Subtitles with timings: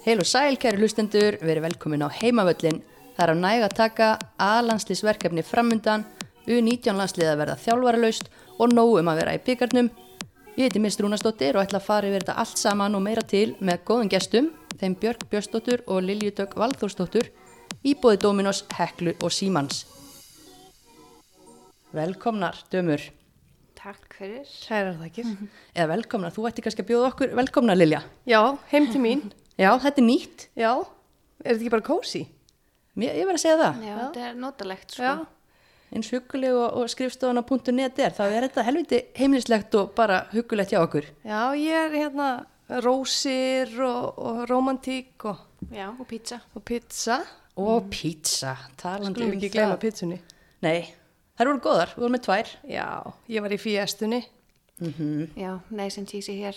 [0.00, 2.78] Heil og sæl, kæri hlustendur, verið velkomin á heimavöllin.
[3.18, 4.06] Það er á næg að taka
[4.40, 6.06] A-landslýsverkefni framundan,
[6.48, 9.90] U19 landslið að verða þjálfaralaust og nóg um að vera í byggarnum.
[10.56, 13.50] Ég heiti Mist Rúnastóttir og ætla að fara yfir þetta allt saman og meira til
[13.60, 14.48] með góðum gestum,
[14.80, 17.28] þeim Björg Björnsdóttur og Liljudögg Valþórsdóttur,
[17.84, 19.82] í bóði Dominos, Heklu og Símans.
[21.92, 23.04] Velkomnar, dömur.
[23.76, 24.48] Takk fyrir.
[24.64, 25.28] Kærar þakkir.
[25.76, 28.00] Eða velkomnar, þú ætti kannski að bjóða okkur velkomnar, Lilja.
[28.24, 28.40] Já,
[28.72, 29.28] heim til mín.
[29.58, 30.46] Já, þetta er nýtt.
[30.58, 30.70] Já,
[31.42, 32.22] er þetta ekki bara kósi?
[33.00, 33.82] Ég, ég verð að segja það.
[33.86, 35.02] Já, þetta er notalegt sko.
[35.02, 35.26] Já.
[35.90, 40.78] eins huguleg og, og skrifstofana.net er þá er þetta helviti heimilislegt og bara hugulegt hjá
[40.84, 42.28] okkur Já, ég er hérna
[42.84, 45.40] rósir og, og romantík og,
[45.74, 46.40] Já, og pizza.
[46.54, 47.20] og pizza.
[47.56, 50.20] og pizza, talandi Skulum um ekki gleyma það pizzunni.
[50.62, 50.78] Nei,
[51.38, 52.86] þær voru góðar, við vorum með tvær Já,
[53.34, 54.20] ég var í fiestunni.
[55.36, 56.56] Já, nice and cheesy hér.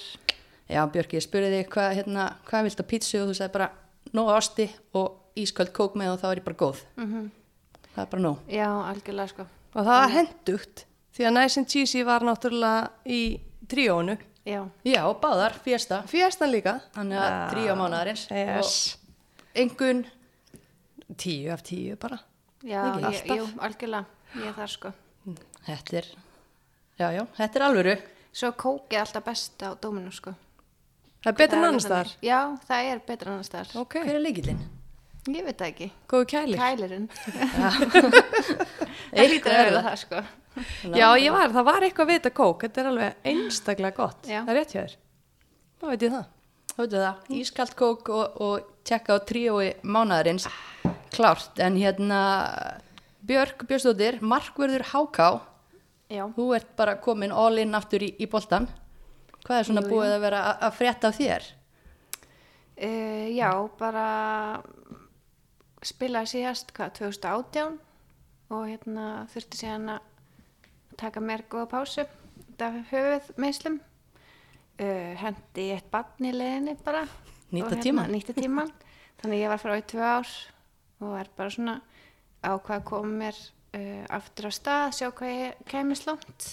[0.69, 3.69] Já, Björki, ég spurði þig hvað hérna, hvað vilt á pizzu og þú sagði bara
[4.15, 6.83] nóg ásti og ísköld kók með og þá er ég bara góð
[7.93, 9.45] það er bara nóg Já, algjörlega sko.
[9.73, 13.19] Og það var hendugt því að Nice and Cheesy var náttúrulega í
[13.69, 14.15] tríónu.
[14.45, 16.79] Já, Já, og báðar, fjesta Fiestan líka.
[16.95, 18.97] þannig að tríó mánaðarins Yes.
[18.97, 20.05] og engun
[21.17, 22.17] Tíu af tíu bara.
[22.63, 24.05] já, ég, jú, algjörlega.
[24.35, 24.93] Ég þar sko.
[25.67, 26.07] þetta er
[26.99, 27.97] já, já, þetta er alvöru
[28.33, 30.33] Svo kók er alltaf best á dóminu sko.
[31.23, 32.13] Það er betur en annars þar.
[32.25, 33.73] Já, það er betur en annars þar.
[33.79, 34.61] Ok, hver er leikillinn?
[35.31, 35.89] Ég veit það ekki.
[36.11, 36.59] góðu kælir.
[36.59, 37.05] Kælirinn.
[39.15, 40.23] það lítur að vera það sko.
[40.93, 42.67] Já, ég var, það var eitthvað við þetta kók.
[42.67, 44.27] Þetta er alveg einstaklega gott.
[44.27, 44.41] Já.
[44.43, 44.97] Það er rétt hjá þér.
[45.79, 46.31] Þá veit ég það.
[46.73, 50.47] Þú veitu það, ískalt kók og, og tjekka á tríói mánaðarins
[51.13, 52.21] klárt, en hérna
[53.21, 55.27] Björg Björnsdóttir, markverður Háká
[56.09, 56.25] Já.
[56.33, 58.65] þú ert bara komin all in aftur í, í boltan
[59.43, 59.95] hvað er svona Jú, jú.
[59.95, 61.49] búið að vera að, frétta af þér?
[62.73, 64.07] Uh, já, bara
[65.83, 67.79] spilaði síðast, hvað, 2018
[68.53, 70.09] og hérna þurfti síðan að
[70.99, 77.05] taka mér góða pásu þetta höfuð meðslum uh, hendi eitt barn í leiðinni bara
[77.53, 77.77] Nýta
[78.09, 78.71] nýta tíman
[79.21, 80.29] þannig ég var frá í tvö ár
[81.03, 81.75] og er bara svona
[82.43, 83.39] ákvað að koma mér
[83.77, 86.49] uh, aftur á stað, sjá hvað ég langt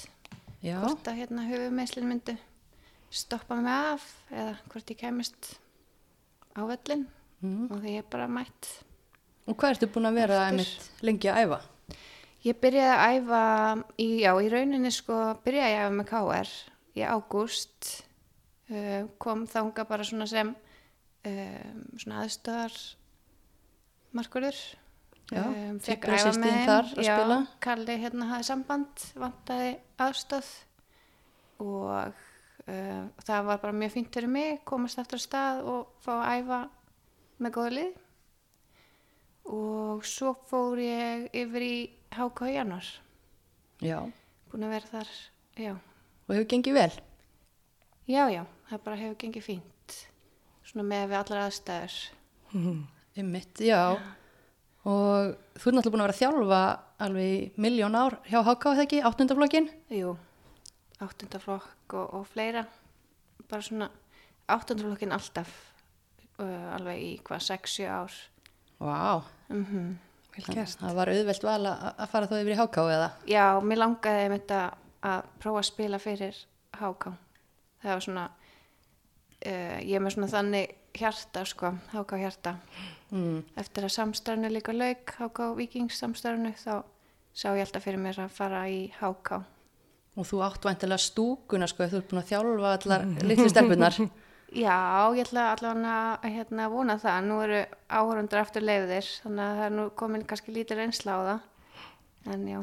[0.60, 2.36] Já, hvort að hérna höfuð meðslin myndu
[3.10, 5.56] stoppa mig af eða hvort ég kemist
[6.54, 7.06] á völlin
[7.40, 7.70] Mm.
[7.72, 8.66] og því ég er bara mætt
[9.48, 10.40] og hvað ertu búin að vera
[11.00, 11.56] lengi að æfa?
[12.44, 13.40] ég byrjaði að æfa
[13.96, 15.16] í, já, í rauninni sko
[15.46, 16.50] byrjaði að æfa með KR
[17.00, 17.88] í ágúst
[18.68, 22.76] uh, kom þanga bara svona sem um, svona aðstöðar
[24.12, 24.60] markurður
[25.32, 26.66] um, fekk að æfa með þeim.
[26.68, 27.38] þar að já, spila.
[27.64, 30.52] Kalli hérna hafði samband vantaði aðstöð
[31.64, 32.20] og
[32.70, 36.30] uh, það var bara mjög fínt fyrir mig komast aftur á stað og fá að
[36.40, 36.60] æfa
[37.40, 37.92] með góða lið
[39.50, 41.76] og svo fór ég yfir í
[42.14, 42.90] HK í januar
[43.80, 43.98] Já,
[44.52, 45.12] búin að vera þar
[45.56, 45.72] já,
[46.28, 46.92] og hefur gengið vel?
[48.10, 49.94] já, já, það bara hefur gengið fínt.
[50.66, 51.94] Svona með við allar aðstæður.
[53.18, 53.80] Einmitt, já.
[54.86, 56.60] Og þú er náttúrulega búin að vera að þjálfa
[57.06, 60.12] alveg miljón ár hjá HK, eða ekki, áttundaflokkin jú,
[61.00, 62.64] áttundaflokk og, og fleira
[63.50, 63.90] bara svona
[64.50, 65.50] áttundaflokkin alltaf
[66.40, 68.20] uh, alveg í hvað 6-7 ár
[68.80, 69.20] Vá,
[69.52, 69.90] mm
[70.30, 70.78] Vel gert.
[70.78, 73.08] það var auðvelt val að fara þá yfir í HK eða?
[73.28, 74.60] Já, mér langaði með þetta
[75.10, 76.38] að prófa að spila fyrir
[76.78, 77.10] HK.
[77.82, 82.54] Það var svona, uh, ég er með svona þannig hjarta, sko, HK hjarta.
[83.10, 83.40] Mm.
[83.58, 86.84] Eftir að samstæðinu líka lauk, HK Vikings samstæðinu, þá
[87.34, 89.42] sá ég alltaf fyrir mér að fara í HK.
[90.20, 93.96] Og þú átt væntilega stúkuna sko, þú ert búin að þjálfa allar litlu stelpunar.
[94.50, 97.18] Já, ég ætla allavega að hérna, vona það.
[97.28, 101.20] Nú eru áhörundur aftur leiðir, þannig að það er nú komin kannski lítið reynsla á
[101.28, 101.44] það.
[102.34, 102.58] En já,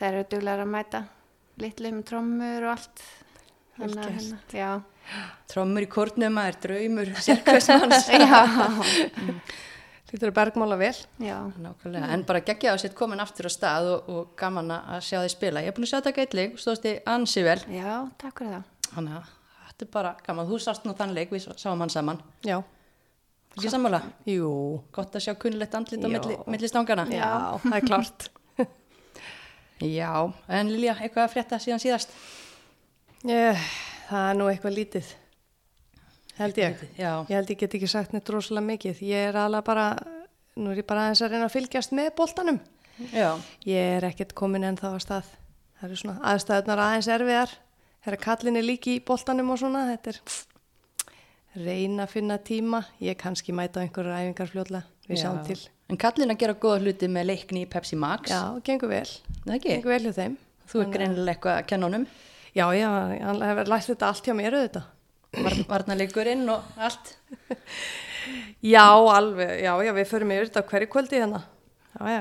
[0.00, 1.02] það eru duglegar að mæta
[1.60, 3.04] litlu með trommur og allt.
[3.76, 4.70] Þannig að hérna, já.
[5.52, 8.08] Trommur í kórnum, það er draumur sérkvæsmanns.
[8.22, 8.40] Já,
[10.12, 10.92] Þetta er bergmála vel.
[11.24, 15.00] já, Nákvæmlega, en bara geggja á sér komin aftur á stað og, og gaman að
[15.06, 15.62] sjá þið spila.
[15.64, 17.56] Ég er búin að sjá þetta gætling, stóðst þið ansi vel.
[17.72, 18.66] já, takk fyrir það.
[18.92, 19.30] Þannig að
[19.70, 20.50] þetta er bara gaman.
[20.50, 22.20] Þú sást nú þann leik, við sáum hann saman.
[22.44, 22.58] Já.
[23.56, 24.02] Ekki sammála?
[24.28, 24.50] Jú.
[24.92, 27.04] Gott að sjá kunnilegt andlit á milli, milli stangana.
[27.12, 27.32] Já,
[27.64, 28.28] það er klart.
[29.82, 30.12] Já,
[30.48, 32.12] en Lilja, eitthvað að frétta síðan síðast?
[33.26, 33.58] Ég,
[34.08, 35.10] það er nú eitthvað lítið.
[36.38, 36.76] Held ég.
[36.96, 39.02] Já, Ég held ég get ekki sagt neitt rosalega mikið.
[39.04, 39.86] Ég er alveg bara,
[40.56, 42.60] nú er ég bara aðeins að reyna að fylgjast með boltanum.
[43.12, 43.28] já,
[43.68, 45.28] Ég er ekkert komin en þá að stað.
[45.80, 47.52] Það eru svona aðstæðunar aðeins erfiðar.
[48.02, 50.20] Þegar kallin er líki í boltanum og svona, þetta er,
[51.66, 52.80] reyna að finna tíma.
[53.02, 55.22] Ég kannski mæta á einhverjar æfingar fljóðlega, við Já.
[55.26, 55.58] sjáum til.
[55.92, 58.30] En kallin að gera góða hluti með leikni í Pepsi Max.
[58.32, 59.08] Já, gengur vel.
[59.60, 60.36] Gengur vel hjá þeim.
[60.72, 62.06] Þú er greinilega eitthvað að kenna honum.
[62.56, 62.88] Já, já,
[63.20, 64.86] hann hefur lært þetta allt hjá mér auðvitað.
[65.32, 67.14] Var, varnarleikurinn og allt.
[68.62, 71.40] Já, alveg, já, já, við förum yfir þetta hverju kvöldi hérna.
[71.92, 72.20] Já, já,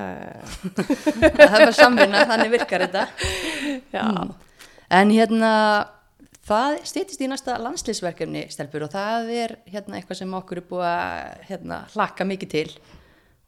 [1.52, 3.04] það var samvinna, þannig virkar þetta.
[3.94, 4.06] já.
[4.92, 5.52] En hérna,
[6.48, 10.88] það stýttist í næsta landslýsverkefni, Stelbur, og það er hérna eitthvað sem okkur er búið
[10.90, 12.68] að hérna, hlakka mikið til.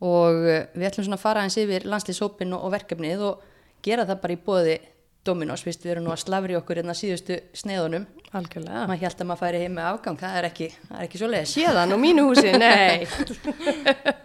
[0.03, 3.43] Og eh, við ætlum svona að fara eins yfir landslýshópin og, og verkefnið og
[3.83, 4.77] gera það bara í bóði
[5.23, 8.05] Dominos, vist, við erum nú að slafri okkur hérna síðustu sneiðunum.
[8.35, 8.85] algjörlega.
[8.89, 11.29] maður held að maður færi heim með afgang það er ekki, það er ekki svo
[11.31, 13.05] leiðis Héðan og mínu húsi, nei.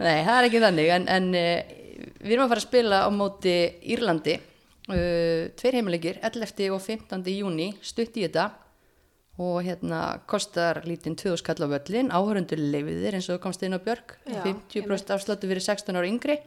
[0.02, 1.74] nei, það er ekki þannig en, en uh,
[2.24, 3.54] við erum að fara að spila á móti
[3.94, 6.64] Írlandi uh, tveir heimilegir, 11.
[6.74, 7.22] og 15.
[7.36, 8.50] júni stutt í þetta
[9.38, 13.76] og hérna kostar lítinn 2000 kall á völlin, áhörundur leifiðir eins og þú komst inn
[13.76, 16.40] á Björg Já, 50% afsláttu fyrir 16 ára yngri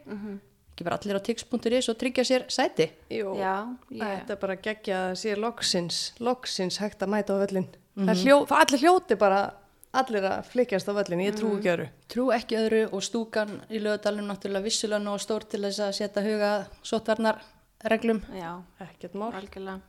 [0.72, 3.54] ekki bara allir á tix.is og tryggja sér sæti Jú, Já,
[3.92, 7.68] ég, þetta er bara geggja að sé loksins, loksins hægt að mæta á völlin.
[7.96, 9.40] Það er hljó, allir hljóti bara,
[9.92, 11.86] allir að flikjast á völlin, ég trú ekki öru.
[12.08, 16.24] Trú ekki öðru og stúkan í lögadalum náttúrulega vissulega nóg stór til þess að setja
[16.24, 16.52] huga
[16.82, 17.42] sótvarnar
[17.84, 18.22] reglum.
[18.32, 19.32] já, Ekkert mál.
[19.36, 19.80] algjörlega.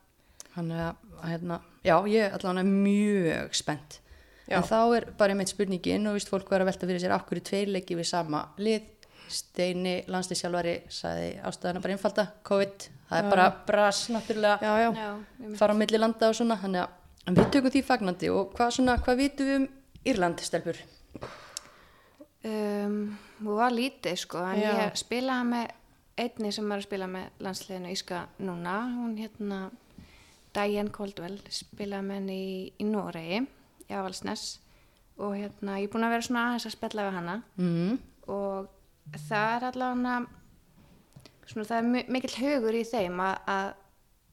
[0.54, 0.96] Þannig að,
[1.32, 4.00] hérna, já, ég allan er mjög spennt.
[4.52, 4.58] Já.
[4.60, 7.40] En þá er bara einmitt spurningin og vist fólk var að velta fyrir sér okkur
[7.40, 8.90] í tveir leiki við sama lið.
[9.34, 14.90] Steini, landslýsjálfari, sagði ástæðana bara einfalda, COVID, það er bara bras náttúrulega, Já, já.
[15.04, 17.00] Já, fara á milli landa og svona, þannig að
[17.32, 19.68] en við tökum því fagnandi og hvað svona, hvað vitum við um
[20.12, 20.80] Írland, stelpur?
[22.44, 22.98] um,
[23.44, 24.74] hún var lítið sko, en Já.
[24.86, 25.72] ég spilaði með
[26.24, 29.62] einni sem er að spila með landsliðinu Íska núna, hún hérna
[30.54, 33.40] Diane Caldwell, spilaði með henni í, í Noregi,
[33.90, 34.44] í Avalsnes
[35.18, 37.98] og hérna, ég er búin að vera svona aðeins að spella við hana Mm.
[38.28, 38.70] og
[39.12, 40.16] það er allavega
[41.50, 43.74] svona það er mi- mikill hugur í þeim að,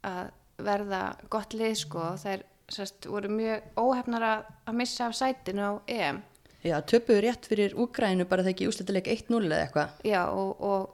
[0.07, 0.31] að,
[0.61, 1.01] verða
[1.33, 2.05] gott lið sko.
[2.21, 6.21] Þær sérst, voru mjög óhefnar að, að missa af sætinu á EM.
[6.63, 9.95] Já, töpuðu rétt fyrir Úgrænu bara þegar ekki úslitileik 1-0 eða eitthvað.
[10.05, 10.91] já og, og,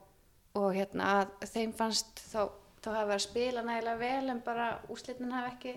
[0.55, 2.47] og hérna að þeim fannst þá,
[2.81, 5.75] þá hafa verið að spila nægilega vel en bara úslitin hafa ekki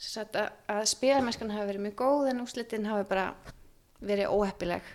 [0.00, 3.26] sérst, að, að spilamennskan hafa verið mjög góð en úslitin hafa bara
[4.00, 4.88] verið óheppileg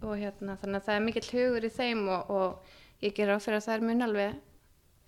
[0.00, 3.36] og hérna þannig að það er mikill hugur í þeim og, og ég ger á
[3.42, 4.40] fyrir að það er mun alveg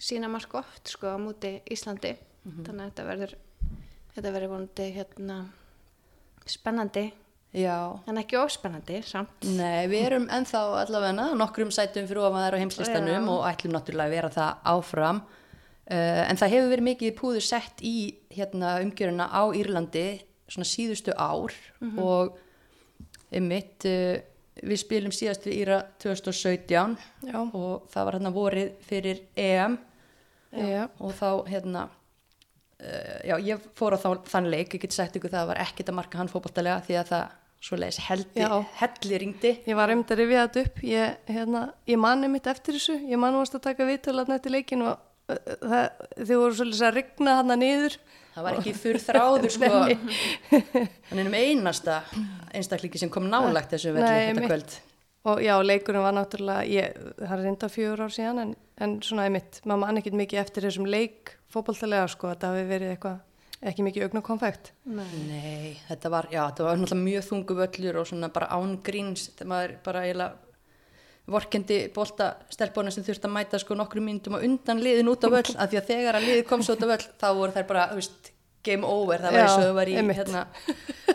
[0.02, 2.16] sína mark oft sko á múti Íslandi.
[2.42, 3.34] Þannig að þetta verður
[4.12, 5.36] þetta verður vonandi hérna
[6.48, 7.04] spennandi.
[7.52, 9.44] Já, en ekki óspennandi samt.
[9.44, 14.08] Nei, við erum ennþá allavega nokkrum sætum fyrir ofan þær á heimslistanum og ætlum náttúrulega
[14.08, 15.20] að vera það áfram.
[15.82, 17.96] Uh, en það hefur verið mikið púður sett í
[18.32, 20.06] hérna, umgjöruna á Írlandi
[20.48, 21.52] svona síðustu ár
[22.00, 22.38] og
[23.34, 24.16] einmitt uh,
[24.60, 26.96] við spilum síðast við Íra 2017
[27.30, 27.38] Já.
[27.40, 29.78] og það var hérna vorið fyrir EM
[30.52, 30.88] Já.
[31.00, 35.32] og þá hérna uh, já, ég fór á þá, þann leik ég get sagt ykkur
[35.32, 38.50] það var ekkert að marka hann fótballtalega því að það svoleiðis heldi, Já.
[38.80, 42.76] helli ringdi Ég var einmitt að rifja þetta upp, ég, hérna, ég mani mitt eftir
[42.76, 44.98] þessu, ég mani varst að taka viðtölu eftir leikin og
[45.62, 47.98] það, þið voru svolítið að rigna hana niður.
[48.34, 49.82] það var ekki þurr þráður sko.
[51.10, 51.98] Hann er um einasta
[52.52, 54.78] einstaklingi sem kom nálægt þessu velli Nei, þetta kvöld.
[55.32, 59.28] Og já, leikurinn var náttúrulega, ég, það er reynda fjögur ár síðan en, en svona
[59.28, 63.20] einmitt, maður man ekkit mikið eftir þessum leik fótballtalega sko, þetta hafi verið eitthvað,
[63.70, 64.72] ekki mikið augnakonfekt.
[64.90, 69.28] Nei, þetta var, já, þetta var náttúrulega mjög þungu völlur og svona bara án gríns
[69.36, 70.41] þegar maður bara eiginlega
[71.32, 75.28] vorkendi bolta stelpuna sem þurfti að mæta sko nokkru myndum og undan liðin út á
[75.32, 77.66] völl af því að þegar að liðið kom svo út á völl þá voru þær
[77.72, 78.30] bara, veist,
[78.62, 79.18] game over.
[79.18, 80.42] Það var eins og þau var í hérna,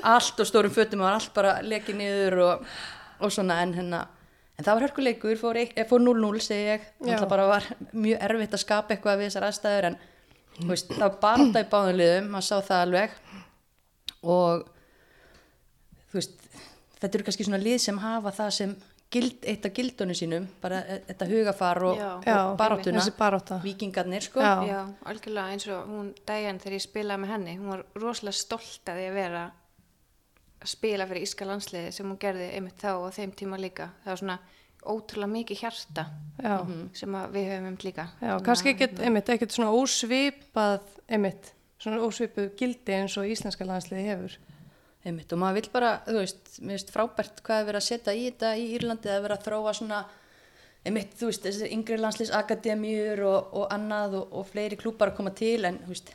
[0.04, 2.66] allt og stórum fötum og var allt bara lekið niður og,
[3.24, 4.02] og svona en hérna
[4.58, 6.88] en það var hörkuleikur, fór, eitt- eh, fór 0-0 segi ég,
[7.22, 9.98] það bara var mjög erfitt að skapa eitthvað við þessar aðstæður en
[10.72, 13.14] veist, það var bara þetta í báðum liðum maður sá það alveg.
[14.26, 14.66] Og
[16.10, 16.36] þú veist
[16.98, 18.74] þetta eru kannski svona lið sem hafa það sem
[19.12, 23.60] gild, eitt af gildunum sínum bara e- þetta hugafar og, og baráttuna þessi barátta.
[23.64, 24.56] vikingarnir sko Já.
[24.68, 28.92] Já, algjörlega eins og hún Diane þegar ég spilaði með henni, hún var rosalega stolt
[28.92, 29.46] að því að vera
[30.58, 33.92] að spila fyrir Íska landsliði sem hún gerði einmitt þá og þeim tíma líka.
[34.04, 34.40] Það var svona
[34.88, 36.04] ótrúlega mikið hjarta
[36.44, 36.56] Já,
[36.98, 38.08] sem að við höfum um líka.
[38.22, 44.06] já kannski ekkit, einmitt, ekkit svona ósvipað, einmitt, svona ósvipuð gildi eins og íslenska landsliði
[44.12, 44.38] hefur.
[45.08, 48.14] Einmitt, og maður vill bara, þú veist, mér finnst frábært hvað er verið að setja
[48.18, 50.00] í þetta í Írlandi að vera að þróa svona,
[50.88, 55.32] einmitt, þú veist, þessi yngri landslýsakademíur og, og annað og, og fleiri klúpar að koma
[55.38, 56.12] til en, þú veist,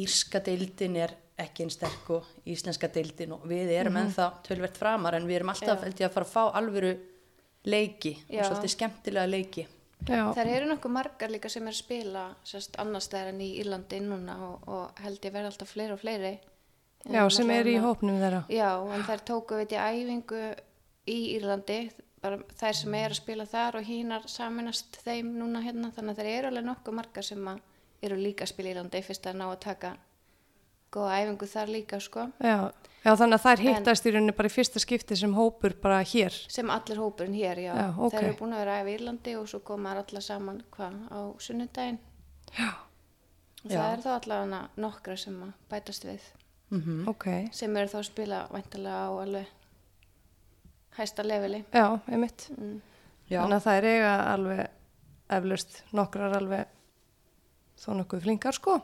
[0.00, 4.10] Írska deildin er ekki einn sterk og íslenska deildin og við erum Mhm.
[4.10, 6.92] ennþá tölvert framar en við erum alltaf held ég að fara að fá alvöru
[7.64, 8.42] leiki Já.
[8.44, 9.66] og svolítið skemmtilega leiki
[10.08, 13.48] Já, Það eru nokkuð margar líka sem er að spila sérst annars þegar en í
[13.60, 16.30] Írlandi núna og, og held ég verði alltaf fleiri og fleiri.
[17.08, 18.42] Já sem er í hópnum þeirra.
[18.52, 20.40] Já, en þær tóku veit ég æfingu
[21.08, 21.80] í Írlandi,
[22.20, 26.20] bara þær sem er að spila þar og hínar saminast þeim núna hérna, þannig að
[26.20, 27.48] þeir eru alveg nokkuð margar sem
[28.04, 29.94] eru líka að spila í Írlandi fyrst að ná að taka
[30.92, 32.26] góða æfingu þar líka, sko.
[32.42, 32.68] Já,
[33.06, 36.36] já þannig að þær hittast í rauninni bara í fyrsta skipti sem hópur bara hér.
[36.52, 37.72] Sem allir hópurinn hér, já.
[37.72, 38.16] Já, ok.
[38.16, 40.62] Þeir eru búin að vera að æfa í Írlandi og svo koma þær allar saman,
[40.74, 42.00] hvað, á sunnudaginn.
[42.58, 42.70] Já.
[43.60, 43.76] Og Já.
[43.76, 45.40] það er þá allavega nokkra sem
[45.70, 46.28] bætast við,
[46.70, 49.46] mm Ok, sem eru þá að spila væntalega á alveg
[50.98, 51.64] hæsta leveli.
[51.72, 52.48] já, einmitt.
[52.58, 52.80] Mm.
[53.30, 54.62] Já, Þannig að þær eiga alveg
[55.30, 56.66] eflaust nokkrar alveg
[57.78, 58.80] þó nokkuð flinkar sko.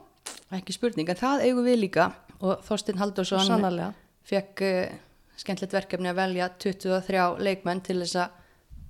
[0.51, 3.93] ekki spurning en það eigum við líka og Þorstein Haldursson Sannarlega.
[4.23, 4.95] fekk uh,
[5.37, 8.29] skemmtilegt verkefni að velja 23 leikmenn til þess að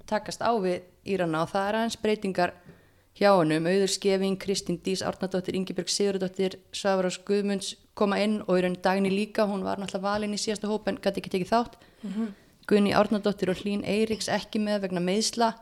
[0.07, 2.53] takast á við Írana og það er aðeins breytingar
[3.17, 8.63] hjá honum, Auður Skeving, Kristín Dís Árnadóttir, Ingibjörg Sigurðardóttir Svavarás Guðmunds koma inn og í
[8.65, 11.79] raun Dagni líka, hún var náttúrulega valin í síðasta hóp en gæti ekki tekið þátt.
[12.67, 15.53] Gunni Árnadóttir og Hlín Eiríks ekki með vegna meðsla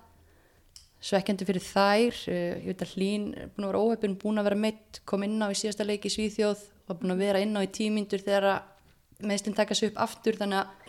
[1.06, 4.48] svekkjandi fyrir þær uh, ég veit að Hlín er búin að vera óhefn búin að
[4.50, 7.54] vera meitt, kom inn á í síðasta leik í Svíþjóð og búin að vera inn
[7.54, 8.64] á í tímyndur þegar
[9.22, 10.86] meðslinn taka sig upp aftur þannig að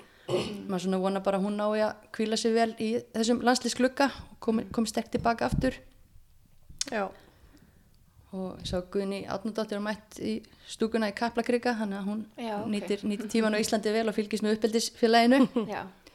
[0.66, 4.64] maður svona vona bara hún nái að kvíla sig vel í þessum landslísklukka og kom,
[4.74, 5.76] kom sterk tilbaka aftur.
[6.90, 7.06] Já.
[8.36, 10.38] Og svo Guðni Átnadóttir var mætt í
[10.68, 12.70] stúkuna í Kaplakrika þannig að hún Já, ok.
[12.72, 15.46] nýtir, nýtir tíman á Íslandi vel og fylgist með uppeldisfélaginu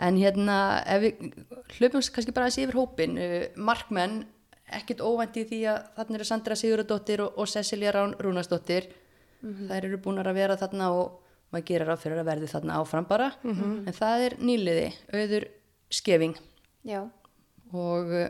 [0.00, 0.56] En hérna,
[1.02, 1.18] við
[1.76, 4.22] hlöpum kannski bara aðeins yfir hópin, uh, markmenn,
[4.78, 8.86] ekkit óvænt í því að þarna eru Sandra Sigurðardóttir og, og Cecilia Rán Rúnasdóttir.
[9.42, 11.18] Þær eru búin að vera þarna og
[11.52, 13.28] maður gerir á fyrir að verði þarna áfram bara.
[13.44, 15.46] En það er nýliði, auður
[15.90, 16.36] skefing
[16.86, 17.00] já,
[17.74, 18.28] og uh,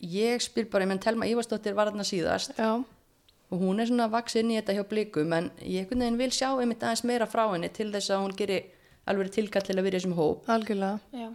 [0.00, 2.80] ég spyr bara, ég menn Telma Ívarsdóttir var þarna síðast Já,
[3.50, 6.48] og hún er svona vaksin í þetta hjá blikum en ég einhvern veginn vil sjá
[6.52, 8.60] einmitt aðeins meira frá henni til þess að hún geri
[9.10, 10.48] alveg tilkall til að vera í þessum hóp.
[10.48, 11.00] algjörlega.
[11.12, 11.30] já,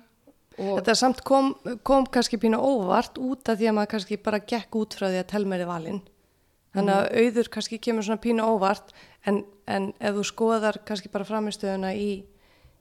[0.55, 1.51] Og Þetta samt kom,
[1.83, 5.19] kom kannski pínu óvart út af því að maður kannski bara gekk út frá því
[5.19, 5.99] að telmeri valinn.
[6.75, 8.93] Þannig að auður kannski kemur svona pínu óvart
[9.27, 12.23] en, en ef þú skoðar kannski bara framistöðuna í,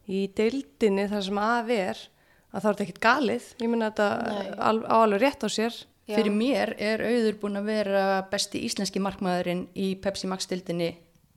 [0.07, 2.05] í deildinni þar sem að er
[2.55, 3.49] að þá er ekkit galið.
[3.61, 4.53] Ég minna þetta Nei.
[4.69, 5.81] al, á alveg rétt á sér.
[6.05, 6.19] Já.
[6.19, 10.91] Fyrir mér er auður búin að vera besti íslenski markmaðurinn í Pepsi Max dildinni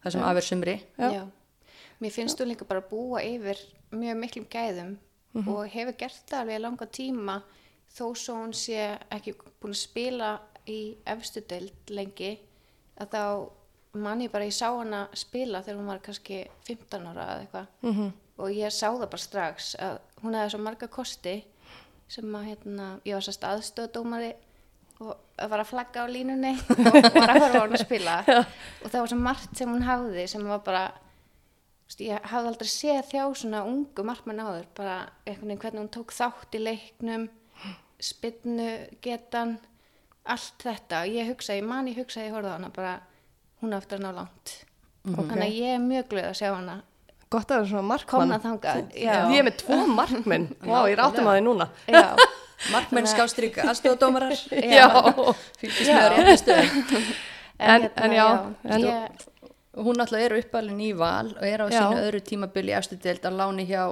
[0.03, 0.77] þar sem afur sumri.
[1.00, 1.09] Já.
[1.21, 1.24] já.
[2.03, 3.62] Mér finnst þú líka bara að búa yfir
[3.95, 4.97] mjög miklum gæðum
[5.45, 7.38] og hefur gert það alveg langa tíma
[7.93, 10.31] þó svo hún sé ekki búin að spila
[10.67, 12.33] í efstu deild lengi
[12.97, 13.24] að þá
[13.97, 17.67] man ég bara, ég sá hana spila þegar hún var kannski 15 ára eða eitthvað
[17.81, 18.12] -hmm.
[18.38, 21.38] Og ég sá það bara strax að hún hefði svo marga kosti
[22.08, 24.34] sem að hérna, ég var sérst aðstöðdómari
[25.03, 26.79] og var að flagga á línunni og
[27.13, 28.15] var að horfa á hún að spila
[28.82, 30.86] og það var svo margt sem hún hafði sem var bara
[32.03, 34.67] ég hafði aldrei séð þjá svona ungu markmenn áður.
[34.75, 37.27] Bara einhvern veginn hvernig hún tók þátt í leiknum
[38.03, 38.70] spinnu
[39.03, 39.58] getan
[40.27, 41.03] allt þetta.
[41.06, 42.94] Og ég hugsaði, ég man ég hugsaði ég horfði á hana bara
[43.62, 44.56] hún á eftir að ná langt.
[45.08, 46.77] Þannig að ég er mjög glöð að sjá hana
[47.29, 48.34] Gott að það er svona markmann.
[48.96, 50.46] já, Ég er með tvo markmenn.
[50.67, 51.69] Vá, ég er áttum að því núna.
[51.91, 52.03] já,
[52.74, 54.31] Markmenn skástrík aðstofadómarar,
[54.77, 54.88] Já.
[55.62, 57.10] fylgist með á réttu stöðum.
[57.60, 58.27] En- en já,
[58.63, 59.25] en- ég,
[59.77, 61.84] Hún náttúrulega er uppalinn í val og er á Já.
[61.84, 63.84] sínu öðru tímabili í efstu deild að láni hjá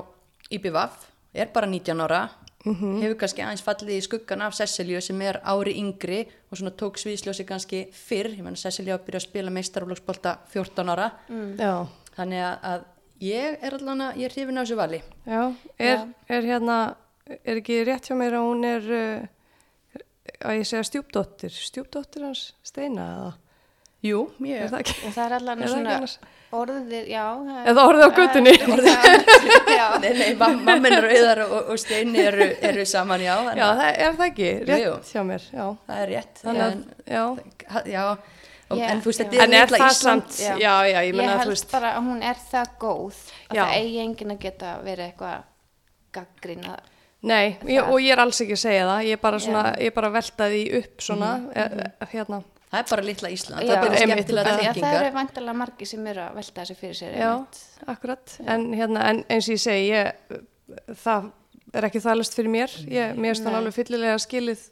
[0.50, 0.96] IBVF,
[1.38, 2.24] er bara 19 ára,
[2.65, 6.98] hefur kannski aðeins fallið í skuggan af Cecilju sem er ári yngri og svona tók
[6.98, 11.12] sviðsljósi kannski fyrr, menna Cecilja að byrja að spila meistaraflóksbolta 14 ára,
[11.62, 11.75] Já.
[12.18, 12.89] þannig að, að
[13.24, 15.02] ég er allan að, ég er hrifin á þessu vali.
[15.26, 15.42] Já,
[15.80, 16.08] er, Já.
[16.38, 16.78] er hérna,
[17.46, 20.04] er ekki rétt hjá mér að hún er, uh,
[20.46, 23.34] að ég segja stjúpdóttir, stjúpdóttir hans Steina eða?
[24.06, 24.96] Jú, Er ég, það ekki?
[25.08, 25.94] og það er allan svona
[26.56, 28.52] orðið, já það er- Eða orðið á götunni?
[29.80, 33.66] já, nei, nei, mam- mamma hennar auðar og, og Steini eru, eru saman, já, Já,
[33.80, 34.94] það er það ekki, rétt jú.
[35.10, 35.66] hjá mér, já.
[35.88, 36.44] það er rétt.
[36.44, 38.04] Þannig að, já.
[38.70, 39.26] Já, Ég- en þú veist, já.
[39.30, 40.32] þetta er er það Ísland.
[40.32, 43.20] samt, já, já, ég ég menna, þú held veist, bara að hún er það góð
[43.50, 43.64] að Já.
[43.66, 45.44] það eigi enginn að geta verið eitthvað
[46.16, 46.76] gaggrina
[47.26, 47.92] nei, ég, það.
[47.92, 49.80] og ég er alls ekki að segja það, ég er bara svona, Já.
[49.82, 52.44] ég er bara að velta því upp svona, mm hérna,
[52.76, 55.88] Það er bara litla Ísland, Já, þetta eru einmitt, skemmtilega að það eru vantilega margir
[55.88, 57.60] sem eru að velta þessu fyrir sér já, einmitt.
[57.88, 60.42] akkurat, en hérna, en eins og ég segi, ég,
[61.06, 61.30] það
[61.74, 63.60] er ekki þælast fyrir mér, ég, mér hann Nei.
[63.62, 64.66] alveg fyllilega skilið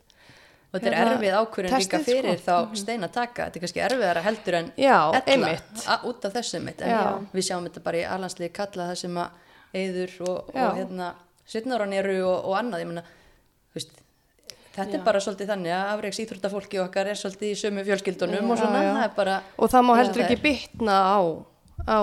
[0.74, 2.46] og þetta er Hérna, erfið ákvörðin líka fyrir sko.
[2.48, 4.98] þá steina taka, þetta er kannski erfiðara heldur en Já,
[5.30, 7.01] ella út af þessum mitt, en Já.
[7.34, 10.63] við sjáum þetta bara í alhansliði kalla það sem að eyður og, Já.
[10.65, 11.10] og hérna
[11.53, 13.94] setnáran eru og, og annað, ég meina þú veist,
[14.74, 14.98] þetta Já.
[14.98, 18.82] er bara svolítið þannig að afreiks íþróttafólki okkar er svolítið í sömu fjölskyldunum og svona,
[18.82, 18.96] Já, já.
[18.98, 21.20] það er bara og það má Já, heldur það ekki bitna á,
[21.86, 22.01] á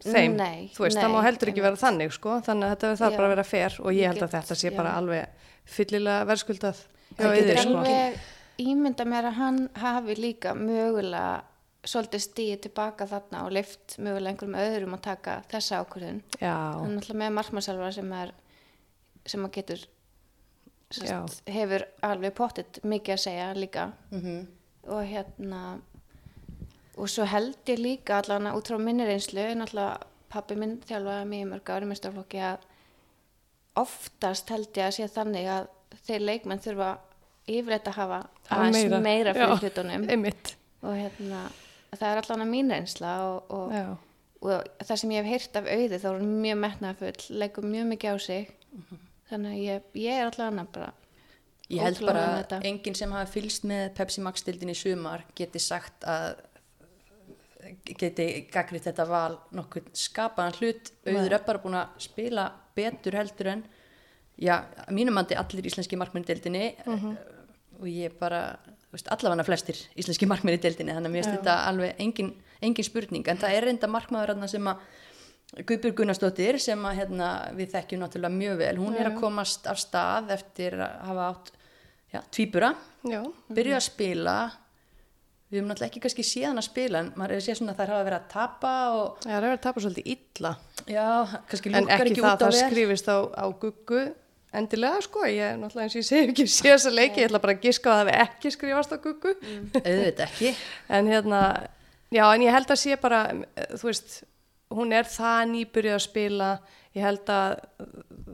[0.00, 2.94] þeim, Nei, þú veist, það má nei, heldur ekki vera þannig sko, þannig að þetta
[3.02, 3.18] þarf Já.
[3.18, 4.76] bara að vera fair og ég held að þetta sé já.
[4.78, 6.84] bara alveg fyllilega verðskuldað
[7.18, 7.76] Það getur sko.
[7.76, 8.18] alveg
[8.60, 11.42] ímynda mér að hann hafi líka mögulega
[11.80, 16.20] svolítið stíði tilbaka þarna og lift mögulega einhverjum öðrum að taka þessa ákvörðun.
[16.40, 18.34] Er alltaf með markmannsalvar sem er
[19.28, 19.84] sem að getur
[20.90, 24.40] sagt, hefur alveg pottit mikið að segja líka mm
[24.90, 25.80] og hérna
[26.96, 31.48] og svo held ég líka allan út frá minni reynslu náttúrulega pappi minn þjálfaði í
[31.48, 32.64] mörg ári með staflokki að
[33.80, 35.68] oftast held ég að sé þannig að
[36.06, 36.90] þeir leikmenn þurfa
[37.50, 38.20] yfirleitt að hafa
[38.52, 40.06] aðeins meira, fyrir Já, hlutunum.
[40.10, 40.54] einmitt.
[40.84, 41.42] Og hérna
[41.96, 43.86] það er allan að mín reynsla og, og, Já,
[44.40, 47.90] og það sem ég hef heyrt af auði þá er hún mjög metnafull, leggur mjög
[47.94, 48.54] mikið á sig.
[49.30, 50.92] Þannig að ég, ég er allan að bara
[51.70, 55.60] Ég held bara að enginn sem hafi fylgst með Pepsi Max dildin í sumar geti
[55.62, 56.40] sagt að
[57.86, 60.90] geti gagnrýtt þetta val nokkuð skapaðan hlut.
[61.06, 63.62] Auður er bara búin að spila betur heldur en
[64.40, 64.56] já,
[64.86, 67.16] að mínum mandi allir íslenski markmenn í deildinni Mhm.
[67.80, 68.58] og ég bara
[69.10, 72.32] allavega flestir íslenski markmenn í deildinni þannig að mér finnst þetta alveg engin,
[72.62, 73.28] engin spurning.
[73.28, 74.76] En það er reynda markmaður sem að
[75.66, 77.28] Guðbjörg Gunnarsdóttir sem að hérna,
[77.58, 81.50] við þekkjum náttúrulega mjög vel hún er að komast af stað eftir að hafa átt
[82.14, 82.68] já, tvíbura.
[83.02, 84.36] Já, byrjuð að spila.
[85.50, 87.80] Við höfum náttúrulega ekki kannski síðan að spila en maður er að sé svona að
[87.82, 90.52] þær hafa verið að tapa og það er að vera að tapa svolítið illa.
[90.86, 91.08] Já,
[91.50, 92.70] kannski en lúkar ekki ekki, það út að á það vel.
[92.70, 94.02] skrifist á, á guggu
[94.56, 97.42] endilega sko, ég er náttúrulega eins og ég segi ekki sé þessa leiki, ég ætla
[97.42, 99.36] bara að giska að það hafi ekki skrifast á guggu.
[99.78, 100.52] Auðvitað ekki.
[100.98, 101.40] En hérna,
[102.10, 103.22] já en ég held að sé bara,
[103.76, 104.20] þú veist
[104.74, 106.50] hún er það nýbyrjuð að spila.
[106.96, 107.52] Ég held að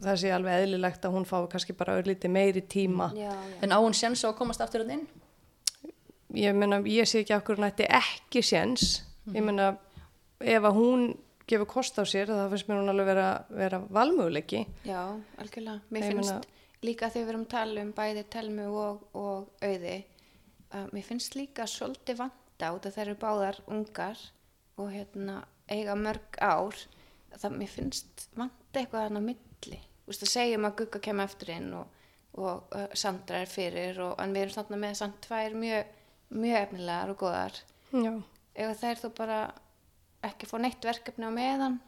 [0.04, 3.10] það sé alveg eðlilegt að hún fái kannski bara örlítið meiri tíma.
[3.16, 3.58] Já, já.
[3.64, 5.06] en á hún á að komast aftur að inn?
[6.36, 9.02] Ég meina, ég sé ekki okkur nætti ekki séns.
[9.32, 9.74] Ég meina,
[10.40, 11.06] ef að hún
[11.46, 15.02] gefur kost á sér, þá finnst mér hún alveg vera, vera valmöguleiki Já,
[15.38, 15.80] algjörlega.
[15.94, 16.42] Mér finnst meina-
[16.82, 19.96] líka þegar við erum að tala um bæði telmu og, og auði,
[20.76, 24.18] að mér finnst líka svolítið vanta út að þær eru báðar ungar
[24.76, 26.76] og hérna eiga mörg ár,
[27.36, 29.78] það mér finnst vanta eitthvað hann á milli.
[30.06, 31.86] Þú veist, það segjum að Gugga kemur eftir inn og,
[32.38, 35.94] og uh, Sandra er fyrir og en við erum þarna með samt tvær mjög,
[36.30, 37.60] mjög efnilegar og góðar.
[37.92, 38.12] já,
[38.56, 39.40] Ef það er þú bara
[40.28, 41.78] ekki fá neitt verkefni á meðan,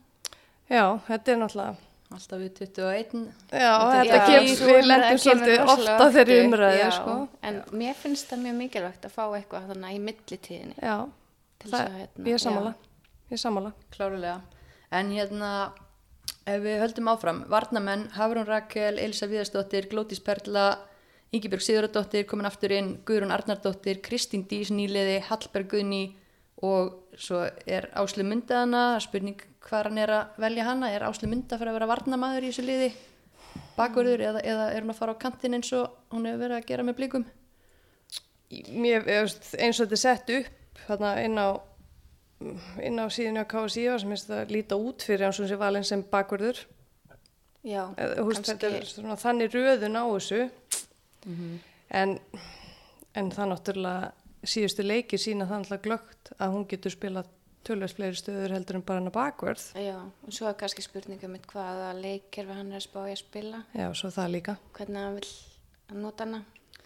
[0.71, 1.77] já, þetta er náttúrulega
[2.09, 6.79] alltaf við 21 já, Þetta- Já, kemur, við lendum svolítið ofta þeirri oft upp, umræðu
[6.79, 7.17] já, sko.
[7.43, 10.77] en mér finnst það mjög mikilvægt að fá eitthvað þannig í millitíðinni.
[10.81, 10.97] Já,
[11.67, 12.75] það, hérna, ég er sammála.
[13.29, 13.73] ég er sammála.
[13.93, 14.41] Klárulega
[14.91, 15.51] en hérna
[16.49, 20.79] ef við höldum áfram, Varnamenn Hafrún Rakel, Elsa Viðarsdóttir Glótis Perla,
[21.31, 26.15] Ingibjörg Sigurðardóttir komin aftur inn, Guðrún Arnardóttir Kristín Dís nýliði, Hallberg Guðni
[26.67, 31.59] og svo er Áslu Myndaðana, spurning hvað hann er að velja hana, er Áslu Mynda
[31.59, 32.91] fyrir að vera varnamaður í þessu liði?
[33.79, 36.69] Bakverður eða, eða er hún að fara á kantin eins og hún hefur verið að
[36.71, 37.27] gera með blikum?
[38.75, 41.49] Mér, eins og þetta er sett upp þarna inn á
[42.87, 45.87] inn á síðinu á KSI sem finnst það líta út fyrir hans og sé valin
[45.87, 46.61] sem bakverður
[47.67, 50.41] já, kannski þetta er svona þannig röðun á þessu.
[51.99, 52.15] En,
[53.19, 54.13] en það náttúrulega
[54.45, 57.33] síðustu leiki sína það náttúrulega glögt að hún getur spilað
[57.67, 61.35] tölvist fleiri stöður heldur en bara hann að bakverð já, og svo er kannski spurningum
[61.35, 63.65] mitt hvaða leikir hann er að spá í að spila.
[63.75, 64.55] Já, svo það líka.
[64.79, 66.41] Hvernig hann vil nota hana.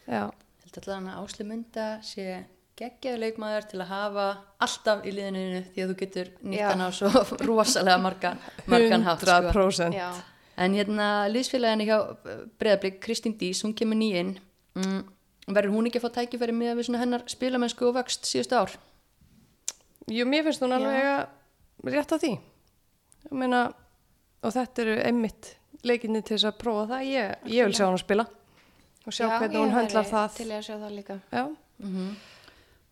[0.06, 0.24] Já,
[0.64, 2.42] held alltaf hann að Áslu Mynda sé
[2.78, 4.26] geggjaður leikmaður til að hafa
[4.64, 6.68] alltaf í liðinu því að þú getur nýtt Já.
[6.70, 7.10] hann á svo
[7.48, 9.38] rosalega margan, margan hátt sko.
[9.52, 10.08] 100% já,
[10.64, 11.98] en hérna liðsfélaginu hjá
[12.58, 14.38] Breiðablík Kristín Dís, hún kemur nýinn
[14.78, 15.02] mm,
[15.48, 18.76] verður hún ekki að fá tækifæri með við svona hennar spilamennsku og vöxt síðustu ár
[20.10, 22.32] Jú, mér finnst hún alveg að rétt á því.
[23.28, 23.60] Ég meina,
[24.42, 25.52] og þetta eru einmitt
[25.86, 27.04] leikinni til þess að prófa það.
[27.06, 28.26] Ég, ég vil sjá hann að spila
[29.02, 30.36] og sjá já, hvernig hún höndlar það.
[30.36, 31.42] til ég að sjá það líka Já,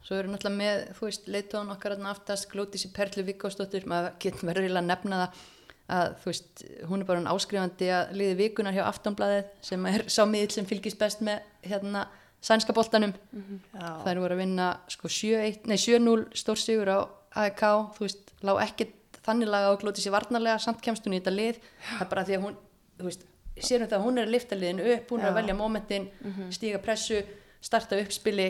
[0.00, 4.50] svo eru náttúrulega með, þú veist, leitóðan okkar aftast, Glótis í Perlu Vikosdóttir maður getur
[4.50, 5.42] verið að nefna það
[5.90, 10.04] að þú veist, hún er bara hann áskrifandi að liði vikunar hjá Aftonblaðið sem er
[10.06, 12.04] sá miðl sem fylgist best með hérna
[12.40, 13.12] sænska boltanum.
[13.33, 13.88] Já.
[14.05, 16.98] Það eru voru að vinna sko 7-1 nei, 7-0 stórsigur á
[17.44, 17.64] AEK
[17.96, 21.35] þú veist, lág ekkert þannig laga og glóti sér varnarlega, samt kemst hún í þetta
[21.37, 21.61] lið.
[21.90, 22.57] Það er bara því að hún,
[22.98, 23.26] þú veist
[23.61, 25.38] sérum það að hún er að lifta liðinu upp, hún er að Já.
[25.40, 26.09] velja momentin,
[26.57, 27.20] stíga pressu
[27.61, 28.48] starta uppspili.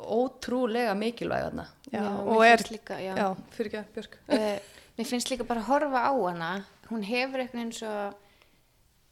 [0.00, 1.58] Ótrúlega mikilvæg
[1.92, 3.12] Já, og er, líka, já.
[3.18, 4.14] já, fyrir ekki, Björk.
[4.32, 4.58] uh,
[4.96, 6.50] mér finnst líka bara að horfa á hana.
[6.88, 8.14] Hún hefur eitthvað eins og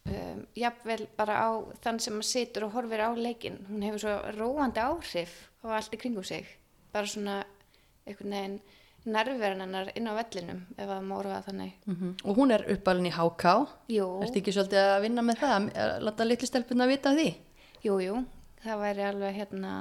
[0.09, 1.49] um, jafnvel bara á
[1.85, 5.33] þann sem situr og horfir á leikin hún hefur svo róandi áhrif
[5.65, 6.47] á allt í kringum sig
[6.93, 7.39] bara svona
[8.07, 8.59] einhvern veginn
[9.09, 13.07] nerverinn hennar inn á vellinum ef að má orða þannig Mm Og hún er uppalinn
[13.09, 13.45] í HK.
[13.89, 15.69] jú, Ertu ekki svolítið að vinna með það?
[15.85, 17.29] Að láta litli stelpuna vita því?
[17.87, 18.25] jú, jú
[18.65, 19.73] það væri alveg hérna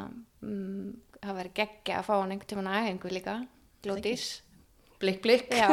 [0.45, 3.39] um, það væri geggja að fá hann einhvern tímann aðeingu líka
[3.83, 4.27] glótis
[5.01, 5.51] Blikk, blikk.
[5.53, 5.67] já,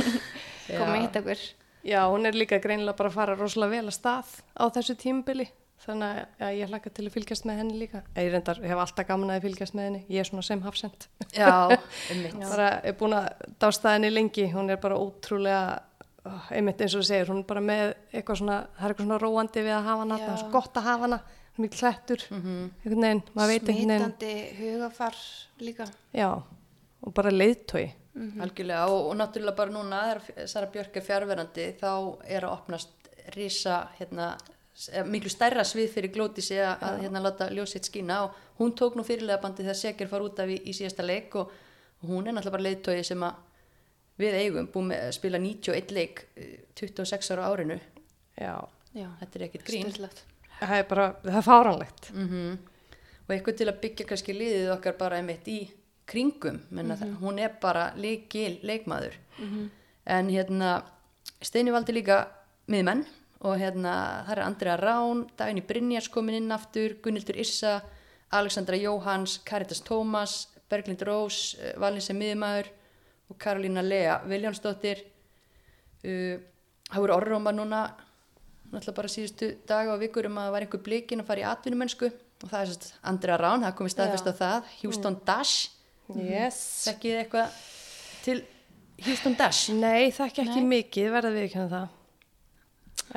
[0.78, 1.02] koma Já.
[1.04, 1.40] hitt okkur
[1.86, 5.48] Já, hún er líka greinilega bara að fara rosalega vel að stað á þessu tímubili.
[5.80, 8.02] Þannig að ég hlakka til að fylgjast með henni líka.
[8.20, 10.00] Ég reyndar, hef alltaf gaman að fylgjast með henni.
[10.12, 11.06] Ég er svona sem hafsend.
[11.32, 11.72] Já,
[12.12, 12.34] einmitt.
[12.42, 13.30] Bara er búin að
[13.64, 14.44] dásta henni lengi.
[14.52, 15.78] Hún er bara ótrúlega,
[16.28, 19.08] oh, einmitt eins og þú segir, hún er bara með eitthvað svona, það er eitthvað
[19.08, 20.18] svona róandi við að hafa hana.
[20.26, 21.20] Það er svo gott að hafa hana.
[21.56, 22.26] Hún er mikið klættur.
[22.36, 24.04] Einhvern veginn, maður veit einhvern veginn.
[24.04, 25.16] smitandi hugafar
[25.64, 25.88] líka
[26.20, 26.28] Já,
[27.00, 27.86] og bara leiðtói.
[28.14, 28.86] Algjörlega.
[28.90, 31.92] Og, og náttúrulega bara núna þegar Sara Björk er fjárverandi þá
[32.26, 34.32] er að opnast risa hérna,
[34.90, 38.24] eh, miklu stærra svið fyrir glótisi að, að hérna láta ljósitt skína.
[38.26, 41.36] Og hún tók nú fyrirlega bandi þegar Segir far út af í, í síðasta leik
[41.38, 41.52] og,
[42.00, 43.46] og hún er náttúrulega bara leiðtói sem að
[44.20, 47.78] við eigum búið með að spila 91 leik eh, 26 ára á árinu.
[48.40, 48.54] Já,
[48.96, 49.86] já, þetta er ekkit grín.
[49.86, 50.26] Styrlagt
[50.60, 52.12] það er bara, það er fáranlegt.
[52.16, 52.58] mm
[53.30, 55.60] og eitthvað til að byggja kannski liðið okkar bara einmitt í
[56.10, 59.16] kringum menna það, hún er bara leikil leikmaður.
[60.10, 60.80] En hérna
[61.40, 62.24] Steini valdi líka
[62.70, 63.04] miðmenn
[63.46, 63.94] og hérna
[64.26, 67.78] það er Andrea Rán Dagni Brynjars komin inn aftur Gunnildur Issa,
[68.36, 72.68] Alexandra Jóhans Caritas Tómas, Berglind Rós eh, valin sem miðmaður
[73.30, 75.00] og Karolína Lea Viljánsdóttir
[76.04, 76.36] uh,
[76.90, 77.82] það voru orðróma núna
[78.70, 81.48] náttúrulega bara síðustu daga og vikur um að það var einhver blikin að fara í
[81.50, 84.68] atvinnumönsku og það er sérst Andrea Rán, það komið staðfest á það.
[84.80, 85.70] Houston Dash,
[86.18, 86.60] Yes.
[86.88, 87.58] þekkið þið eitthvað
[88.24, 88.38] til
[89.06, 91.88] Houston Dash Nei, það ekki ekki mikið, verða við ekki það.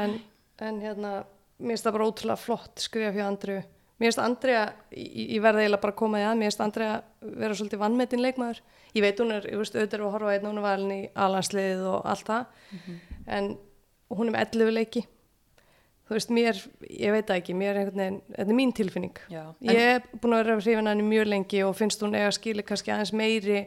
[0.04, 0.18] En,
[0.64, 1.14] en hérna,
[1.60, 3.64] mér finnst það bara ótrúlega flott skrifa fyrir Andriu.
[4.02, 7.58] Mér finnst Andrea, ég verða eiginlega bara að koma í að, mér finnst Andrea vera
[7.58, 8.62] svolítið vannmetinn leikmaður.
[8.94, 11.02] Ég veit hún er, ég veist, auðvitað er að horfa einn, hún er valin í
[11.26, 12.66] alansliðið og allt það,
[13.38, 13.52] en
[14.14, 15.04] hún er með 11 leiki.
[16.14, 16.58] Þú veist, mér,
[16.94, 19.16] ég veit það ekki, mér er einhvern veginn, þetta er mín tilfinning.
[19.34, 22.30] Já, Ég er búin að vera hrifin að henni mjög lengi og finnst hún eiga
[22.36, 23.64] skili kannski aðeins meiri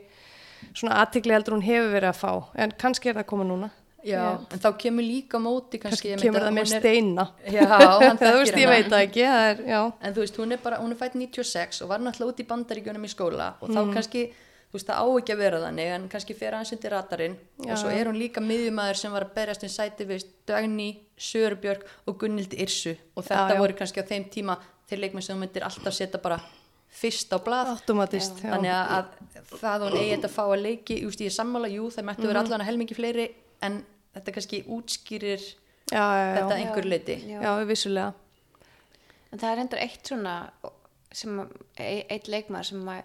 [0.77, 2.31] svona aðtikli heldur hún hefur verið að fá,
[2.63, 3.71] en kannski er það að koma núna.
[4.07, 4.23] Já,
[4.55, 7.67] en þá kemur líka móti kannski, kannski ég kemur það með steina Já,
[8.07, 8.75] hann þekkir ég hana.
[8.77, 11.17] veit það ekki það er, já, En þú veist, hún er bara, hún er fætt
[11.19, 13.91] 96 og var náttúrulega út í bandaríkjunum í skóla og þá Mm.
[13.97, 14.23] kannski,
[14.77, 17.35] veist, það á ekki að vera þannig en kannski fer aðeins undir radarinn.
[17.67, 21.85] Og svo er hún líka miðjumæður sem var að berjast um sæti við Dagný, Sörubjörg
[22.07, 23.61] og Gunnildi Irsu og þetta Já, já.
[23.65, 24.59] voru kannski á þeim tíma
[24.91, 26.39] þeir leikmenn sem hún myndir alltaf setja bara
[26.97, 27.73] fyrst á blað.
[27.75, 28.93] Automatist þannig að,
[29.41, 32.07] að það hún eigi þetta að fá að leiki just, ég er sammála, jú, það
[32.11, 33.27] mættu vera allan að helmingi fleiri
[33.67, 33.81] en
[34.17, 37.41] þetta kannski útskýrir já, já, já, þetta einhver leiti Já.
[37.43, 38.15] já, vissulega.
[39.33, 40.37] En það er endur eitt svona
[41.17, 41.41] sem
[41.81, 43.03] e- eitt leikmaður sem að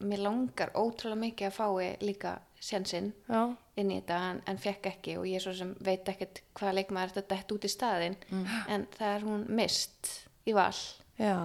[0.00, 3.12] mér langar ótrúlega mikið að fái líka sjansinn
[3.80, 7.14] inn í þetta en, en fekk ekki og ég svo sem veit ekkert hvaða leikmaður
[7.14, 8.16] þetta dætt út í staðinn.
[8.68, 10.10] En það er hún mist
[10.48, 10.76] í val.
[11.20, 11.36] Já,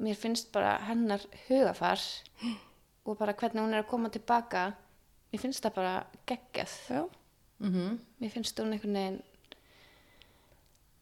[0.00, 2.04] mér finnst bara hennar hugafar
[3.04, 4.70] og bara hvernig hún er að koma tilbaka
[5.30, 5.96] mér finnst það bara
[6.28, 6.76] geggjað.
[7.60, 9.20] Mm mér finnst hún einhvern veginn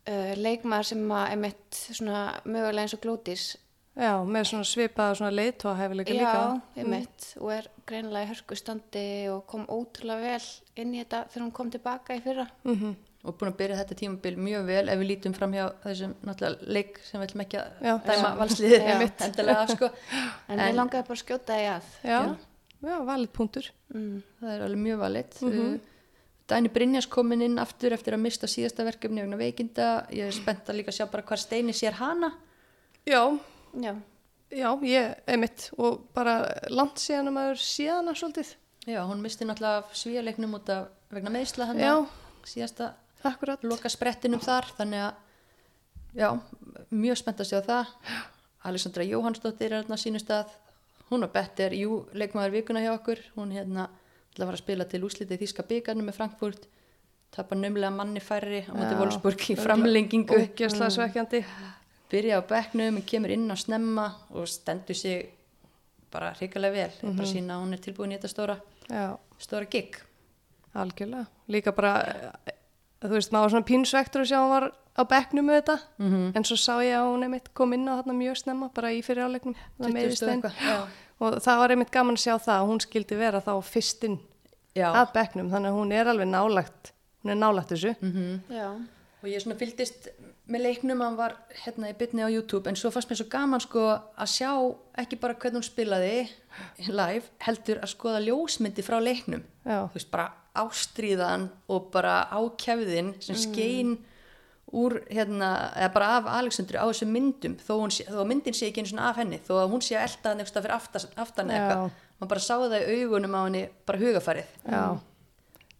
[0.08, 3.56] uh, leikmaður sem að emitt svona mögulega eins og glótis
[3.98, 6.30] já, með svona svipað svona leiðtóa hefilega líka.
[6.32, 10.48] Já, emitt og er greinilega í hörku standi og kom ótrúlega vel
[10.84, 12.48] inn í þetta þegar hún kom tilbaka í fyrra.
[12.64, 12.96] Mm
[13.28, 16.68] og búin að byrja þetta tímabil mjög vel ef við lítum fram hjá þessum náttúrulega
[16.76, 17.94] leik sem við ætlum ekki að Já.
[18.06, 18.92] dæma valsliðið Já.
[18.92, 19.24] einmitt.
[19.26, 19.88] Endilega sko.
[19.90, 21.88] en, En- mér langaði bara að skjóta því að.
[22.08, 22.20] Já,
[22.88, 23.68] já, valið punktur.
[23.92, 24.22] Mm.
[24.40, 25.80] það er alveg mjög valit mm Mhm.
[26.48, 30.06] Dæni Brynjas komin inn aftur eftir að mista síðasta verkefni vegna veikinda.
[30.14, 32.32] Ég er spennt að líka sjá bara hvar Steini sér hana.
[33.04, 33.36] Já,
[33.78, 33.92] Já,
[34.50, 36.40] já, ég, einmitt og bara
[36.72, 38.54] langt síðan að maður síðana svolítið,
[38.88, 41.82] já, hún misti náttúrulega svíjaleiknum út af vegna meðsla hann
[42.48, 42.92] síðasta
[43.26, 46.28] akkurat loka sprettinum þar þannig að já,
[46.90, 47.94] mjög spennt að sjá það.
[48.68, 50.50] Alessandra Jóhannsdóttir er hérna sínust að
[51.10, 53.22] hún var better, jú, leikmaður vikuna hjá okkur.
[53.36, 53.86] Hún hérna
[54.32, 56.68] ætla að fara að spila til úslitið Þíska byggarnu með Frankfurt.
[57.34, 59.00] Tapar nömlega manni færri á móti Já.
[59.02, 60.38] Wolfsburg í framlengingu.
[60.48, 61.42] ógjastlega svekkjandi
[62.10, 65.28] byrja á bekknum, kemur inn á snemma og stendur sig
[66.10, 68.56] bara hrikalega vel, mm bara sína að hún er tilbúin í þetta stóra,
[68.88, 69.98] já, stóra gig.
[70.74, 71.26] Algjörlega.
[71.48, 71.92] Líka bara,
[72.46, 72.52] eh,
[73.02, 75.78] þú veist, maður var svona pínsvektur að sjá hún var á bekknum með þetta.
[75.98, 76.32] Mhm.
[76.36, 79.02] en svo sá ég að hún einmitt kom inn á þarna mjög snemma bara í
[79.02, 80.88] fyrir áleiknum 20 og
[81.20, 84.18] og það var einmitt gaman að sjá það að hún skildi vera þá fyrstinn
[84.74, 84.92] Já.
[84.94, 85.50] að bekknum.
[85.50, 86.92] Þannig að hún er alveg nálagt
[87.24, 87.96] hún er nálagt þessu.
[88.00, 88.40] Mhm.
[88.50, 88.68] Já.
[89.22, 90.08] og ég svona fylgdist
[90.48, 91.34] með leiknum hann var
[91.64, 94.50] hérna í bytni á YouTube en svo fannst mér svo gaman sko að sjá
[95.02, 96.12] ekki bara hvernig hún spilaði
[96.88, 99.44] live, heldur að skoða ljósmyndi frá leiknum.
[99.68, 99.84] Já.
[99.90, 103.98] þú veist bara ástríðan og bara ákjæfðin sem skein
[104.72, 108.56] úr hérna, eða bara af Alexandru á þessum myndum þó, hún sé, þó að myndin
[108.56, 110.76] sé ekki einu svona af henni þó að hún sé að elda hann eitthvað fyrir
[110.76, 111.94] aftan, aftan eitthvað.
[112.18, 114.82] Maður bara sá það í augunum á henni bara hugafarið Já,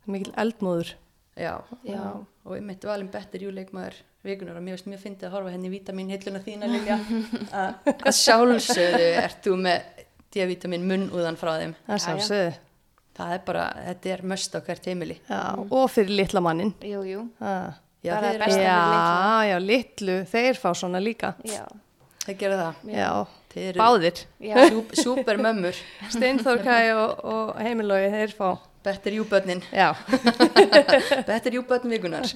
[0.09, 0.94] mikil eldmóður.
[1.38, 1.52] Já,
[1.85, 2.02] Já.
[2.48, 5.72] Og einmitt valin betur júleikmaður vikunar og mér veist mjög fyndið að horfa henni í
[5.76, 6.96] vítamin hilluna þína Lilja.
[7.62, 11.74] Að að sjálfsögðu ert þú með D-vitamin munnúðan frá þeim.
[11.87, 12.56] Það er sjálfsögðu.
[13.18, 15.18] Það er bara, þetta er möst á hvert heimili.
[15.26, 17.24] Já, og fyrir litla mannin Jú, jú.
[17.40, 17.54] Já,
[17.98, 20.16] Já, Bara þeir, besta fyrir já, já, litlu.
[20.30, 21.32] Þeir fá svona líka.
[21.42, 21.64] Já.
[22.22, 22.84] þeir gera það.
[22.94, 23.08] Já,
[23.48, 24.20] Þeir eru báðir.
[24.44, 24.54] Já.
[24.68, 25.80] Sú, Súpermömmur,
[26.14, 28.48] Steinþór Kaj og, og heimilói þeir fá
[28.85, 29.93] betur júbönnin Já,
[31.29, 32.27] betur júbönn vikunar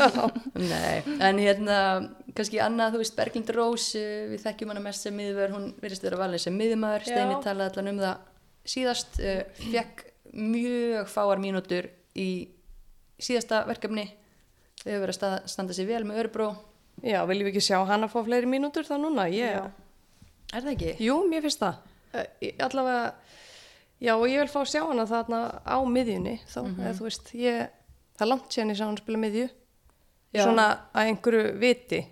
[0.72, 1.78] Nei, en hérna
[2.36, 6.04] kannski annað, þú veist, Berglind Rós eh, við þekkjum hana mest sem miðvör hún virðist
[6.04, 8.24] vera valin sem miðumæður, Steini talaði allan um það
[8.66, 10.04] síðast uh, fekk
[10.36, 12.28] mjög fáar mínútur í
[13.22, 14.08] síðasta verkefni.
[14.82, 16.48] Þau hefur verið að standa sér vel með Örebró
[17.02, 19.26] já, viljum við ekki sjá hann að fá fleiri mínútur það núna?
[19.32, 19.70] Ég,
[20.52, 20.92] er það ekki?
[21.06, 21.80] Jú, mér finnst það.
[22.16, 23.14] Eh, Allavega,
[24.02, 27.30] já, og ég vil fá að sjá hana þarna á miðjunni, þó, eða þú veist,
[27.38, 27.70] ég,
[28.16, 29.46] það er langt síðan ég sá hann spila miðju,
[30.36, 30.42] Já.
[30.42, 32.02] svona að einhverju viti,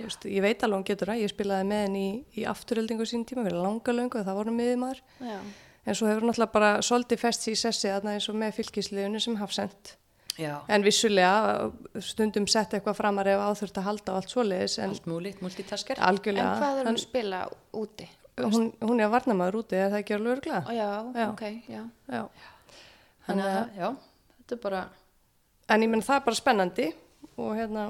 [0.00, 3.24] veist, ég veit alveg hún getur það, ég spilaði með henni í, í afturöldingu sín
[3.28, 5.38] tíma, við langa löngu, það voru miðjumæður, Já.
[5.86, 8.54] en svo hefur hún náttúrulega bara svolítið fest sér í sessi þarna eins og með
[8.60, 9.96] fylgisliðinu sem hafsend.
[10.38, 11.68] Já, En vissulega,
[12.00, 15.98] stundum sett eitthvað framar ef áþurft að halda og allt svoleiðis, en allt múlít, multitasker
[16.00, 17.42] En hvað er hún að spila
[17.76, 18.06] úti?
[18.48, 20.62] Hún, hún er varnamaður úti, er það ekki alveg örglega?
[20.66, 20.88] Ó, já,
[21.20, 21.28] Já.
[21.30, 21.82] ok, já.
[22.10, 22.22] Já.
[23.26, 23.88] Þannig að, já,
[24.38, 24.84] þetta er bara
[25.70, 26.86] En ég menn það er bara spennandi
[27.38, 27.82] og hérna,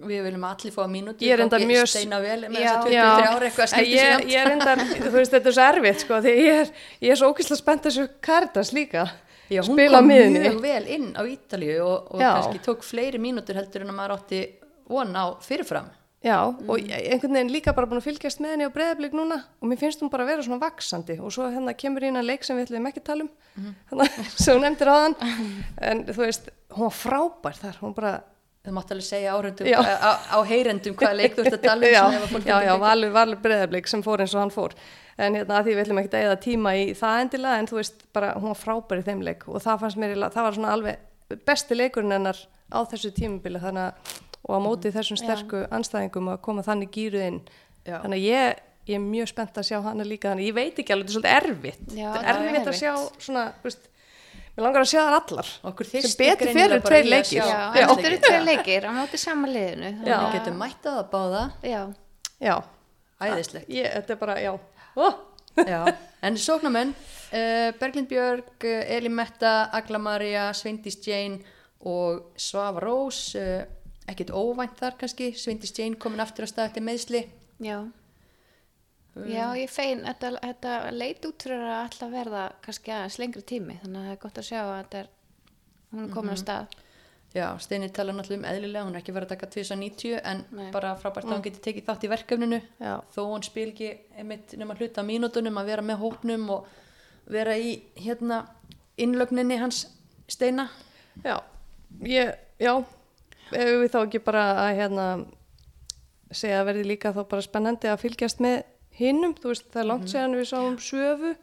[0.00, 2.70] við viljum allir fá mínútur Ég er enda mjög- steina vel með Já.
[2.70, 5.56] þess að 23 ára eitthvað En skiptir sig ég, er enda, þú veist, þetta er
[5.58, 6.72] svo erfitt sko, því ég er,
[7.04, 9.04] ég er svo ókvæslega spennt þessu Karitas líka,
[9.52, 10.40] Já, hún spila kom miðunni.
[10.40, 14.14] mjög vel inn á Ítalíu og, og kannski tók fleiri mínútur heldur en að maður
[14.16, 14.40] átti
[14.88, 15.90] von á fyrirfram.
[16.24, 19.42] Já, og ég- einhvern veginn líka bara búin að fylgjast með henni á breyðablík núna
[19.60, 22.24] og mér finnst hún bara að vera svona vaksandi og svo hérna kemur í hennar
[22.24, 25.16] leik sem við ætlum ekki að tala um, þannig sem hún nefndir á þann,
[25.90, 28.14] en þú veist, hún var frábær þar, hún bara,
[28.64, 29.76] Það mátti alveg segja áhörundum, Já.
[29.76, 32.04] á, á heyrendum hvaða leik þú ert að tala um já,
[32.48, 34.72] já, já, valur, valur breyðablík sem fór eins og hann fór.
[35.20, 37.76] En hérna að því við ætlum ekki að eða tíma í það endilega en þú
[37.76, 40.72] veist bara hún var frábær í þeim leik og það fannst mér, það var svona
[40.78, 42.40] alveg besti leikurinn hennar
[42.72, 47.26] á þessu tímubili þannig að og á móti þessum sterku anstæðingum að koma þannig gýruð
[47.30, 47.40] inn
[47.84, 47.98] Já.
[48.02, 50.78] þannig að ég, ég er mjög spennt að sjá hana líka þannig að ég veit
[50.82, 52.80] ekki alveg, þetta er svolítið erfitt Já, þetta er er erfitt að erfitt.
[52.80, 53.90] sjá svona, veist
[54.54, 58.06] mér langar að sjá það allar Okkur sem betur fyrir tveir að leikir Já, þetta
[58.10, 59.90] eru tveir leikir á móti sama liðinu.
[59.98, 60.16] þannig Já.
[60.18, 61.80] Við að- getum mætt að báða, Já,
[62.40, 62.56] já,
[63.24, 63.68] æðislegt.
[63.68, 64.52] ég, þetta er bara, já
[64.96, 65.14] oh.
[65.54, 65.80] Já,
[66.26, 66.88] en sóknarmenn,
[67.30, 71.38] uh, Berglind Björg, Elin Metta, Agla Maria, Sveindís Jane
[71.86, 73.62] og Svava Rós, uh,
[74.10, 77.26] ekkert óvænt þar kannski, Sveindís Jane komin aftur á stað eftir meðsli.
[77.60, 77.78] já.
[79.14, 83.76] Já, ég fein, þetta, þetta leit út fyrir að alltaf verða kannski aðeins lengri tími,
[83.78, 85.10] þannig að það er gott að sjá að þetta er,
[85.92, 86.74] hún er komin á stað.
[87.34, 90.66] Já, Steini tala náttúrulega um eðlilega, hún er ekki verið að taka 2090 en Nei.
[90.74, 92.92] bara frábært að hún geti tekið þátt í verkefninu Já.
[93.10, 93.88] þó hún spil ekki
[94.18, 96.68] einmitt nema hluta af mínútunum að vera með hópnum og
[97.34, 98.44] vera í hérna
[99.02, 99.80] innlögninni hans
[100.30, 100.68] Steina.
[101.24, 101.40] Já,
[102.06, 102.30] ég,
[102.62, 102.72] já,
[103.54, 105.06] ef við þá ekki bara að hérna
[106.34, 108.62] segja að verði líka þá bara spennandi að fylgjast með
[108.98, 111.34] hinnum, þú veist það er langt séðan við sáum söfu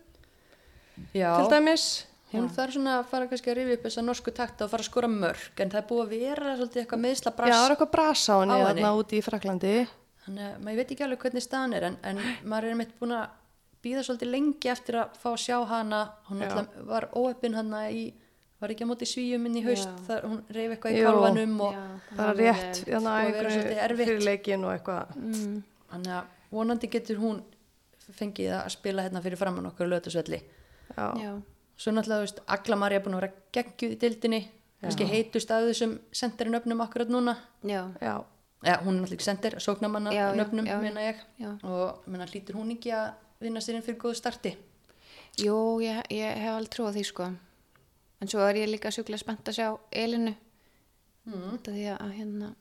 [1.15, 1.85] Já, til dæmis.
[2.31, 4.89] hún þarf svona að fara kannski að rifja upp þessa norsku takta og fara að
[4.91, 7.75] skora mörg en það er búið að vera svolítið eitthvað meðsla Já, brass það er
[7.75, 8.91] eitthvað brasa á henni á henni.
[9.01, 9.73] úti í Fraklandi.
[10.25, 13.15] þannig að maður veit ekki alveg hvernig staðan er en, en maður er einmitt búin
[13.17, 13.37] að
[13.81, 16.51] býða svolítið lengi eftir að fá að sjá hana hún Já.
[16.87, 18.03] var óöppin hana í
[18.61, 19.95] var ekki á móti svíum inn í haust Já.
[20.07, 21.07] þar hún reyf eitthvað í Jú.
[21.09, 21.83] kálvanum og Já,
[22.17, 24.07] Bara það er rétt, þannig að að vera svolítið erfitt.
[24.11, 25.15] fyrir leikin og eitthvað.
[25.17, 25.55] Mm,
[25.91, 27.41] þannig að vonandi getur hún
[28.11, 30.41] fengið að spila hérna fyrir framann okkur lötusvelli
[30.91, 31.31] Já, já,
[31.79, 34.41] svo náttúrulega, þú veist, Agla Marja er búin að vera geggjuð í dildinni
[34.81, 38.15] kannski heitust af þessum senderin öfnum akkurat núna já, já,
[38.65, 40.81] ja, hún er náttúrulega ekki sender, sóknamanna Já, já, nöfnum, já, já.
[40.81, 41.51] meina ég já.
[41.63, 44.55] og meina, hlýtur hún ekki að vinna sér inn fyrir góðu starti
[45.39, 47.29] Jú, ég, ég hef alveg trú á því sko.
[48.21, 50.35] En svo er ég líka sjúklega spennt að sjá Elinu.
[51.25, 51.57] Mm.
[51.65, 52.51] Því að hérna,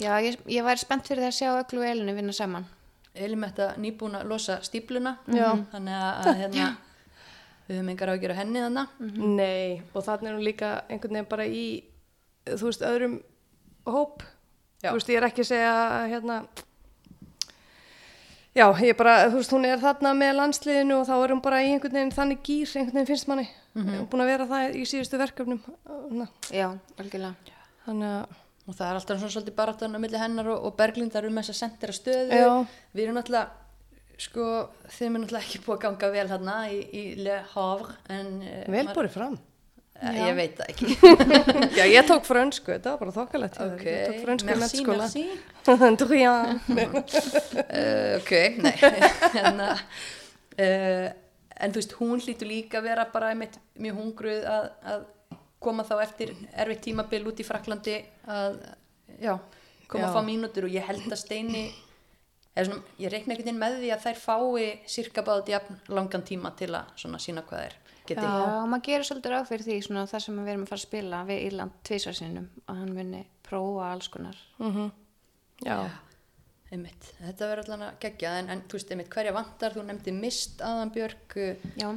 [0.00, 2.64] Já, ég, ég væri spennt fyrir það að sjá öllu Elinu vinna saman.
[3.12, 5.50] Elimetta nýbúin að losa stípluna Já.
[5.74, 6.68] þannig að, að hérna,
[7.66, 8.94] við höfum engar á að gera henni þannig
[9.36, 11.64] Nei, og þannig er hún líka einhvern veginn bara í,
[12.48, 13.18] þú veist, öðrum
[13.92, 14.24] hóp.
[14.80, 14.88] Já.
[14.88, 15.74] Þú veist, ég er ekki að segja,
[16.14, 16.38] hérna,
[18.56, 21.62] já, ég bara, þú veist, hún er þarna með landsliðinu og þá er hún bara
[21.62, 23.48] í einhvern veginn þannig gýr, einhvern veginn finnst manni.
[23.74, 24.06] Mm -hmm.
[24.12, 25.60] Búin að vera það í síðustu verkefnum.
[25.86, 27.34] Þannig Já, algjörlega.
[27.86, 28.26] að,
[28.66, 31.50] og það er alltaf svona svolítið baráttan á milli hennar og, og Berglindar um þess
[31.50, 32.66] að sendera stöðu Já.
[32.94, 33.48] við erum náttúrulega
[34.22, 38.42] sko, þeim er náttúrulega ekki búið að ganga vel hérna í, í Le Havre en
[38.42, 39.38] eh, vel borið fram.
[40.02, 40.86] Eh, ég veit það ekki.
[41.78, 43.14] Já, ég tók frönsku, þetta var bara
[43.54, 43.76] þér.
[43.76, 44.56] ok, Ég tók frönsku í
[46.00, 46.58] Drien.
[46.66, 48.32] uh, ok,
[48.64, 48.74] nei.
[49.36, 49.68] Hérna,
[50.58, 51.06] uh,
[51.62, 55.06] en þú veist, hún hlýtur líka að vera bara einmitt mjög hungruð að, að
[55.62, 58.58] koma þá eftir erfitt tímabil út í Fraklandi að,
[59.22, 59.36] já,
[59.86, 60.08] koma Já.
[60.08, 61.66] að fá mínútur og ég held að Steini
[62.56, 66.50] svona, ég reikna einhvern veginn með því að þær fái cirka báðið jafn langan tíma
[66.58, 68.30] til að svona sína hvað þær geti Já,
[68.62, 70.86] og maður gerir svolítið ráð fyrir því svona þar sem við erum að fara að
[70.86, 74.38] spila við Írland tvísvarsinnum og hann muni prófa alls konar.
[75.62, 75.76] Já,
[76.72, 80.14] einmitt, þetta verður allan að gegja en, en þú veist, einmitt, hverja vantar, þú nefndi
[80.16, 81.36] mist aðanbjörg
[81.78, 81.90] Já,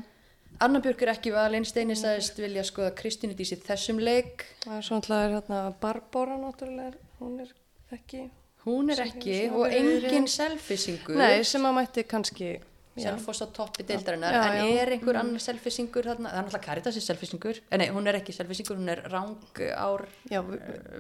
[0.63, 4.45] Anna Björk er ekki valinn, Steini sagðist vilja skoða Kristínu Dísi þessum leik.
[4.63, 7.49] það er svona er hérna Barbara náttúrulega, hún er
[7.91, 8.21] ekki,
[8.65, 11.17] Hún er ekki og verið- engin selfisingur.
[11.19, 12.53] nei, sem að mætti kannski,
[12.95, 14.33] já, Selfoss á toppi deildarinnar.
[14.55, 16.29] En er einhver annar selfisingur þarna?
[16.31, 17.59] Það er náttúrulega Caritas er selfisingur.
[17.69, 19.35] Eh, nei, hún er ekki selfisingur, hún er rang
[19.75, 20.41] ár já,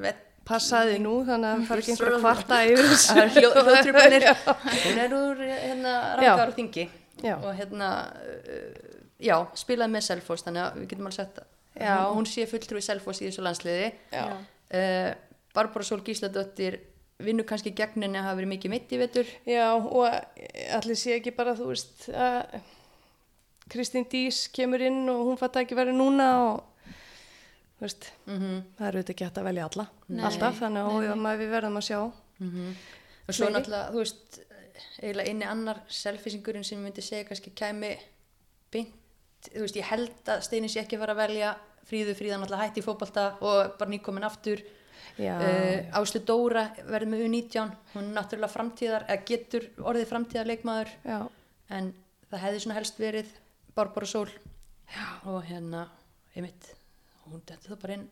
[0.03, 0.21] vet.
[0.45, 2.91] passaði nú, þannig að það fara ekki einhver kvarta yfir.
[3.01, 4.25] Það er hljóð- hljóðtruflanir.
[4.85, 6.29] Hún er úr hérna, Já.
[6.35, 6.83] rangar og þingi.
[7.39, 7.87] Og hérna,
[9.25, 11.39] já, spilaði með Selfoss, þannig að við getum alveg
[11.75, 11.95] Já.
[12.13, 13.87] hún, sé fulltrúi Selfoss í þessu landsliði.
[14.15, 15.11] Uh,
[15.55, 16.77] Barbara Sól Gísladóttir
[17.23, 20.05] vinnur kannski gegn henni að hafa verið mikið mitt í vetur Já, og
[20.75, 22.57] allir sé ekki bara, þú veist, að
[23.71, 26.89] Kristín Dís kemur inn og hún fatt ekki verið núna og,
[27.79, 30.25] þú veist, mm það er auðvitað ekki hægt að velja alla, Nei.
[30.27, 30.91] alltaf, þannig
[31.31, 31.99] að við verðum að sjá.
[32.03, 33.55] og svo Fleiri?
[33.55, 34.41] náttúrulega, þú veist
[34.99, 37.93] eiginlega eini annar selfisingurinn sem ég myndi segja kannski kæmi
[38.75, 38.93] beint,
[39.53, 42.65] þú veist, ég held að Steini sé ekki að fara að velja Fríðu Fríða náttúrulega
[42.67, 44.61] hætti í fótbolta og bara nýkomin aftur
[45.19, 50.91] uh, Áslu Dóra verður með U19 hún er náttúrulega framtíðar, eða getur orðið framtíðar leikmaður
[51.05, 51.17] já,
[51.77, 51.91] en
[52.31, 53.31] það hefði svona helst verið
[53.75, 54.29] Barbara Sól.
[54.85, 55.07] Já.
[55.25, 55.87] og hérna,
[56.35, 56.69] einmitt
[57.25, 58.05] hún dætti það bara inn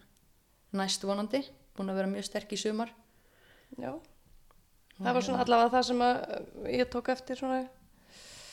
[0.74, 1.44] næst vonandi,
[1.78, 2.90] búin að vera mjög sterk í sumar.
[3.78, 3.94] Já.
[4.98, 6.04] Það var svona allavega það sem
[6.74, 7.64] ég tók eftir svona,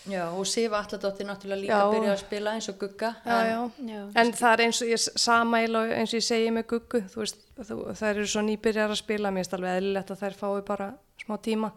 [0.08, 1.90] Já, og Sifa Alladóttir náttúrulega líka Já.
[1.92, 3.98] byrjaði að spila eins og Gugga já, en, já.
[3.98, 4.04] já.
[4.22, 7.42] En það er eins og ég sama eins og ég segi með guggu, þú veist,
[7.60, 10.88] þú, þær eru svo nýbyrjar að spila, mér finnst alveg eðlilegt að þær fái bara
[11.20, 11.70] smá tíma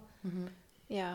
[0.94, 1.10] Já,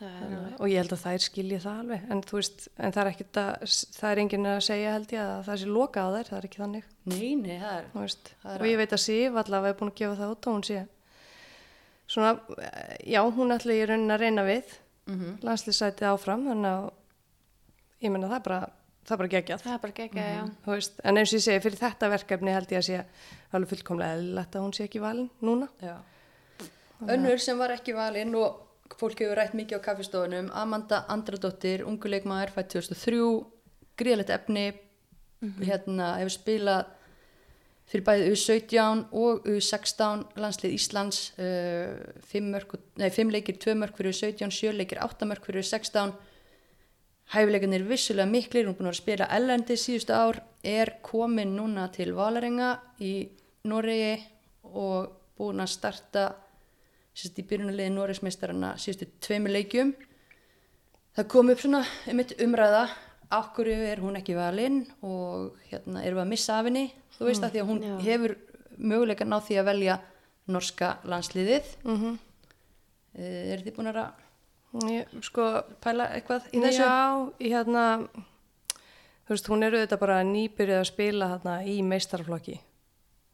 [0.00, 0.56] það er alveg.
[0.56, 3.40] og ég held að þær skilji það alveg, en þú veist, en það er ekkit
[3.44, 3.54] að,
[3.98, 6.48] það er enginn að segja held ég að það sé lokað á þær, það er
[6.48, 9.40] ekki þannig, Nei, nei, það er þú veist, Það er og ég veit að Sif
[9.44, 10.82] allavega er búin að gefa það út og hún sé
[12.08, 12.32] svona,
[13.04, 14.76] já, hún ætla ég raunin að reyna við,
[15.08, 15.38] mm Mhm.
[15.42, 16.90] landslýsætið áfram, þannig að
[18.02, 18.60] ég menna það er bara,
[19.06, 19.62] það er bara geggjað.
[19.64, 19.92] Það er bara
[20.36, 20.44] já.
[20.64, 23.04] Þú veist, en eins og ég segi, fyrir þetta verkefni held ég að sé
[23.52, 25.68] alveg fullkomlega eðlilegt að hún sé ekki valin núna.
[27.08, 28.60] Önnur sem var ekki valinn og
[28.98, 33.46] fólk hefur rætt mikið á kaffistofunum Amanda Andradóttir, unguleikmaður fætt 2003,
[33.96, 34.72] gríðalegt efni
[35.62, 36.86] hérna hefur spilað
[37.88, 41.94] fyrir bæðið U17 og U16 landslið Íslands uh,
[42.28, 45.64] fimm, mörk, og- nei, fimm leikir, tvö mörk fyrir U17 sjö leikir, átta mörk fyrir
[45.64, 46.12] U16
[47.32, 52.14] hæfileikarnir vissulega miklir hún er búin að spila ellendi síðustu ár er komin núna til
[52.16, 52.74] Valarenga
[53.04, 53.28] í
[53.68, 54.14] Noregi
[54.64, 56.28] og búin að starta
[57.18, 59.92] sérst í byrjunarliði Noregsmeistarana síðustu tveimur leikjum.
[61.18, 62.84] Það kom upp svona einmitt umræða
[63.30, 66.86] okkur er hún ekki valinn og hérna erum við að missa af henni
[67.18, 67.96] þú veist að því að hún Já.
[68.06, 68.36] hefur
[68.78, 69.98] möguleika ná því að velja
[70.48, 72.18] norska landsliðið mm -hmm.
[73.52, 74.10] er þið búin að
[74.84, 76.82] Ég, sko, pæla eitthvað í þessu?
[76.84, 77.84] já, hérna,
[79.24, 82.58] þú veist, hún er auðvitað bara nýbyrjuð að spila hérna í meistarflokki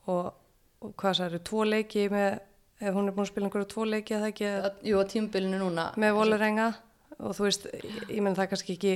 [0.06, 0.30] og,
[0.80, 2.38] og hvað það eru, tvo leiki með,
[2.80, 5.58] ef hún er búin að spila einhverju tvo leiki eða ekki, Að- Jú, á tímabilinu
[5.58, 6.68] núna með volurenga
[7.18, 7.66] og þú veist,
[8.08, 8.94] ég menn það kannski ekki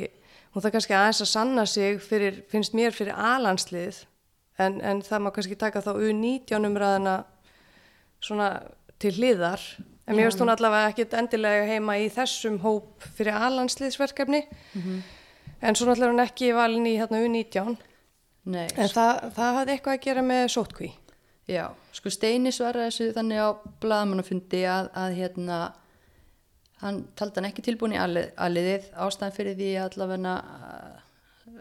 [0.58, 4.02] hún það kannski aðeins að sanna sig fyrir, finnst mér fyrir alanslið
[4.58, 7.20] en, en það má kannski taka þá U19 umræðina
[8.18, 8.48] svona
[8.98, 9.62] til hliðar.
[10.08, 14.40] En mér finnst hún allavega ekkit endilega heima í þessum hóp fyrir alansliðsverkefni
[15.62, 17.76] en svo náttúrulega er hún ekki valin í hérna U19
[18.48, 20.90] Nei, en það, það hafði eitthvað að gera með sótkví
[21.48, 23.48] Já, sko Steini svaraði þessu þannig á
[23.82, 25.58] blaðmannafundi að, að hérna
[26.82, 30.34] hann taldi hann ekki tilbúin í alið, aliðið ástæðan fyrir því allavega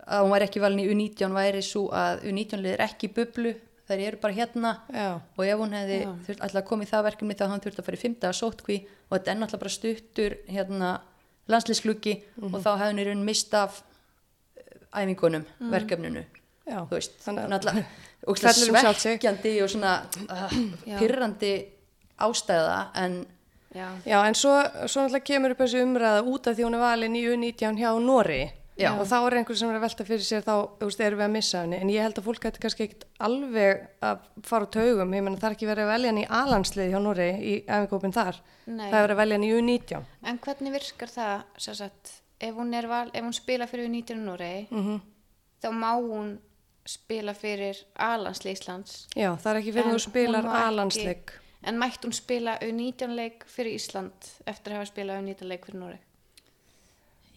[0.07, 3.53] að hún væri ekki valin í U19 væri svo að U19 liðir ekki bublu.
[3.87, 4.71] Þær eru bara hérna.
[4.91, 5.21] Já.
[5.37, 5.97] og ef hún hefði
[6.27, 9.13] þurft alltaf í það verkefni þá hann þurft að fara í fymta að sótkví og
[9.15, 10.89] þetta er náttúrulega bara stuttur hérna
[11.47, 12.53] landslýskluggi Mhm.
[12.53, 13.81] og þá hefði hann í raun mist af
[14.57, 16.25] eh, æfingunum, verkefninu.
[16.67, 17.85] Já, þú veist, náttúrulega
[18.27, 18.35] um
[18.99, 19.93] svekkjandi og svona
[20.29, 20.51] uh,
[20.91, 20.97] Já.
[20.99, 21.53] pyrrandi
[22.19, 22.79] ástæða.
[22.95, 23.25] En
[23.75, 24.53] Já, Já, en svo,
[24.87, 27.91] svo náttúrulega kemur upp þessi umræða út af því hún er valin í U19 hjá
[27.99, 28.91] Nóri Já.
[28.93, 31.31] og þá er einhver sem er að velta fyrir sér þá, veist, erum við að
[31.33, 35.13] missa henni en ég held að fólk hætti kannski ekkert alveg að fara á taugum,
[35.17, 38.13] ég menna það er ekki verið að velja hann í alanslið hjá Nóri í æfingópin
[38.13, 38.91] þar, Nei.
[38.91, 43.09] það er að velja hann í U19 en hvernig virkar það, sagt, ef hún val,
[43.13, 45.01] ef hún spila fyrir 19 Noregi, Mhm.
[45.63, 46.37] þá má hún
[46.87, 49.07] spila fyrir Alansli Íslands.
[49.15, 51.31] Já, það er ekki fyrir En spilar hún ekki- alansleik
[51.65, 55.81] En mætti hún spila U19 leik fyrir Ísland eftir að hafa spilað U19 leik fyrir
[55.81, 56.03] Noreg?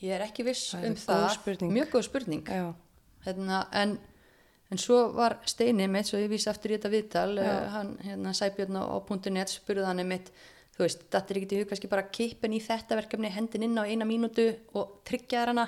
[0.01, 1.75] ég er ekki viss Það um það spurning.
[1.77, 2.63] mjög góð spurning Já,
[3.27, 3.99] hérna, en,
[4.73, 8.33] en svo var Steini mitt, svo ég vísi aftur í þetta viðtal uh, hann, hérna,
[8.37, 8.85] Sæbjörn á,
[9.31, 10.31] .net spurði hann mitt,
[10.77, 13.77] þú veist, þetta er ekki í hug kannski bara kippin í þetta verkefni hendin inn
[13.81, 15.67] á eina mínútu og tryggja Já.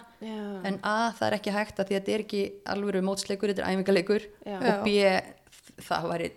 [0.65, 2.43] en A, það er ekki hægt að því að þetta er ekki
[2.73, 4.57] alvöru mótsleikur, þetta er æfingarleikur Já.
[4.57, 4.97] og B,
[5.83, 6.33] það væri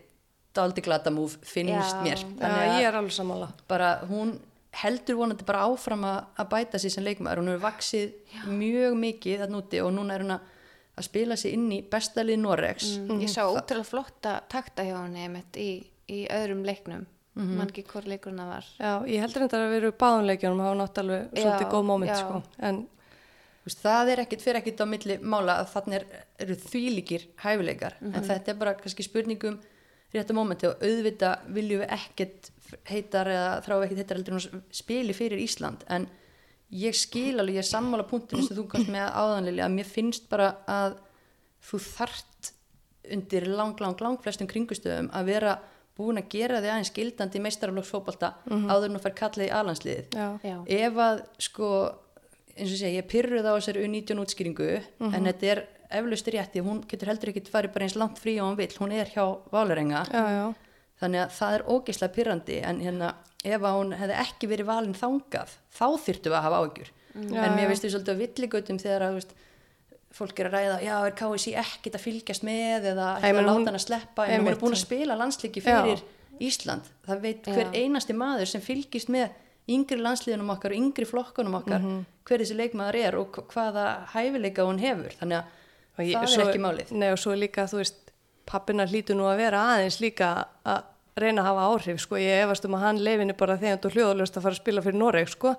[0.56, 2.02] daldi glata múf, finnst Já.
[2.06, 4.36] mér Já, ég er alveg sammála bara hún
[4.76, 8.14] heldur vonandi bara áfram að, að bæta sér sem leikmaður hún hefur vaksið
[8.52, 10.50] mjög mikið þarna úti og núna er hún að,
[11.00, 15.24] að spila sér inn í bestalið Norex Mm, Ég sá ótrúlega flotta takta hjá henni
[15.28, 15.70] einmitt í,
[16.12, 17.06] í öðrum leiknum.
[17.36, 18.68] Mm Man ekki hvort leikurna var.
[18.80, 22.20] Já, ég heldur þetta að vera báðunleikjunum hafa nátt alveg svolítið Já, góð moment já.
[22.22, 22.42] sko.
[22.64, 22.78] en
[23.66, 26.04] Þú veist, það er ekkit, fyrir ekkit á milli mála að þannig er,
[26.46, 29.56] eru þvílíkir hæfileikar en þetta er bara kannski spurningum
[30.16, 32.52] réttu mómenti og auðvita viljum við ekkert
[32.90, 35.86] heitar eða þrá ekkert heitar heldur en spili fyrir Ísland.
[35.92, 36.08] En
[36.74, 40.56] ég skil alveg, ég sammála punktinu sem þú komst með áðanlega að mér finnst bara
[40.70, 40.98] að
[41.66, 42.52] þú þart
[43.14, 45.60] undir lang, lang, lang flestum kringustöðum að vera
[45.96, 50.18] búin að gera þig aðeins gildandi í meistaraflokksfótbalta áður en þú fær kallið í alansliðið
[50.80, 51.70] ef að sko
[52.56, 54.68] eins og segja, ég pyrruð á þessari U19 útskýringu
[55.12, 55.62] en þetta er
[56.02, 58.92] eflaust rétti, hún getur heldur ekki farið bara eins langt frí og hún vill, hún
[58.94, 60.46] er hjá Válerenga já, já,
[61.02, 63.14] þannig að það er ógeðslega pyrrandi en hérna
[63.46, 66.90] ef hún hefði ekki verið valin þangað þá þyrftum við að hafa áhyggjur.
[67.16, 67.76] Já, en mér já.
[67.80, 69.36] því svolítið að villigautum þegar að veist,
[70.16, 73.66] fólk er að ræða, já er KSI ekkit að fylgjast með eða ekki að láta
[73.70, 74.26] hann að sleppa?
[74.32, 75.68] En hún er búin að spila landsliki Já.
[75.84, 76.04] fyrir
[76.40, 76.88] Ísland.
[77.08, 77.84] Það veit hver Já.
[77.84, 79.30] einasti maður sem fylgist með
[79.72, 82.02] yngri landsliðunum okkar og yngri flokkunum okkar Mhm.
[82.26, 85.12] hver þessi leikmaður er og hva- hvaða hæfileika hún hefur.
[85.20, 85.46] Þannig að
[86.04, 87.96] ég- það svo- er ekki málið Nei og svo líka, þú veist,
[88.46, 90.84] pappina hlýtur nú að vera aðeins líka að
[91.18, 94.36] reyna að hafa áhrif, sko, ég efast um að hann leifinu bara þegar þú hljóðalust
[94.38, 95.56] að fara að spila fyrir Noreg, sko.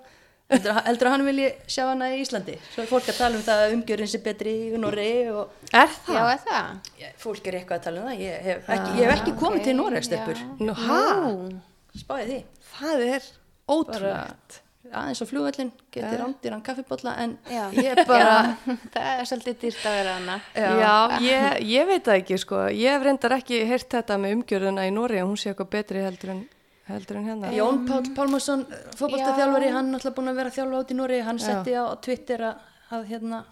[0.51, 3.63] heldur, að- hann vilji sjá hana í Íslandi svo er fólk að tala um það
[3.65, 6.77] að umgjörðin sé betri í Noregi og Er Já, er það?
[7.19, 9.75] Fólk er eitthvað að tala um það ég hef ekki, ég hef ekki komið til
[9.75, 11.61] Noregstöppur Nú, hæ?
[11.99, 12.39] Spáði því
[12.77, 13.23] Það er
[13.67, 14.61] bara ótrúlegt.
[14.93, 17.65] Aðeins á flugvöllin getið rándýran kaffibotla en já.
[17.75, 20.37] ég er bara Já, það er svolítið dýrt að vera hana.
[20.55, 22.61] Já, ég, ég veit það ekki, sko.
[22.75, 26.35] Ég hef reyndar ekki heyrt þetta með umgjörðuna í Noreg, hún sé eitthvað betri heldur
[26.37, 26.45] en,
[26.91, 27.53] heldur en hérna.
[27.57, 28.65] Jón Páll Pálmarsson
[28.99, 29.77] fótballtaþjálfari, Já.
[29.79, 31.47] hann er alltaf búin að vera þjálfa át í Nóri hann Já.
[31.49, 32.65] setti á Twitter að,
[32.97, 33.43] að hérna,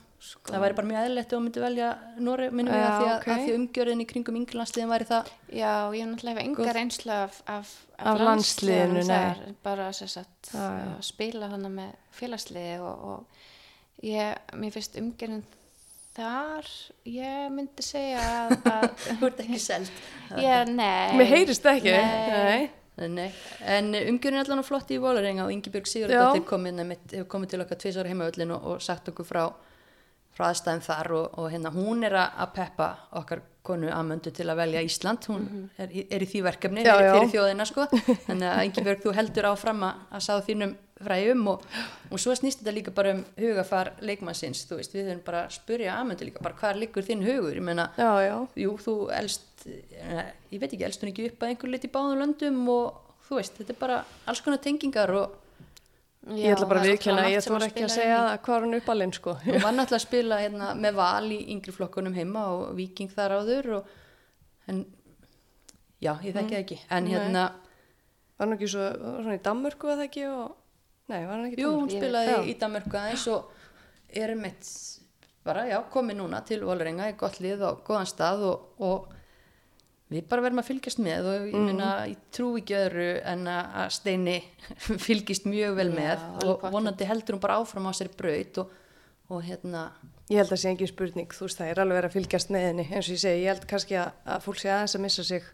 [0.48, 1.88] það væri bara mjög eðlilegt ef hún myndi velja
[2.24, 3.26] Nóri minnum við Já, að því að, ok.
[3.34, 7.16] að því umgjörðin í kringum ynglansliðin væri það Já, ég hef náttúrulega hef enga reynslu
[7.16, 9.10] af, af, Af landsliðinu, nei.
[9.10, 10.86] þar, bara sem sagt, Já, já.
[10.94, 15.44] að spila hana með félagsliði og, og ég, mér finnst umgerðin
[16.14, 16.70] þar,
[17.10, 19.92] ég myndi segja að, að þú ert ekki seld
[20.46, 21.14] ég, nei.
[21.18, 21.94] Mér heyrist það ekki.
[21.98, 22.72] Nei.
[22.94, 23.26] Nei,
[23.66, 26.46] en umgjörðin er allan á flotti í Vólarenga og Ingibjörg Sigurðardóttir Já.
[26.46, 29.40] kom inn einmitt, hefur komið til okkar tvisar heimavöllin og, og sagt okkur frá,
[30.34, 32.88] frá aðstæðum þar og, og hérna hún er að peppa
[33.20, 35.44] okkar konu Amöndu til að velja Ísland, hún
[35.80, 37.12] er, í- er í því verkefni Já, fyrir, já.
[37.14, 37.84] fyrir þjóðina sko,
[38.26, 40.74] þannig að Ingibjörg þú heldur áfram að, að sá þínum
[41.04, 41.62] fræjum og,
[42.12, 45.54] og svo snýst þetta líka bara um hugafar leikmannsins, þú veist, við höfum bara að
[45.56, 48.36] spurja Amöndu líka bara hvað liggur þinn hugur, ég meina Já, já.
[48.66, 51.92] jú, þú elst eh, ég veit ekki, elst hún ekki upp að einhver lit í
[51.96, 55.40] báðum löndum og þú veist, þetta er bara alls konar tengingar og
[56.24, 59.10] Ég ætla bara að það viðkjöna, ég þóra ekki að segja hvað er hún uppalinn,
[59.12, 59.34] sko.
[59.44, 63.34] hún var náttúrulega að spila hérna, með val í yngri flokkunum heima og viking þar
[63.42, 63.90] áður og,
[64.72, 64.78] en
[66.00, 67.12] já, ég þekki það ekki en Nei.
[67.12, 67.44] hérna,
[68.34, 68.86] Var hún ekki svo,
[69.24, 70.54] hún í Danmörku eða ekki og,
[71.12, 72.00] nei, var hún ekki í jú, hún Danmörku?
[72.00, 72.38] spilaði Já.
[72.50, 73.52] í Danmörku aðeins og
[74.24, 74.70] er mitt
[75.44, 79.13] bara, já, komið núna til Volringa í gott lið og góðan stað og, og
[80.14, 83.84] við bara verðum að fylgjast með og ég meina, ég trú ekki öðru en að
[83.98, 84.38] Steini
[85.06, 88.74] fylgist mjög vel með alveg og vonandi heldur hún bara áfram á sér braut og,
[89.30, 89.88] og hérna
[90.32, 92.62] Ég held að sé engin spurning, þú veist það er alveg verið að fylgjast með
[92.70, 95.24] henni, eins og ég segi, ég held kannski að, að fólk sé aðeins að missa
[95.28, 95.50] sig.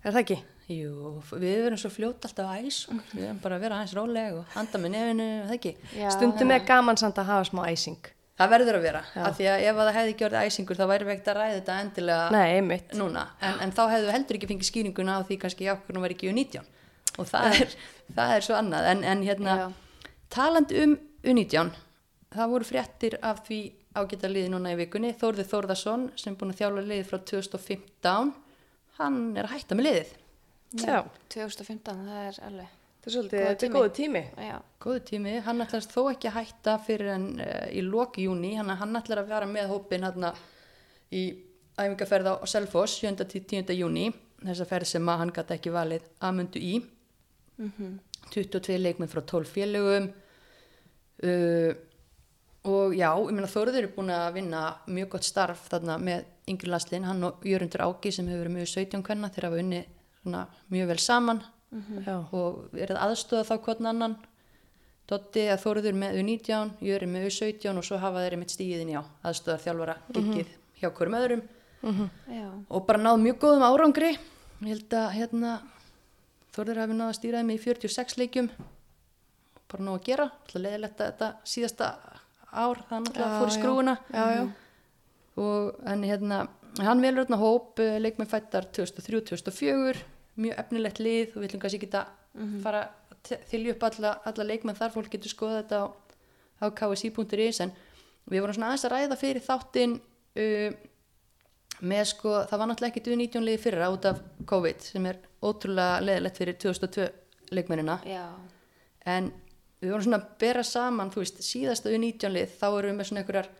[0.00, 0.38] Er það ekki?
[0.72, 3.94] jú, við verum svo fljóta alltaf að æs okkur, við erum bara að vera aðeins
[3.98, 7.62] róleg og anda með nefinu, það ekki Já, Stundum er gaman samt að hafa smá
[7.68, 8.08] æsing.
[8.34, 11.06] Það verður að vera, af því að ef að það hefði orðið æsingur þá væri
[11.08, 14.70] við ekkert að ræða þetta endilega Nei, núna, en, en þá hefðu heldur ekki fengið
[14.70, 16.64] skýringuna á því kannski já, hvernig var ekki U19
[17.20, 17.74] og það er,
[18.16, 18.90] það er svo annað.
[18.90, 19.66] En, en hérna, Já.
[20.34, 21.72] talandi um U19
[22.34, 23.60] það voru fréttir af því
[23.94, 25.12] ágæta liði núna í vikunni.
[25.20, 28.32] Þórður Þórðarsson sem er búin að þjála liðið frá 2015
[28.98, 30.16] hann er að hætta með liðið.
[30.82, 30.98] Já,
[31.30, 33.74] 2015, það er alveg þetta er svolítið, þetta er tími.
[33.76, 34.22] góðu tími.
[34.48, 38.54] já, góðu tími, hann ætlar þó ekki að hætta fyrir en uh, í loki júni
[38.56, 40.28] hann, hann ætlar að vera með hópin hann
[41.12, 41.24] í
[41.76, 43.24] æfingarferð á Selfoss 7.
[43.28, 43.74] til 10.
[43.76, 44.08] júni
[44.44, 46.74] þessa ferð sem að hann gæti ekki valið aðmundu í
[47.54, 48.00] Mhm.
[48.34, 50.08] 22 leikmenn frá 12 félögum
[51.22, 51.74] uh,
[52.64, 56.70] og já, ég meina Þóruður er búin að vinna mjög gott starf þarna með yngri
[56.72, 59.82] landslinn, hann og Jörundur Áki sem hefur verið mjög 17 kvenna þegar hafa unni
[60.22, 60.40] svona,
[60.72, 61.42] mjög vel saman
[62.04, 64.16] Já, og verið aðstóða þá hvern annan.
[65.10, 69.02] Dotti að Þóruður með U19 Jöri með U17 og svo hafa þeir mitt stíðin já,
[69.26, 71.42] aðstóðar þjálfara giggið hjá hverjum öðrum.
[72.32, 74.14] Já, og bara náð mjög góðum árangri.
[74.64, 75.54] Ég held að hérna
[76.54, 78.50] Þóruður hafi náð að stýra þeim í 46 leikjum.
[79.68, 80.28] Bara nóg að gera.
[80.30, 81.90] Alltaf leðilegt að þetta síðasta
[82.54, 84.42] ár náttúrulega Já, fór í skrúuna já, já.
[85.42, 86.40] og en hérna
[86.84, 91.80] hann velur þarna hóp eh, leikmenn fættar 2003-2004 mjög efnilegt lið og við ætlum kannski
[91.80, 95.86] ekki að fara að þylja upp alla, alla leikmenn þar fólk getur skoða þetta á,
[96.60, 97.74] á ksi.is en
[98.30, 100.74] við vorum svona aðeins að ræða fyrir þáttinn uh,
[101.84, 106.02] með sko, það var náttúrulega ekki 19 liði fyrra út af COVID sem er ótrúlega
[106.04, 107.08] leðilegt fyrir 2002
[107.54, 107.98] leikmennina.
[108.08, 108.28] Já,
[109.10, 109.30] en
[109.82, 113.08] við vorum svona að bera saman þú veist, síðasta U19 lið þá erum við með
[113.10, 113.50] svona einhverjar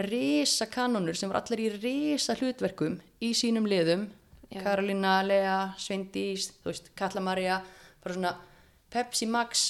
[0.00, 4.06] risa kanonur sem var allir í risa hlutverkum í sínum liðum.
[4.52, 7.60] Karolina, Lea, Sveindís þú veist, Kalla Maria
[8.02, 8.34] bara svona
[8.92, 9.66] Pepsi Max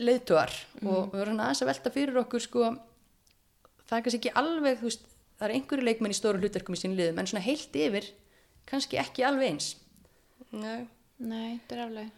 [0.00, 0.52] leiðtúar
[0.84, 2.68] og við vorum aðeins að velta fyrir okkur sko
[3.84, 5.08] það er kannski ekki alveg þú veist,
[5.38, 8.08] það er einhverju leikmenn í stóru hlutverkum í sínum liðum en svona heilt yfir
[8.68, 9.74] kannski ekki alveg eins.
[10.54, 10.86] Nei.
[11.18, 12.12] nei, þetta er alveg.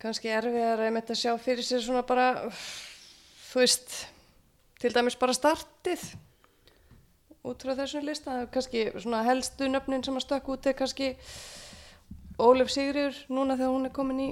[0.00, 3.96] Kannski erfiðar að að sjá fyrir sér svona bara þú veist
[4.80, 6.06] til dæmis bara startið
[7.46, 8.42] út frá þessum lista.
[8.42, 11.14] Er kannski svona helstu nöfnin sem að stökk út er kannski
[12.40, 14.28] Ólef Sigriður núna þegar hún er komin í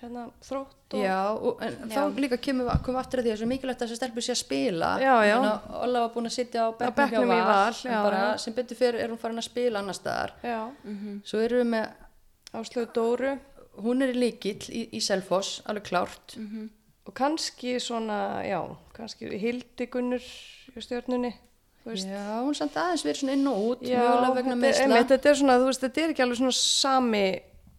[0.00, 1.94] hérna þrótt og Já, og, en Já.
[1.96, 3.98] þá líka kemur við við aftur að því að það er svo mikilvægt að þessi
[4.00, 4.90] stelpur sé að spila.
[5.02, 5.36] Já, já.
[5.82, 8.38] Olla var búin að sitja á í hjá Val, en já, bara, já.
[8.44, 10.34] sem betur fyrir er hún farin að spila annar staðar.
[10.44, 10.60] Já,
[11.26, 11.86] svo erum við með,
[12.56, 13.32] Áslögu Dóru.
[13.84, 16.36] Hún er líkill í, í Selfoss, alveg klárt.
[17.06, 18.60] Og kannski svona, já
[18.96, 20.22] kannski Hildi Gunnur
[20.76, 21.34] í stjórnunni
[21.92, 24.00] veist Já, hún samt aðeins verið svona inn og út Já,
[24.72, 27.24] þetta, er- þetta er svona, þú veist, þetta er ekki alveg svona sami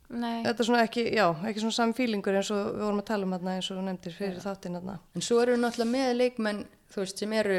[0.09, 3.09] nei, Þetta er svona ekki, já, ekki svona sami fílingur eins og við vorum að
[3.11, 4.99] tala um þarna eins og þú nefndir fyrir þáttinn þarna.
[5.15, 6.61] en svo eru náttúrulega með leikmenn
[6.93, 7.57] þú veist, sem eru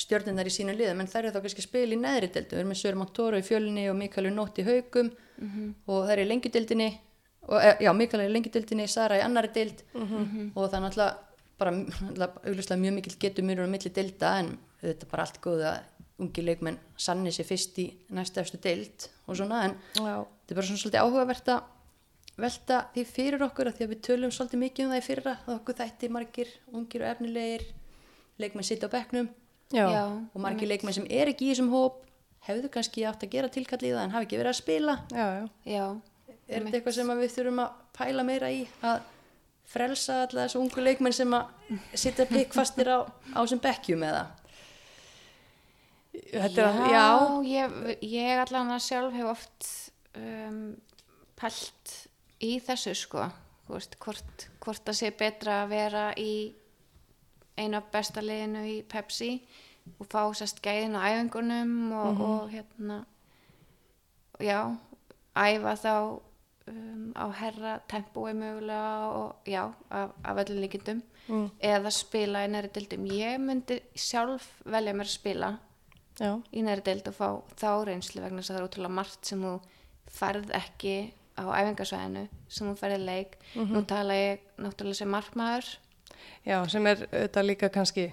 [0.00, 2.60] stjórnindar í sínu liðum en þær eru þá kannski að spila í neðri deldu við
[2.62, 5.10] erum með Söru Montoro í fjölinni og Mikaelu Nótt í haugum
[5.86, 6.86] og þær eru í lengjudeldinni
[7.50, 11.16] og, e, já, Mikaelu er í lengjudeldinni Sara í annari deld og það er náttúrulega
[11.60, 15.66] bara augljóslega mjög mikill getur mjög á milli delda en þetta er bara allt góð
[15.70, 15.80] að
[16.20, 17.86] ungi leikmenn sanni sér fyrst í
[18.16, 20.16] næsta efstu deild og svona en Já.
[20.24, 21.68] þetta er bara svona svolítið áhugavert að
[22.40, 25.34] velta því fyrir okkur að því að við tölum svolítið mikið um það í fyrra
[25.44, 27.66] að okkur þætti margir ungir og efnilegir
[28.40, 29.28] leikmenn sitt á bekknum.
[29.70, 29.86] Já.
[29.86, 32.00] já, og margir leikmenn sem er ekki í þessum hóp
[32.48, 34.96] hefðu kannski átt að gera tilkall í það en hafi ekki verið að spila.
[36.50, 39.04] Er þetta eitthvað sem við þurfum að pæla meira í að
[39.70, 41.50] frelsa alla þessu ungu leikmenn sem að
[41.94, 44.24] sitja pikkfastir á, á þessum bekkjum eða?
[46.30, 47.06] Þetta já, já,
[47.46, 49.68] ég, ég allan að sjálf hef oft
[50.18, 50.62] um,
[51.38, 51.94] pælt
[52.42, 53.28] í þessu sko.
[53.70, 56.32] Veist, hvort, hvort það sé betra að vera í
[57.60, 59.36] einu af besta liðinu í Pepsi
[59.98, 63.04] og fá sérst gæðin á æfingunum og, og hérna
[64.42, 64.72] já,
[65.36, 65.94] æfa þá
[66.70, 71.02] um, á herra tempói mögulega og já, af, af öllum líkindum.
[71.62, 75.50] Eða spila í næri dildum ég myndi sjálf velja mér að spila
[76.18, 77.28] já, í næri deild og fá
[77.60, 79.52] þá reynslu vegna þess að það er ótrúlega margt sem þú
[80.10, 80.96] færð ekki
[81.38, 83.38] á æfingasvæðinu sem þú færði leik.
[83.54, 85.70] Nú tala ég náttúrulega sem markmaður.
[86.44, 88.10] Já, sem er auðvitað líka kannski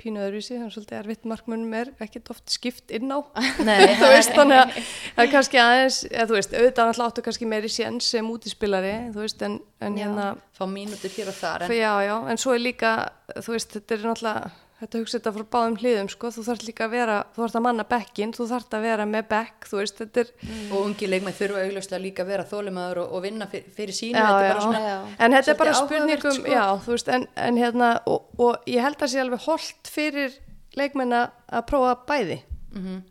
[0.00, 3.18] pínu öðruvísi, þannig að svolítið erfitt markmunum er ekkit oft skipt inn á.
[3.68, 7.24] Nei, þú veist, þannig að það er kannski aðeins, eða þú veist, auðvitað alltaf áttu
[7.26, 10.04] kannski meiri séns sem útispilari, þú veist, en, en Já.
[10.04, 12.94] hérna, fá mínútur hér og þar en, já, já, en svo er líka,
[13.40, 16.86] þú veist, þetta er náttúrulega, þetta hugsa þetta frá báðum hliðum, sko, þú þarf líka
[16.86, 20.02] að vera, þú þarf að manna bekkin, þú þarf að vera með bekk, þú veist,
[20.02, 20.32] þetta er,
[20.70, 24.18] og ungi leikmenn þurfa augljóslega líka að vera þólimaður og, og vinna fyrir, fyrir sínu
[24.20, 24.52] já, þetta er já.
[24.52, 24.96] bara svona Já.
[25.18, 26.50] en þetta er bara spurningum, sko.
[26.52, 30.36] já, þú veist, en, en hérna, og, og ég held að sé alveg holdt fyrir
[30.76, 32.42] leikmenn að að prófa bæði.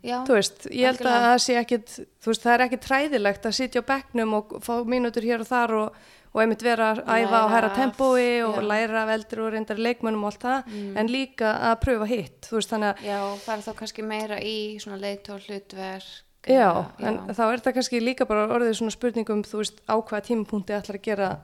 [0.06, 1.22] Já, þú veist, ég held að algjörlega.
[1.26, 4.74] það sé ekkit þú veist, það er ekkit træðilegt að sitja á bekknum og fá
[4.86, 5.96] mínútur hér og þar og,
[6.34, 8.60] og einmitt vera að æfa á hæra tempói og já.
[8.60, 8.68] Mm.
[8.68, 12.58] læra af eldri og reyndar leikmönnum og allt það, en líka að pröfa hitt, þú
[12.60, 16.22] veist, þannig að Já, fara þá kannski meira í svona leiðtól hlutverk.
[16.46, 16.70] já,
[17.00, 20.22] eða- en þá er þetta kannski líka bara orðið svona spurningum, þú veist, á hvaða
[20.28, 21.38] tímapunkti ætlar að gera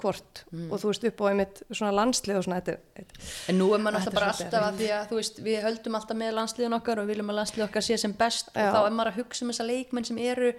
[0.00, 3.58] hvort og þú veist, upp á einmitt svona landslið og svona, þetta er, þetta En
[3.60, 6.32] nú er maður er bara alltaf að því að þú veist, við höldum alltaf með
[6.38, 8.70] landsliðin okkar og viljum að landsliðin okkar sé sem best Já.
[8.70, 10.56] og þá er maður að hugsa um þessa leikmenn sem eru já,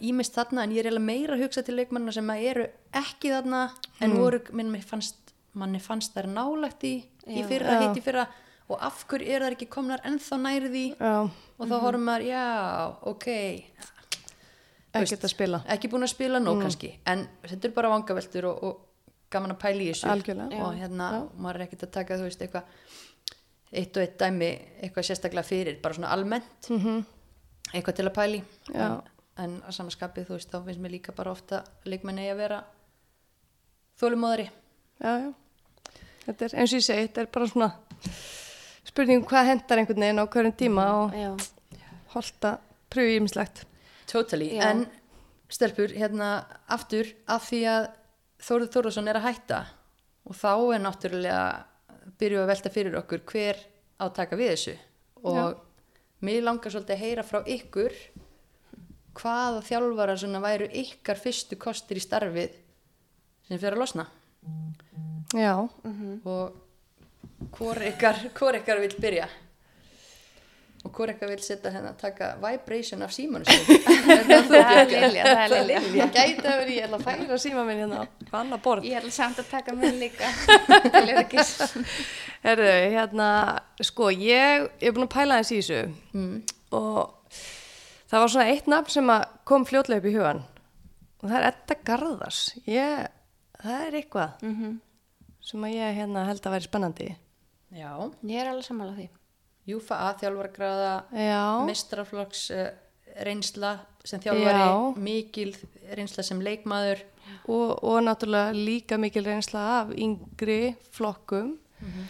[0.00, 3.30] ímist þarna en ég er eiginlega meira að hugsa til leikmennina sem að eru ekki
[3.32, 4.04] þarna Mm.
[4.04, 5.16] en voru, minn, fannst
[5.54, 6.94] manni fannst þær nálægt í,
[7.26, 7.46] í Já.
[7.48, 7.80] fyrra, Já.
[7.88, 8.26] hitt í fyrra
[8.68, 12.96] og af hverju eru þær ekki komnar ennþá nærði já, og þá horfum maður, já,
[13.02, 13.26] ok
[14.92, 18.62] ekkert að spila ekki búin að spila nóg kannski en þetta er bara vangaveltur og,
[18.62, 18.80] og
[19.32, 20.60] gaman að pæla í þessu Algjörlega.
[20.66, 21.08] og hérna,
[21.40, 22.64] maður er ekkert að taka þú veist eitthvað
[23.72, 24.50] eitt og eitt dæmi
[24.84, 27.04] eitthvað sérstaklega fyrir, bara svona almennt -hmm.
[27.72, 28.80] eitthvað til að pæli Já.
[28.84, 29.02] en,
[29.40, 32.58] en að samanskapið þú veist þá finnst mér líka bara ofta leikmenn eigi að vera
[34.00, 35.30] þólumóðari já, já,
[36.26, 37.70] þetta er eins og ég segi, þetta er bara svona
[38.88, 41.30] spurningum hvað hendar einhvern veginn á hverjum tíma og Já,
[42.16, 42.58] holdt að
[42.92, 43.64] pröfu ímislegt
[44.10, 44.68] totally, Já.
[44.68, 44.86] en
[45.52, 46.32] stelpur hérna
[46.72, 47.90] aftur af því að
[48.42, 49.58] Þórður Þórðarsson er að hætta
[50.26, 51.42] og þá er náttúrulega
[52.18, 53.60] byrjuð að velta fyrir okkur hver
[54.02, 54.74] á að taka við þessu.
[55.22, 55.60] Og
[56.26, 57.94] mér langar svolítið að heyra frá ykkur
[59.18, 62.58] hvaða þjálfara svona væru ykkar fyrstu kostir í starfið
[63.48, 64.08] sem fyrir að losna?
[65.36, 65.54] Já,
[66.24, 69.28] og hvor ykkar, hvor ykkar vil byrja?
[70.82, 75.42] Og hvor ykkar vil setja hérna að taka vibration af símanu það er Lilja, það
[75.44, 76.08] er Lilja.
[76.10, 78.88] gæti að vera ég ætla að færa síma minn hérna á annar borð.
[78.88, 80.26] Ég ætla samt að taka mig líka.
[82.42, 83.28] Herðu, hérna,
[83.78, 85.82] sko, ég, ég er búin að pæla þess í þessu.
[86.18, 86.36] Mm.
[86.74, 87.21] og
[88.12, 90.42] það var svona eitt nafn sem að kom fljótlega upp í hugan
[91.22, 92.40] og það er Edda Garðars.
[92.66, 93.08] Ég,
[93.62, 94.72] það er eitthvað Mhm.
[95.42, 97.08] sem að ég hérna, held að væri spennandi.
[97.72, 97.90] já,
[98.24, 99.08] Ég er alveg sammála því.
[99.66, 102.70] Júfa A þjálfaragráða Já, mistraflokks uh,
[103.24, 104.32] reynsla sem Já.
[104.32, 105.54] þjálfari mikil
[105.94, 107.02] reynsla sem leikmaður
[107.48, 111.58] og, og náttúrulega líka mikil reynsla af yngri flokkum,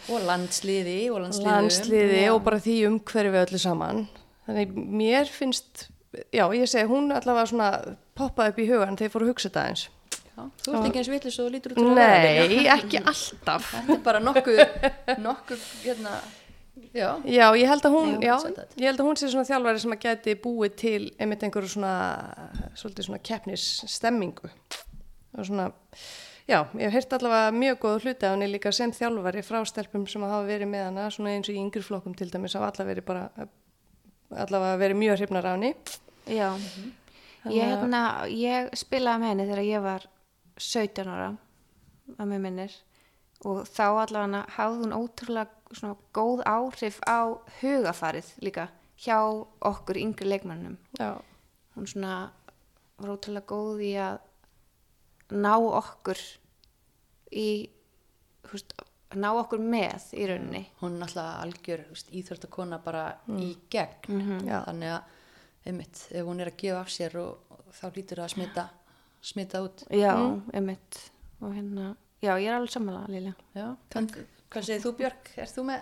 [0.09, 4.09] og landsliði og landsliðum landsliði og bara því umhverfi öllu saman.
[4.49, 5.89] Þannig mér finnst,
[6.33, 7.71] já, ég segi, hún allavega svona
[8.19, 9.89] poppaði upp í hugan þegar ég fór að hugsa þetta eins.
[10.33, 12.47] Já, þú ert ekki eins vitlis og lítur út fyrir að vera.
[12.49, 13.67] Nei, ekki alltaf.
[13.75, 14.63] þetta er bara nokkuð
[15.27, 16.15] nokkuð hérna
[16.97, 19.83] já, Já, ég held að hún, Já, já, ég held að hún sé svona þjálfari
[19.83, 21.93] sem að geti búið til einmitt einhverju svona,
[22.81, 25.69] svolítið svona keppnisstemmingu og svona,
[26.49, 30.09] já, ég hef heyrt allavega mjög góð hluti af henni líka sem þjálfari frá stelpum
[30.09, 32.95] sem hafa verið með hana, svona eins og í yngri flokkum til dæmis hafa allavega
[32.95, 33.49] verið bara,
[34.37, 35.73] allavega verið mjög hrifnar af henni.
[36.31, 36.49] Já.
[37.51, 40.07] Ég, hérna, ég spilaði með henni þegar ég var
[40.63, 41.33] 17 ára
[42.19, 42.77] að mér minnir
[43.49, 48.69] og þá allavega hafði hún ótrúlega svona góð áhrif á hugafarið líka
[49.03, 49.19] hjá
[49.67, 50.77] okkur yngri leikmannum.
[51.01, 51.19] Já,
[51.75, 52.31] Hún svona
[53.01, 54.19] var ótrúlega góð í að
[55.33, 56.21] ná okkur
[57.33, 57.49] í,
[58.51, 58.75] veist,
[59.15, 60.67] ná okkur með í rauninni.
[60.81, 64.47] hún er náttúrulega algjör íþjórtakona bara í gegn Mm.
[64.49, 64.65] Já.
[64.67, 65.03] þannig að
[65.67, 68.69] einmitt, ef hún er að gefa af sér og, og þá lítur það að smita
[69.23, 70.15] smita út Já,
[70.55, 71.11] einmitt.
[71.41, 73.35] Og hérna, já, ég er alveg sammála, Lilja.
[73.55, 74.09] já, en,
[74.51, 75.81] hvað segir þú Björk, er þú með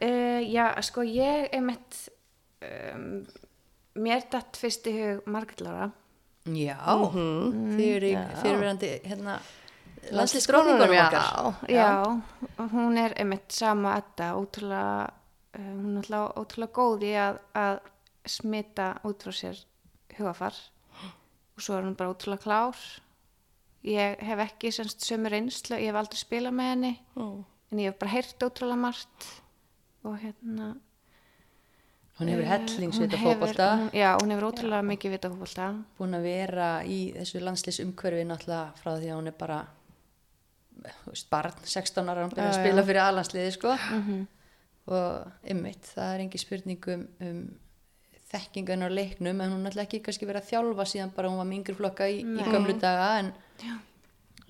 [0.00, 2.08] Uh, já, sko ég einmitt
[2.94, 3.26] um,
[4.00, 5.90] mér datt fyrst í hug Margrét Lára
[6.46, 7.76] já, Mhm.
[7.76, 9.34] þið eru í fyrirverandi hérna
[10.16, 11.06] landslýstróningunum já.
[11.06, 11.54] okkar.
[11.68, 12.20] já,
[12.72, 15.10] hún er einmitt sama þetta ótrúlega
[15.58, 17.78] uh, hún er alltaf ótrúlega góð í að, að
[18.26, 19.62] smita út frá sér
[20.18, 20.56] hugafar
[21.56, 22.76] og svo er hún bara ótrúlega klár.
[23.84, 26.92] Ég hef ekki semst sömu reynslu, ég hef aldrei spilað með henni.
[27.16, 27.40] Mm.
[27.70, 29.26] en ég hef bara heyrt ótrúlega margt.
[30.04, 30.74] Og hérna
[32.20, 35.68] hún hefur eh, hellingsvita hún- já, hún hefur ótrúlega mikið vita fótbolta.
[35.98, 39.60] Búin að vera í þessu landslýsumhverfi náttúrulega frá því að hún er bara
[41.06, 42.58] veist, barn, 16 ára Já, að já.
[42.60, 44.26] spila fyrir alansliði sko Mhm.
[44.90, 47.42] og ymmit, það er engi spurning um, um
[48.30, 51.46] þekkingan á leiknum en hún ætla ekki kannski verið að þjálfa síðan bara hún var
[51.50, 53.32] mingri flokka í, í gömlu daga en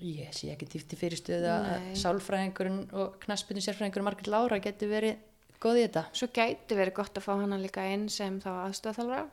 [0.01, 5.17] ég sé ekki tífti fyrirstöðu að sálfræðingurinn og knaspinu sérfræðingurinn Margrét Lára getur verið
[5.61, 9.27] góð í þetta Svo gæti verið gott að fá hana líka inn sem þá aðstöðþálfara.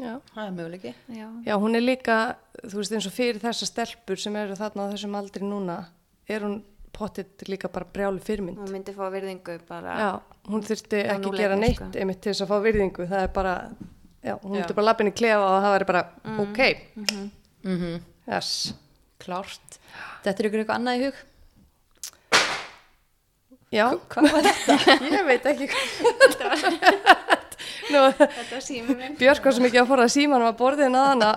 [0.00, 0.14] Já.
[0.34, 1.28] það er möguleiki Já.
[1.46, 2.18] Já, hún er líka,
[2.64, 5.78] þú veist eins og fyrir þessa stelpur sem eru þarna á þessum aldri núna,
[6.28, 6.60] er hún
[6.96, 8.58] pottitt líka bara brjáli fyrirmynd.
[8.60, 9.96] Hún myndi fá virðingu bara.
[10.00, 10.10] Já,
[10.50, 11.90] hún þurfti ekki gera neitt sko.
[11.94, 13.56] einmitt til þess að fá virðingu, það er bara,
[14.24, 16.06] já, hún myndi bara lappin í klefa og það væri bara,
[16.46, 16.64] ok,
[16.98, 17.98] mm
[18.30, 18.74] yes.
[19.20, 19.80] klárt
[20.24, 21.26] þetta er ykkur eitthvað annað í hug
[23.70, 24.94] Já, hvað var þetta?
[25.14, 26.64] ég veit ekki hvað.
[26.66, 27.12] Nú,
[27.90, 29.16] Þetta sími minn.
[29.20, 31.30] Björk var svo mikið að forða símanum að borðin að hana,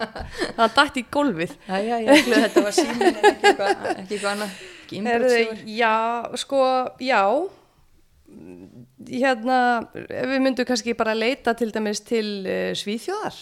[0.60, 1.56] hann dætt í gólfið.
[1.68, 5.34] já, já, ég að þetta var símin en ekki eitthvað, ekki eitthvað annað ekki Herðu,
[5.34, 5.66] innbrotsþjófur.
[5.80, 5.94] já,
[6.44, 6.62] sko,
[7.04, 7.22] já,
[9.10, 9.58] hérna,
[9.94, 13.36] við myndum kannski bara leita til dæmis til uh, Svíþjóðar.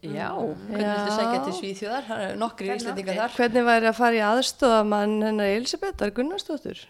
[0.00, 0.94] já, hvernig Já.
[0.96, 5.16] viltu sækja til Svíþjóðar það er nokkri íslendingar þar Hvernig væri að fara í aðstofamann
[5.26, 6.80] hennar Elisabethar Gunnarsdóttur?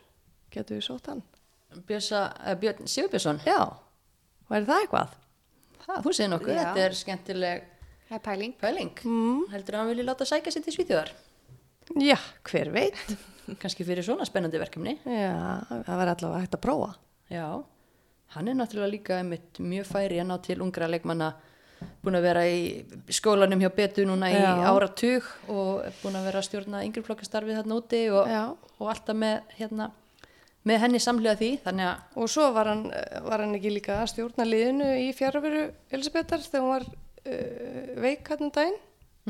[0.55, 1.23] Getur við sótt hann?
[1.75, 3.59] Uh, Björn Sigurbjörnsson Já,
[4.51, 5.17] væri það eitthvað?
[5.87, 7.67] það, þú segir nokkuð, þetta er skemmtileg
[8.11, 8.55] Það er pæling.
[8.59, 9.43] pæling mm.
[9.53, 11.11] heldur að hann vilji láta sækja sér til Svíþjóðar
[12.03, 12.17] Já,
[12.51, 12.99] hver veit?
[13.63, 16.91] kannski fyrir svona spennandi verkefni Já, það væri allavega hægt að prófa.
[17.31, 17.47] já,
[18.35, 21.31] hann er náttúrulega líka einmitt mjög færi að ná til ungra leikmanna
[22.05, 22.59] búin að vera í
[23.15, 24.51] skólanum hjá Betu núna í Já.
[24.69, 28.29] áratug og er búin að vera að stjórna yngreflokkastarfið þarna úti og,
[28.79, 29.87] og alltaf með, hérna,
[30.69, 31.51] með henni samlega því
[32.21, 32.85] Og svo var hann,
[33.27, 38.33] var hann ekki líka að stjórna liðinu í fjárveru Elisabethar þegar hún var uh, veik
[38.33, 38.81] hann um daginn.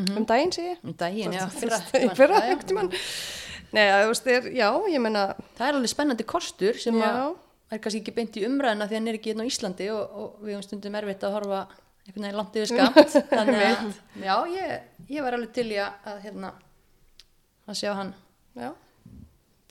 [0.01, 0.83] Um daginn, segi ég.
[0.87, 1.79] um daginn, já, fyrra,
[2.19, 2.43] fyrra
[3.71, 4.49] Já, er,
[4.91, 7.37] ég menna, það er alveg spennandi kostur sem að
[7.71, 10.41] er kannski ekki beint í umræðina því hann er ekki hérna á Íslandi og, og
[10.43, 11.61] við höfum stundum erfitt að horfa
[12.07, 14.73] einhvern veginn langt yfir skamt þannig að, já, ég,
[15.15, 16.53] ég var alveg til í að, að hérna,
[17.71, 18.13] að sjá hann.
[18.59, 18.73] Já,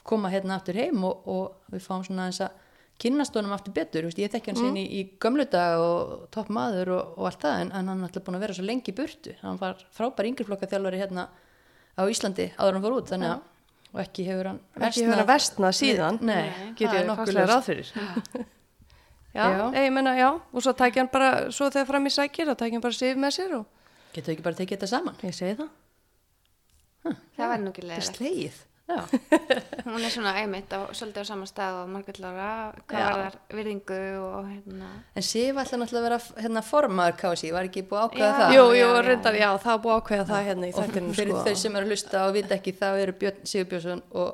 [0.04, 2.66] koma hérna aftur heim og, og við fáum svona þess að
[3.00, 6.50] kynnast honum aftur betur, veist, ég þekki hann sinni í, í gömlu dag og topp
[6.52, 8.92] maður og, og allt það en, en hann er alltaf búin að vera svo lengi
[8.92, 11.30] í burtu hann var frábær yngreflokka þjálfari hérna
[11.96, 13.48] á Íslandi áður en hann fór út þannig að
[13.90, 16.20] og ekki hefur hann ekki hefur hann versnað síðan.
[16.22, 17.50] Nei, Get það er ég ljóst.
[17.50, 17.92] ráð fyrir.
[19.30, 19.64] Já, Já.
[19.70, 22.56] Nei, ég menna, já, og svo tækja hann bara, svo þegar fram í sækir, þá
[22.58, 25.60] tækja hann bara sif með sér og getur ekki bara tekið þetta saman ég segi
[25.60, 25.70] það.
[27.38, 28.69] Það væri nú ekki þetta
[29.90, 34.90] Hún er svona einmitt á, svolítið á sama stað og var þar virðingu og hérna.
[35.16, 38.38] en Sif ætla náttúrulega að vera hérna, formaður KSI, var ekki búið að ákveða Já.
[38.42, 41.16] það Jú, jú, reyndar, já, það er búið að ákveða það hérna í og þættinu,
[41.20, 41.46] fyrir sko.
[41.48, 44.30] þau sem eru að hlusta og vita ekki þá eru Björn Sigurbjörnsson og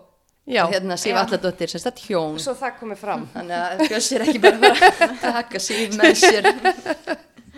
[0.46, 0.64] Já.
[0.70, 1.16] hérna Sif.
[1.18, 3.28] Alladóttir sem stætt hjón Svo það komið fram.
[3.34, 4.74] þannig að Björns er ekki bara
[5.10, 6.52] að taka Sif með sér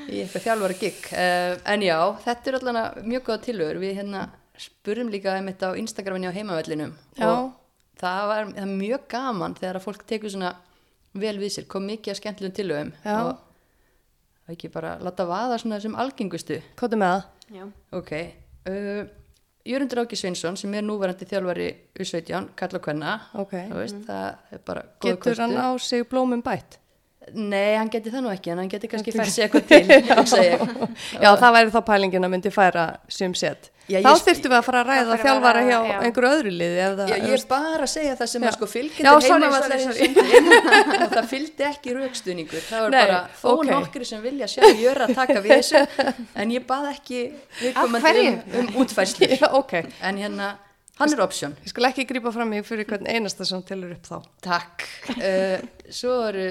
[0.07, 1.57] í eitthvað þjálfara gig uh,
[4.57, 7.27] þetta spurum líka einmitt á Instagraminni á heimavellinum Já.
[7.29, 7.51] og
[7.99, 10.55] það var það er mjög gaman þegar að fólk tekur svona
[11.17, 13.17] vel við sér, kom mikið að skemmtilegum tilögum Já.
[13.27, 17.23] og ekki bara láta vaða svona þessum algengustu Kóttu með það.
[17.57, 17.63] Já.
[17.97, 18.11] Ok,
[18.67, 19.07] uh,
[19.67, 21.67] Jörundur Áki Sveinsson sem er núverandi þjálfari
[21.99, 23.53] U17, Kalla Kvenna, Ok.
[23.67, 26.79] þú veist, það er bara góð Getur hann á sig blómum bætt?
[27.35, 29.81] Nei, hann geti það nú ekki, en hann geti kannski fært sig eitthvað til,
[30.19, 30.67] hugsa ég.
[31.17, 33.71] Já, það væri þá pælingin að myndi færa sum sett.
[33.87, 35.97] Já, Þá þyrftum við að fara að ræða að þjálfara hjá já.
[36.03, 36.79] einhverju öðru liði.
[37.07, 38.49] Já, ég er bara að segja það sem Já.
[38.49, 38.67] að sko
[39.23, 39.51] sorry,
[40.01, 40.49] sundin
[41.05, 42.65] og það fylgdi ekki raukstuðningur.
[42.67, 43.63] Það var Nei, bara þó ok.
[43.71, 45.85] nokkri sem vilja sjá Jöra taka við þessu,
[46.35, 47.23] en ég bað ekki
[47.61, 48.27] viðkomandi
[48.59, 49.77] um, um ok.
[50.03, 50.51] En hérna,
[50.99, 51.55] hann er option.
[51.63, 54.17] Ég skal ekki grípa fram í fyrir hvern einasta sem telur upp þá.
[54.51, 54.83] Takk.
[55.15, 56.49] Uh, svo eru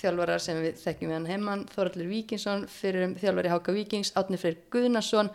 [0.00, 4.40] þjálfarar sem við þekkjum við hann heimann, Þorallur Víkinsson, fyrir um þjálfari Háka Víkings, Átni
[4.40, 5.30] Freyr Guðnason,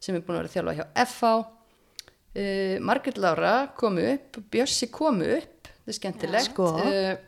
[0.00, 1.32] sem er búin að vera þjálfari hjá FH.
[2.30, 6.46] Uh, Margrét Lára komu upp, Bjössi komu upp, þetta er skemmtilegt.
[6.46, 6.70] Já, sko.
[6.78, 7.26] Uh,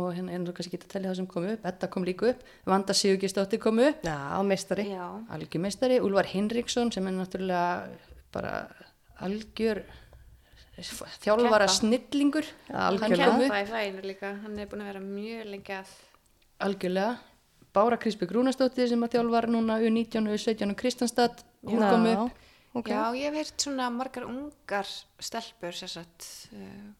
[0.00, 2.28] og hérna er nú kannski ekki að tellja það sem komu upp, Edda kom líka
[2.30, 4.86] upp, Vanda Sigurgistóttir komu upp, Já, meistari.
[4.92, 5.06] Já.
[5.34, 7.88] algjör meistari, Úlfar Hinriksson sem er náttúrulega
[8.30, 8.52] bara
[9.18, 9.82] algjör
[10.82, 11.74] þjálfara Keppa.
[11.78, 12.98] snillingur, hann.
[12.98, 15.90] Kempa í fæinu líka, hann er búin að vera mjög lengi að.
[16.66, 17.18] Algjörlega.
[17.72, 22.40] Bára Krisbjörg Rúnastóttir sem að þjálfar núna U19 og U17 og Kristanstad, hún kom upp.
[22.74, 22.88] ok.
[22.90, 24.88] Já, ég hef heyrt svona margar ungar
[25.22, 26.90] stelpur sérsagt uh,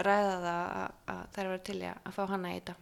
[0.00, 2.74] ræða það að, að þær verður til að fá hana í þetta.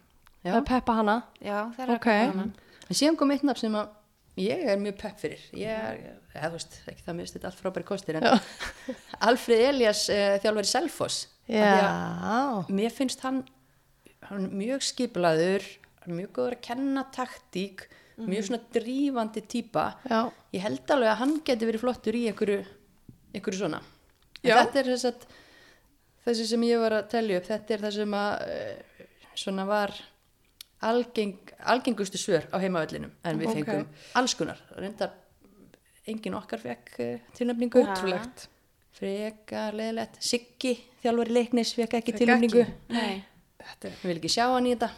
[0.45, 0.51] Já.
[0.53, 1.17] Það er peppa hana.
[1.41, 2.07] Já, þær eru Ok.
[2.07, 2.47] að fá hana.
[2.85, 3.93] En síðan kom eitt nafn sem að
[4.41, 5.41] ég er mjög pepp fyrir.
[5.55, 8.27] Ég er, þú veist, ekki það mjög þetta allt frábæri kostir, en
[9.29, 10.35] Alfred Elias uh.
[10.35, 10.53] Af því að
[11.45, 12.71] Já.
[12.73, 13.43] Mér finnst hann,
[14.29, 15.67] hann er mjög skiplaður
[16.05, 17.87] hann er mjög góður að kenna taktík
[18.21, 20.29] mjög svona drífandi típa Já.
[20.53, 22.59] ég held alveg að hann geti verið flottur í einhverju,
[23.33, 23.81] einhverju svona
[24.45, 25.25] þetta er þess að
[26.27, 29.07] þessi sem ég var að telja upp þetta er það sem að eh,
[29.41, 29.95] svona var
[30.81, 34.59] algeng, algengustu svör á heimavellinum en við fengum alls konar.
[34.75, 35.13] Reyndar
[36.07, 37.85] engin okkar fekk uh, tilnefningu.
[37.85, 38.49] Ótrúlegt.
[38.95, 42.65] frekar leðilegt Siggi, þjálfari leiknis, fekk ekki tilnefningu.
[43.65, 44.91] Þetta er, ég vil ekki sjá hann í þetta.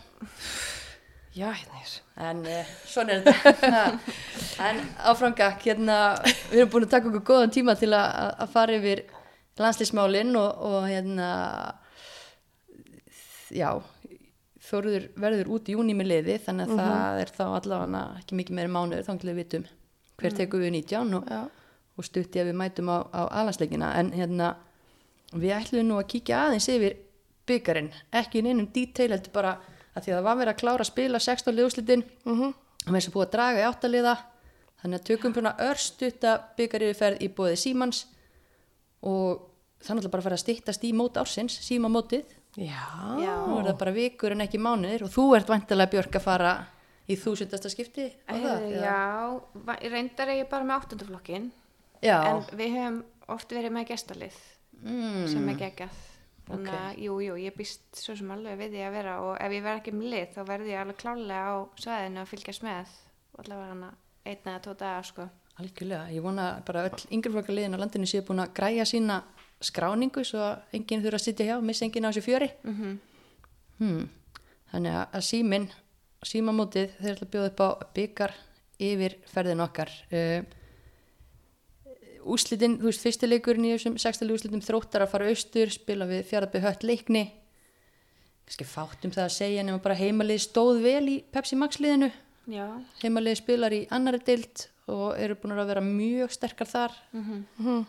[1.38, 1.78] Já, hérna
[2.18, 3.84] en uh, svona er þetta.
[4.68, 5.98] En áframgak hérna,
[6.50, 8.08] við erum búin að taka okkur góðan tíma til að,
[8.42, 9.04] að- fara yfir
[9.62, 11.28] landslýsmálin og, og hérna
[13.54, 13.70] já
[14.68, 18.58] Þóruður verður út í júni með liði þannig að það er þá allavega ekki mikið
[18.58, 19.66] meiri mánuður þá til við vitum
[20.18, 21.32] hver tekur við 19 og,
[21.98, 24.56] og stutti að við mætum á, á alansleikina en hérna
[25.34, 26.98] við ætlum nú að kíkja aðeins yfir
[27.48, 29.54] byggarinn, ekki í neinum detail heldur bara
[29.96, 32.42] að því að það var verið að klára að spila 16 liðúslitin mm Mhm.
[32.42, 32.54] -hmm.
[32.88, 34.16] og þess að búið að draga í áttaliða
[34.82, 38.06] þannig að tökum svona örstutta byggaryfirferð í bóði Símans
[39.02, 39.48] og
[39.82, 42.26] er náttúrulega bara að fara að styttast í mót ársins, Síma mótið
[42.58, 42.82] Já.
[43.22, 46.24] já, nú er það bara vikur en ekki mánuðir og þú ert vantilega Björk að
[46.26, 46.52] fara
[47.08, 48.82] í þúsundasta skipti á það, Heyrðu, eða?
[48.82, 51.46] já, reyndar er ég bara með áttunduflokkin
[52.02, 52.18] já.
[52.32, 52.98] en við höfum
[53.38, 54.38] oft verið með gestalið
[54.78, 55.24] Mm.
[55.26, 55.94] sem er geggjað
[56.48, 59.56] þannig að jú, jú, ég býst svo sem alveg við því að vera og ef
[59.56, 62.92] ég verð ekki með lið þá verði ég alveg klálega á svæðinu að fylgjast með
[63.34, 63.90] og allavega hana
[64.30, 65.26] einn eða tvo daga sko.
[65.58, 69.18] Algjörlega, ég vona bara öll yngreflokkaliðin á landinu séu búin að græja sína
[69.62, 72.52] skráningu svo enginn þurfa að sitja hjá, missa enginn á þessu fjöri.
[72.64, 73.00] mm
[73.80, 74.10] Hmm.
[74.74, 75.68] Þannig að- síminn,
[76.26, 78.34] símamótið, þeir ætla að bjóða upp á byggar
[78.80, 79.90] yfir ferðin okkar.
[80.12, 80.42] Uh,
[82.28, 86.66] úslitin, þú veist, fyrstileikurinn í þessum sextali úslitum þróttar að fara austur, spila við fjaraðbyr
[86.66, 87.24] hött leikni.
[88.48, 92.12] Kannski fátt um það að segja nema bara heimalið stóð vel í Pepsi Max liðinu.
[93.04, 96.92] Heimalið spilar í annari deild og eru búin að vera mjög sterkar þar.
[97.14, 97.86] Mhm.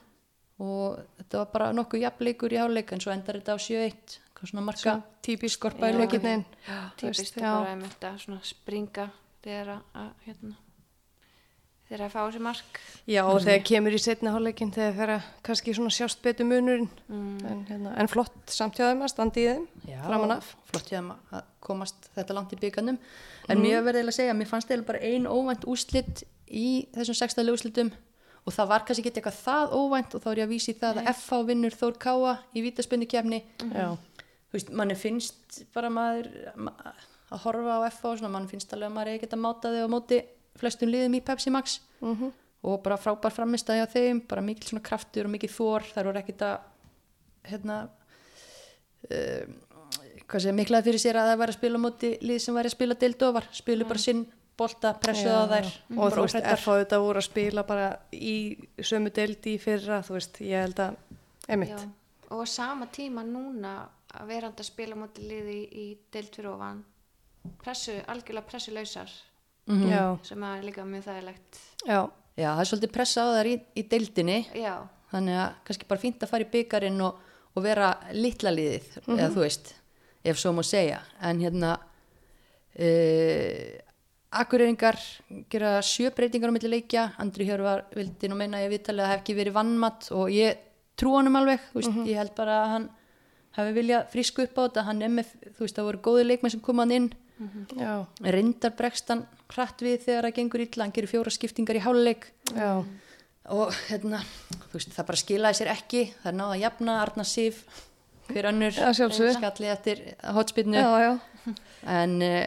[0.58, 4.50] Og þetta var bara nokkuð jafnleikur í háleik en svo endar þetta á 7-1 hvað
[4.52, 4.96] svona marka Svo
[5.26, 5.98] típisk skorpa í Já.
[5.98, 6.94] lokin Einhvern veginn.
[7.00, 7.52] típist þau já.
[7.58, 9.10] bara um þetta svona springa
[9.42, 10.56] þegar að, að hérna
[11.88, 12.78] þegar að fá sér mark.
[13.08, 16.90] Já, og þegar kemur í setna hálfleikin þegar fer að kannski svona sjást betur munurinn.
[17.08, 17.38] Mm.
[17.48, 19.64] en, hérna, en flott samtjáðum að standa í þeim
[20.04, 20.50] framan af.
[20.68, 22.98] flott hjá þeim að komast þetta langt í byggarnum
[23.48, 27.16] en mér verði eiginlega að segja, mér fannst eiginlega bara ein óvænt úslit í þessum
[27.22, 27.90] sextaðlega úslitum
[28.48, 31.00] og það var kannski ekki eitthvað það óvænt og þá er ég að vísi það
[31.02, 33.88] að FH vinnur Þór Káa í vítaspennukefni Já,
[34.48, 36.72] þú veist, manni finnst bara maður ma
[37.28, 39.84] að horfa á FH og svona, manni finnst alveg að maður eigi geta máta þau
[39.84, 40.20] á móti
[40.58, 41.80] flestum liðum í Pepsi Max.
[42.00, 42.32] Mhm.
[42.68, 46.18] og bara frábær framistæði á þeim bara mikil svona kraftur og mikil þór þær voru
[46.18, 46.56] ekkit að
[47.52, 47.76] hérna
[49.12, 49.44] uh,
[50.26, 52.70] hvað segja, miklaði fyrir sér að það væri að spila á móti lið sem væri
[52.72, 54.24] að spila deildofar spilu bara sinn
[54.58, 55.68] bolta, pressuð á þær.
[55.96, 56.40] Og þú veist.
[56.42, 58.34] FH þetta voru að spila bara í
[58.82, 60.96] sömu deildi í fyrra, þú veist, ég held að
[61.48, 61.88] emitt, Já,
[62.34, 63.76] og á sama tíma núna
[64.18, 66.82] að verandi að spila móti liði í, í deild fyrir ofan
[67.62, 69.10] pressu, algjörlega pressulöysar
[69.68, 69.88] Mhm.
[69.92, 71.58] já, sem er líka mjög þægilegt.
[71.86, 74.38] Já, já, það er svolítið pressa á þær í, í deildinni.
[74.56, 74.74] Já,
[75.12, 77.18] þannig að kannski bara fínt að fara í byggarinn og,
[77.54, 79.74] og vera litla liðið eða þú veist,
[80.24, 81.02] ef svo má segja.
[81.20, 81.74] En hérna
[82.80, 83.78] uh,
[84.28, 84.98] Akureyringar
[85.48, 87.06] gera sjö breytingar á milli leikja.
[87.22, 90.32] Andri Hjörvar vildi nú meina að ég viðtalið að það hef ekki verið vannmatt og
[90.34, 90.58] ég
[91.00, 92.86] trú honum alveg, þú veist, ég held bara að hann
[93.56, 94.84] hafi viljað frísku upp á þetta.
[94.90, 97.08] Hann er með, þú veist, það voru góði leikmenn sem kom hann inn.
[97.78, 97.92] Já,
[98.34, 99.24] reyndar bregst hann
[99.54, 102.82] hratt við þegar það gengur illa, hann gerir fjóra skiptingar í háluleik já,
[103.54, 104.24] og hérna,
[104.64, 106.02] þú veist, það bara skilaði sér ekki.
[106.18, 107.62] Það er náða að jafna Arna Sif
[108.28, 109.36] hver sjálfsögðu.
[109.38, 110.02] skalli eftir
[110.36, 111.54] hotspinnu já, já,
[111.94, 112.42] en uh,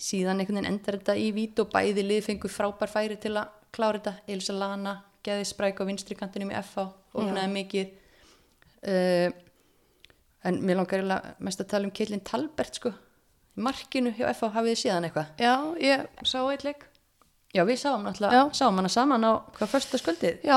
[0.00, 3.52] síðan einhvern veginn endar þetta í vít og bæði lið fengu frábær færi til að
[3.74, 4.14] klára þetta.
[4.32, 4.96] Elsa Lana,
[5.26, 6.88] geði spræk á vinstri kantinum í FH,
[7.20, 7.94] opnaði mikið.
[8.80, 9.28] Uh,
[10.48, 11.04] en mér langar
[11.44, 12.92] mest að tala um Kjellin Talbert sko,
[13.60, 15.32] markinu hjá FH hafið þið séðan eitthvað?
[15.42, 16.86] Já, ég sá eitt leik,
[17.52, 20.56] já, við sáum náttúrulega, sáum hana saman á hvað första skuldið já,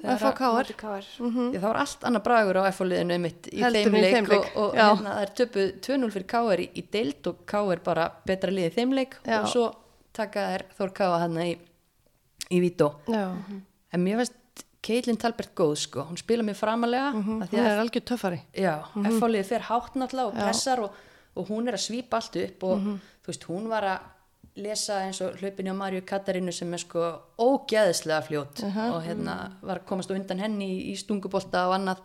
[0.00, 3.60] Þegar FH káar, móti káar Já, það var allt annað bragur á F-liðinu mitt í
[3.60, 6.28] Heldur þeim en í leik, þeim leik, og, og hérna, það er töpuð 2-0 fyrir
[6.32, 6.62] K.R.
[6.64, 7.82] í, í deild og K.R.
[7.84, 9.38] bara betra liðið þeim leik Já.
[9.42, 9.66] og svo
[10.16, 11.10] taka þær Þór K.A.
[11.24, 11.50] hann í,
[12.48, 12.88] í Vító.
[13.10, 17.48] En mér veist Caitlin Talbert góð sko, hún spila mér framalega mm -hmm.
[17.50, 20.94] því er algjör töffari, já, F-liðið fer hátt náttúrulega og pressar og,
[21.36, 23.98] og hún er að svípa allt upp og þú veist, hún var að
[24.62, 27.04] lesa eins og hlaupinni á Marju Katarínu sem er sko
[27.40, 32.02] ógeðislega fljót og hérna var að komast á undan henni í, í stungubolta og annað.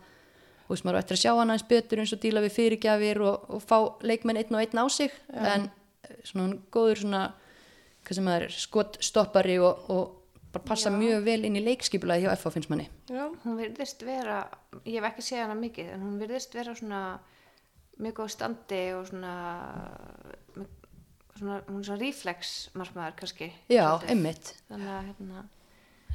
[0.66, 3.22] Og veist, maður á eftir að sjá hann aðeins betur eins og díla við fyrirgjafir
[3.22, 5.14] og, og fá leikmenn einn og einn á sig.
[5.30, 7.22] En eh, svona hann góður svona
[8.06, 10.04] hvað sem það er, skotstoppari og, og
[10.56, 12.88] bara passa mjög vel inn í leikskipulaði hjá FH finnst manni.
[13.10, 14.44] Já, hún virðist vera,
[14.84, 17.00] ég hef ekki séð hana mikið en hún virðist vera svona
[18.02, 19.34] mjög góð standi og svona,
[21.40, 24.54] svona hún er svona reflex margmaður kannski já, einmitt.
[24.70, 25.44] Þannig að hérna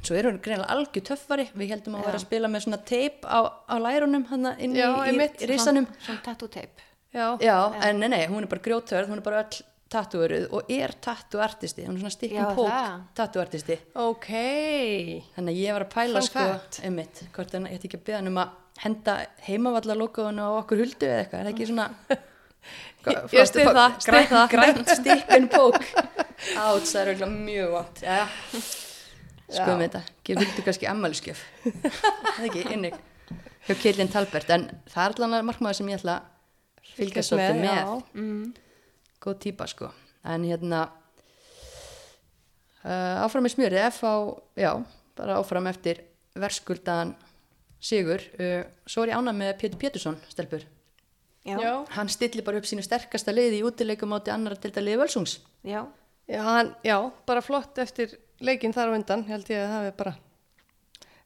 [0.02, 1.48] svo eru hann greinlega algjör töffari.
[1.54, 4.88] Við heldum að vera að spila með svona teip á, á lærunum inn í, Já,
[5.06, 5.86] í, í risanum.
[5.86, 6.88] Svona, svona tattoo tape.
[7.12, 9.60] Já, já, en nei, nei, hún er bara grjótörð hún er bara öll
[9.92, 13.02] tattúöruð og er tattúartisti hún er svona stikkum pók það.
[13.18, 14.28] tattúartisti ok.
[15.36, 16.46] Þannig að ég var að pæla Fun sko,
[16.88, 20.80] einmitt, hvort en ég ætti ekki að beða hann um að henda heimavallalókaðun á okkur
[20.86, 21.88] huldu eða eitthvað, er það ekki svona
[23.02, 24.44] Ég- ég styð það, grænt, það.
[24.52, 28.18] grænt stikkun pók átt, það er eiginlega mjög vant já,
[29.52, 30.02] sko með þetta.
[30.28, 32.92] Gefur huldu kannski ammæliskjöf það er ekki inni
[33.66, 37.76] hjá Kirlin Talbert, en það er allan markmaður sem ég ætla að fylgjast svolítið með,
[37.78, 37.84] já.
[39.22, 39.90] góð típa sko.
[40.26, 40.80] En hérna
[42.84, 44.14] uh, áfram í smjöri F á,
[44.58, 44.72] já,
[45.18, 46.02] bara áfram eftir
[46.38, 47.14] verskuldaðan
[47.82, 48.22] sigur.
[48.38, 50.66] Uh, svo er ég ánað með Pétur Pétursson stelpur,
[51.46, 55.00] já, hann stillir bara upp sínu sterkasta leiði í útileikum átti annar til þetta liði
[55.02, 55.82] völsungs já,
[56.30, 59.96] Já, hann, já, bara flott eftir leikinn þar á undan, held ég að það hefur
[59.98, 60.12] bara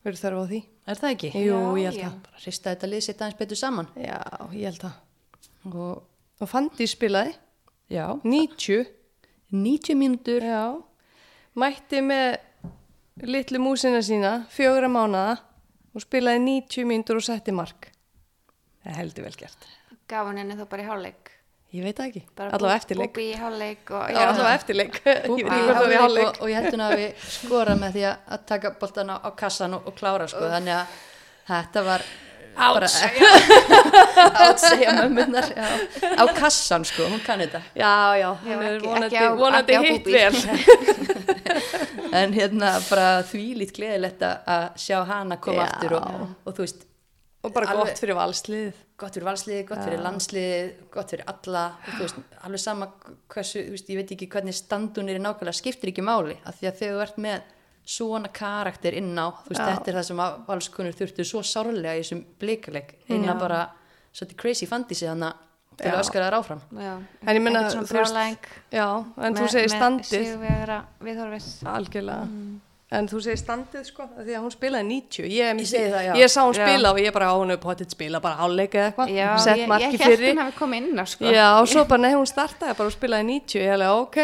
[0.06, 0.60] verið þörf á því.
[0.86, 1.30] er það ekki?
[1.36, 2.06] Jú, Já, ég held já.
[2.08, 2.16] það.
[2.24, 4.18] bara hrista þetta lið sitt aðeins betur saman Já,
[4.56, 4.96] ég held það.
[5.74, 6.02] og
[6.40, 7.32] Og Fandi spilaði,
[7.88, 8.88] já, 90,
[9.52, 10.64] 90 mínútur já,
[11.56, 12.36] mætti með
[13.24, 15.38] litlu músina sína, fjögra mánada
[15.96, 17.88] og spilaði 90 mínútur og setti mark.
[18.84, 19.64] Það er heldur vel gert.
[20.10, 21.32] Gaf hann henni þá bara í hálfleik.
[21.74, 23.10] Ég veit það ekki, bara allavega eftirleik.
[23.10, 23.32] búbi í
[24.14, 25.00] Já, allavega eftirleik.
[25.32, 25.40] Og,
[26.40, 29.88] og ég heldur að við skora með því að, taka boltan á, á kassan og,
[29.90, 30.94] og klára sko, þannig að
[31.50, 32.06] þetta var
[32.56, 32.88] bara
[34.46, 35.50] átsegja mömmunar
[36.16, 37.60] á kassan sko, hún kann þetta.
[37.76, 37.92] Já,
[38.22, 40.34] já, hún er vonandi, vonandi hitt vel.
[42.20, 45.68] en hérna bara þvílít gleðilegt að- að sjá hana koma Já.
[45.68, 46.86] aftur og, og þú veist
[47.46, 48.78] Og bara gott fyrir valsliðið.
[48.96, 52.88] Gott fyrir valsliði, gott fyrir landsliði gott fyrir alla, þú veist alveg sama
[53.28, 56.56] hversu, þú veist, ég veit ekki hvernig standun er í nákvæmlega, skiptir ekki máli af
[56.60, 57.52] því að þegar þú ert með
[57.86, 59.66] svona karakter inn á, þú veist, Já.
[59.76, 63.60] þetta er það sem að valskunur þurftu svo sárlega í þessum blikaleg, eina bara
[64.16, 65.42] svolítið crazy fantasi þannig
[65.76, 66.60] til að öskara þær áfram.
[66.72, 66.94] Já,
[67.28, 68.14] En ég meina, ekkert þú veist-
[68.72, 68.86] Já,
[69.20, 70.40] en þú segir standið.
[71.68, 72.28] Algjörlega.
[72.94, 75.24] En þú segir standið sko, af því að hún spilaði 90.
[75.34, 76.12] Ég, Ég segi það, já.
[76.20, 76.60] Ég sá hún Já.
[76.68, 79.10] spila og ég bara á hún upp potið spila bara hálfleika eða eitthvað.
[79.10, 81.82] já, Sett ég, ég marki held hún hafi komið inn á sko Já, og svo
[81.90, 83.58] bara, nei, hún startaði bara og spilaði 90.
[83.58, 84.20] Ég hefði, ok,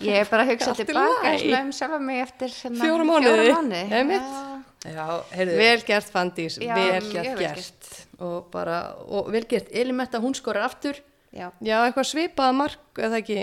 [0.00, 3.36] ég er bara að hugsa Allt í tilbaka um sjálfa mig eftir hérna, Fjóra mánuði.
[3.36, 3.84] fjóra mánuði.
[4.00, 4.32] Einmitt.
[4.32, 4.94] Já.
[4.94, 7.38] Já, heyrðu, vel gert Fandís, Já, vel gert.
[7.42, 7.94] gert
[8.24, 8.80] og bara,
[9.12, 10.96] og vel gert Elimetta, hún skorar aftur
[11.34, 13.42] já, Já, eitthvað svipaða mark, eða ekki,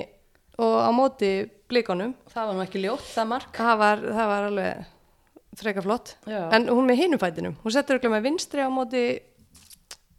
[0.62, 1.32] og á móti
[1.70, 2.14] blikonum.
[2.32, 4.86] það var nú ekki ljótt, það mark Það var, það var alveg
[5.56, 6.16] freka flott.
[6.28, 6.41] Já.
[6.56, 9.03] En hún með hinum fætinum, hún settur örugglega með vinstri á móti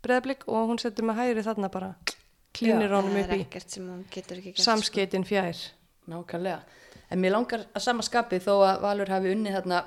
[0.05, 1.91] breðblik og hún settur með hægri þarna bara
[2.57, 5.61] klínir honum er upp í ekkert sem hún getur ekki gert samskeitin fjær.
[6.11, 6.61] Nákvæmlega.
[7.11, 9.83] En mér langar að sama skapi þó að Valur hafi unnið þarna,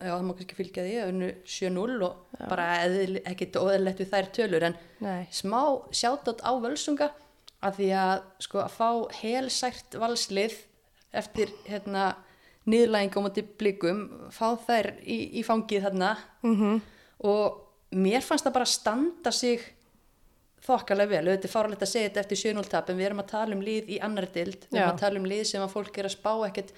[0.00, 4.10] já það má kannski fylgja því, að unnu 7-0 og bara eðl, ekkit óðurlegt við
[4.14, 5.26] þær tölur en Nei.
[5.30, 5.60] smá
[5.94, 7.10] sjátt á völsunga
[7.64, 8.14] að því að
[8.46, 8.88] sko að fá
[9.22, 10.56] helsært valslið
[11.14, 12.08] eftir hérna
[12.68, 14.02] niðurlæging á móti blikum,
[14.32, 16.16] fá þær í, í fangið þarna.
[16.42, 16.80] -hmm.
[17.28, 17.60] og
[17.94, 19.60] mér fannst það bara standa sig
[20.64, 23.30] þokkalega vel, auðvitað er fáralegt að segja þetta eftir 7-0 tap en við erum að
[23.34, 25.98] tala um lið í annari dild, við erum að tala um lið sem að fólk
[25.98, 26.72] er að spá ekkert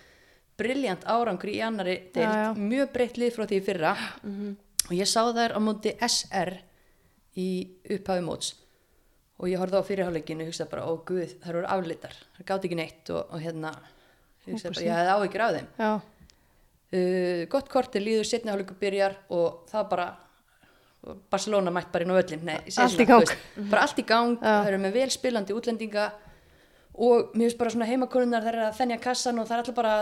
[0.59, 2.55] briljant árangri í annari dild, Já, já.
[2.59, 3.97] mjög breytt lið frá því fyrra.
[4.87, 6.53] Og ég sá þær á móti SR
[7.37, 7.49] í
[7.91, 8.55] upphafi móts
[9.37, 12.69] og ég horfði á fyrirháleikinu og hugsaði bara, ó guð, þær voru aflitar þær gátt
[12.69, 13.73] ekki neitt og, og hérna
[14.47, 15.73] hugsaði bara, ég hefði áhyggjur af þeim.
[16.87, 20.07] Uh, gott korti líður, setni hálfleiku byrjar og það bara
[21.31, 23.33] Barcelona mætt bara inn á öllin Nei, Allt í gang.
[23.71, 26.07] bara allt í gang, það eru með vel spilandi útlendinga
[26.97, 29.77] og mér finnst bara svona heimakonunar þær eru að þennja kassan og það er alltaf
[29.77, 29.97] bara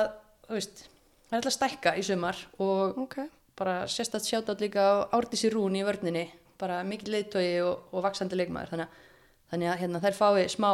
[0.52, 0.84] veist,
[1.26, 3.18] það er alltaf stækka í sumar og ok.
[3.58, 6.28] bara sérstætt sjátt líka á Árdísi Rún í vörninni
[6.60, 8.74] bara mikill leiðtói og, og vaksandi leikmaður.
[8.74, 9.08] Þannig að,
[9.52, 10.70] þannig að hérna, þær fái smá,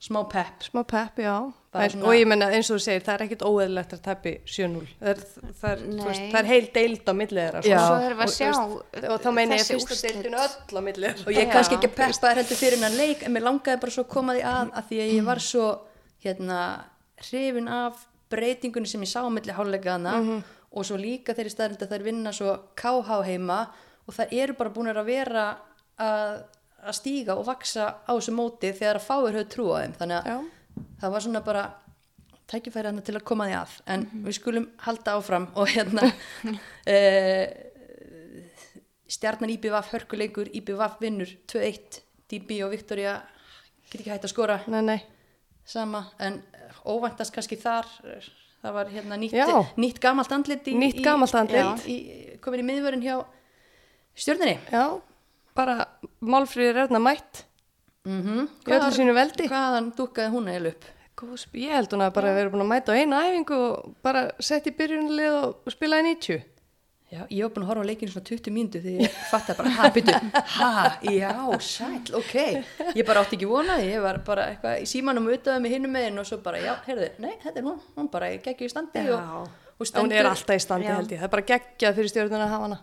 [0.00, 1.52] smá pepp Smá pepp, já.
[1.70, 4.86] Svona- Og ég menna eins og þú segir, það er ekkit óeðlegt að tappi 7-0.
[5.60, 7.60] Það er, heil deild á þeirra.
[7.62, 7.76] Já.
[7.78, 10.14] og svo erum við að Og, veist, og þá meina ég þessi fyrsta úrslit.
[10.16, 11.26] deildin öll á millið þeirra.
[11.26, 12.20] og ég Já, kannski ekki að þú veist.
[12.20, 14.72] peppa þær heldur fyrir hennar leik en mér langaði bara svo að koma því að
[14.72, 15.66] að því að ég var svo
[16.24, 16.58] hérna
[17.30, 20.42] hrifin af breytingunni sem ég sá á milli háluleikaðana Mhm.
[20.72, 23.68] og svo líka þeirri staðrind að þær vinna svo KH heima
[24.08, 25.56] og það eru bara búin að vera
[25.98, 26.42] að,
[26.80, 29.94] að stíga og vaksa á þessu móti þegar að fáir höfðu trú á þeim.
[30.00, 30.36] Þannig að Já.
[31.02, 31.64] það var svona bara
[32.50, 33.74] tækifæri hann til að koma því að.
[33.94, 37.44] En við skulum halda áfram og hérna uh,
[39.14, 42.00] stjarnan IBVF hörkuleikur IBVF vinnur 2-1
[42.30, 43.16] DB og Viktoria
[43.90, 44.60] get ekki hægt að skora.
[44.70, 45.00] Nei, nei.
[45.66, 46.40] sama en
[46.86, 47.86] óvæntast kannski þar
[48.60, 49.36] það var hérna nýtt,
[49.80, 51.84] nýtt gamalt andlit í, Nýtt gamalt andlit.
[51.86, 53.16] í, í, komin í miðvörun hjá
[54.16, 55.00] stjörninni Já,
[55.60, 55.76] bara
[56.20, 57.44] málfríður erna mætt.
[58.08, 58.48] mm -hmm.
[58.66, 59.48] Í öllu sínu veldi.
[59.48, 60.96] hvaðan dúkkaði hún eða upp
[61.52, 64.66] Ég held hún að bara verið búin að mæta á eina æfingu og bara sett
[64.70, 66.46] í byrjunlið og spila í 90.
[67.10, 69.56] Já, ég var búin að horfa á leikinu svona 20 mínútu því ég fatt að
[69.58, 70.18] bara, ha, byrju,
[70.56, 70.70] ha,
[71.02, 72.34] já, sæl, ok.
[72.94, 76.22] Ég bara átti ekki vonaði, ég var bara eitthvað í símanum auðvitaði með hinnum meginn
[76.22, 79.18] og svo bara, já, heyrðu, nei, þetta er hún, hún bara geggjur í standi og,
[79.42, 80.96] og Hún er alltaf í standi Já.
[80.98, 81.20] held ég.
[81.22, 82.78] Það er bara geggjað fyrir stjórnuna að hafa hana.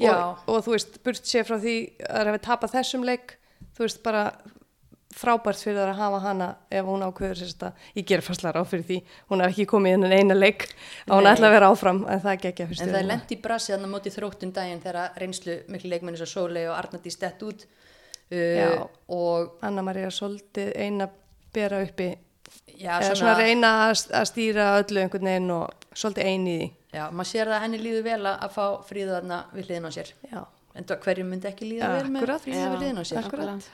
[0.00, 3.34] Og, og þú veist, burt sér frá því að það hefur tapað þessum leik,
[3.76, 4.22] þú veist, bara
[5.12, 8.70] frábært fyrir það að hafa hana ef hún ákveður sérst að, ég ger fastlega ráð
[8.72, 11.70] fyrir því, hún hef ekki komið inn en eina leik að hún ætla að vera
[11.72, 14.12] áfram, en það er geggjað fyrir En það er lent í brasi þannig á móti
[14.14, 17.66] þróttum daginn þegar reynslu miklu leikmenni svo Sólei og Arnandi stett út.
[18.32, 21.08] Uh, og Anna Maria svolítið eina
[21.52, 22.08] bera uppi,
[22.80, 26.70] já, eða svona reyna að, að stýra öllu einhvern veginn og svolítið eini í því.
[26.92, 30.12] Já, maður sér að henni líður vel að, fá fríðu þarna við hliðin á sér.
[30.32, 30.42] Já,
[30.74, 32.44] En hverju myndi ekki líða vel með Akkúrat.
[32.46, 33.18] fríðu við hliðin á sér.
[33.26, 33.66] Akkúrat.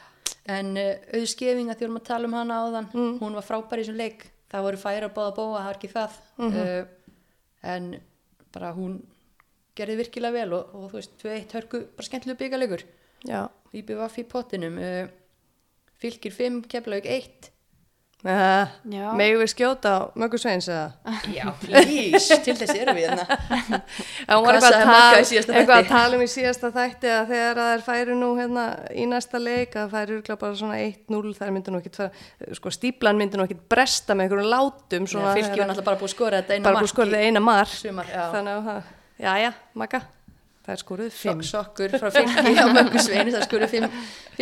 [0.49, 3.19] En uh, auðskefing að því vorum að tala um hana áðan, Mm.
[3.21, 6.16] hún var frábær í þessum leik, það voru færa báða bóa, það var ekki það.
[6.39, 6.57] Mhm.
[6.59, 6.85] uh,
[7.75, 8.01] en
[8.53, 8.97] bara hún
[9.77, 12.83] gerði virkilega vel og, og þú veist, 2-1 hörku, bara skemmtilegu byggalegur.
[13.25, 13.49] já.
[13.75, 15.09] IBVF í pottinum, uh,
[16.01, 17.51] fylgir 5, keflaug 1.
[18.27, 18.66] Uh.
[19.14, 20.89] Megum við skjóta á Möggu Sveins eða?
[21.31, 23.27] Já, please, til þess erum við hérna.
[24.27, 25.93] Hún var Hvað eitthvað að, tala, síðasta eitthvað að þætti?
[25.93, 29.79] tala um í síðasta þætti að þegar að þær færu nú hérna í næsta leik
[29.79, 32.25] að þær eru bara svona 1-0 þær myndu nú ekkit fara,
[32.59, 36.14] sko stíplan myndu nú ekkit bresta með einhverjum látum svona Fylgir var náttúrulega bara búið
[36.16, 38.25] skora þetta eina bara búið mark skorðið eina mark sumar, já.
[38.35, 38.91] þannig að það,
[39.23, 40.03] já já, Magga
[40.66, 43.87] það er skoruð fimm sokkur frá fylgi á möggu sveinu það skurði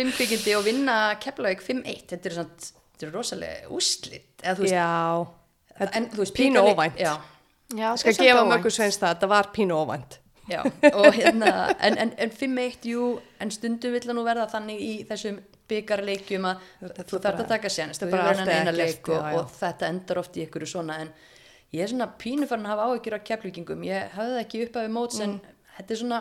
[0.01, 4.65] 5 byggindi og vinna keflaug 5-1 þetta er svona þetta er rosalega úslit eða þú
[4.65, 6.97] veist, já, en þú veist pínu óvænt.
[6.99, 7.13] já,
[7.75, 8.71] Já, skal gefa óvænt.
[8.71, 10.17] Sveins það, þetta var pínu óvænt
[10.49, 10.61] já,
[10.95, 13.07] og hérna en, en, en 5-1, jú,
[13.43, 16.61] en stundum vill það nú verða þannig í þessum byggarleikjum að
[17.11, 19.25] þú þarf að taka þetta þú er bara verður allt eða eina ekkert, leik og,
[19.41, 21.09] og þetta endar oft í ykkur svona en
[21.75, 24.79] ég er svona pínu farin að hafa áhyggjur á keflvíkingum ég hafði það ekki upp
[24.79, 25.55] af móts en Mm.
[25.77, 26.19] þetta er svona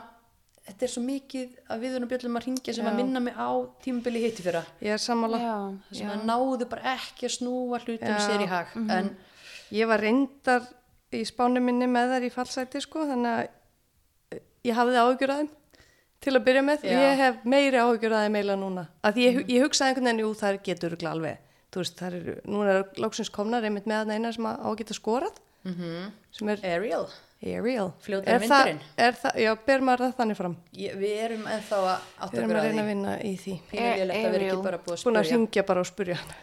[0.67, 2.91] þetta er svo mikið að viðunum bjöllum að ringja sem Já.
[2.91, 3.51] að minna mig á
[3.85, 5.41] tímubili hitti fyrra ég er sammála
[5.93, 6.13] sem já.
[6.13, 8.21] að náðu bara ekki að snúa hlutum Já.
[8.27, 9.15] sér í hag en
[9.75, 10.67] Ég var reyndar
[11.15, 15.41] í spánu minni með þær í fallsæti sko, þannig að eh, ég hafði áhugjur að
[15.43, 15.51] þeim
[16.27, 16.87] til að byrja með.
[16.87, 17.01] Já.
[17.03, 18.87] Ég hef meiri áhugjur að þeim meila núna.
[19.07, 21.43] Að ég, ég hugsaði einhvern veginn, jú, það getur alveg.
[21.75, 24.79] Þú veist, það eru, núna er lóksins komnar einmitt með þarna eina sem á að
[24.83, 27.07] geta skorað, mm sem er Ariel
[28.27, 28.81] Er það- vindurinn.
[28.97, 30.57] Er það, já, ber maður það þannig fram.
[30.73, 33.55] ég, við erum ennþá að átt Við erum okkur að að því vinna í því.
[33.71, 34.63] pínulilegt að vera ekki Ariel.
[34.63, 36.35] bara búið að Búin að ringja bara og spurja hann.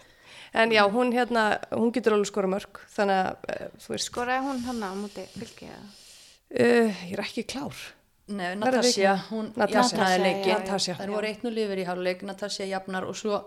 [0.53, 4.43] En já, hún hérna, hún getur alveg skora mörg, þannig að, eh, þú veist, Skoraði
[4.45, 5.87] hún hann á múti fylgi eða?
[6.61, 7.73] uh, ég er ekki klár.
[8.27, 9.97] Nei, Natasja, hún Natasja.
[9.97, 13.43] jafnaði Natasja, leikin það voru 1-0 yfir í háluleik Natasja jafnar og svo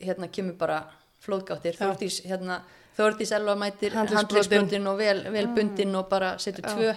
[0.00, 0.84] hérna kemur bara
[1.22, 2.62] flóðgáttir Þórdís, hérna,
[2.98, 6.94] Elva mætir handlegsbrotin og vel, vel bundin og bara setur tvö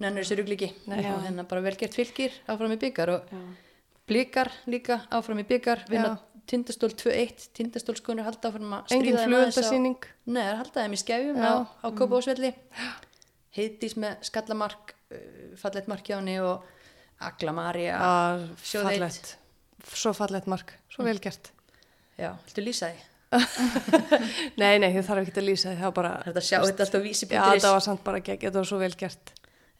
[0.00, 1.02] nennur þessu rugliki Nei.
[1.10, 3.34] og hérna bara vel gert fylgir áfram í byggar og
[4.08, 6.16] blikar líka áfram í byggar vinna
[6.46, 9.24] tindastól 2-1 tindastól skonur halda áfram að Engin stríða.
[10.26, 11.48] Nei, það er haldið þeim í skefjum Já.
[11.48, 11.54] á,
[11.84, 12.52] á Kópavósvelli
[13.56, 15.18] heiðdís með skallamark uh,
[15.58, 16.64] fallett mark hjá henni og
[17.26, 19.00] Agla Maria að sjóð eitt.
[19.00, 19.36] fallett
[19.94, 21.52] svo fallett mark, svo vel gert.
[22.16, 23.04] Já, viltu lýsa því?
[24.60, 27.00] nei, nei, þið þarf ekki að lýsa það var bara, Er þetta sjá þetta alltaf
[27.00, 27.34] já, vísi.is?
[27.42, 29.32] þetta var samt bara gegn, þetta var svo vel gert.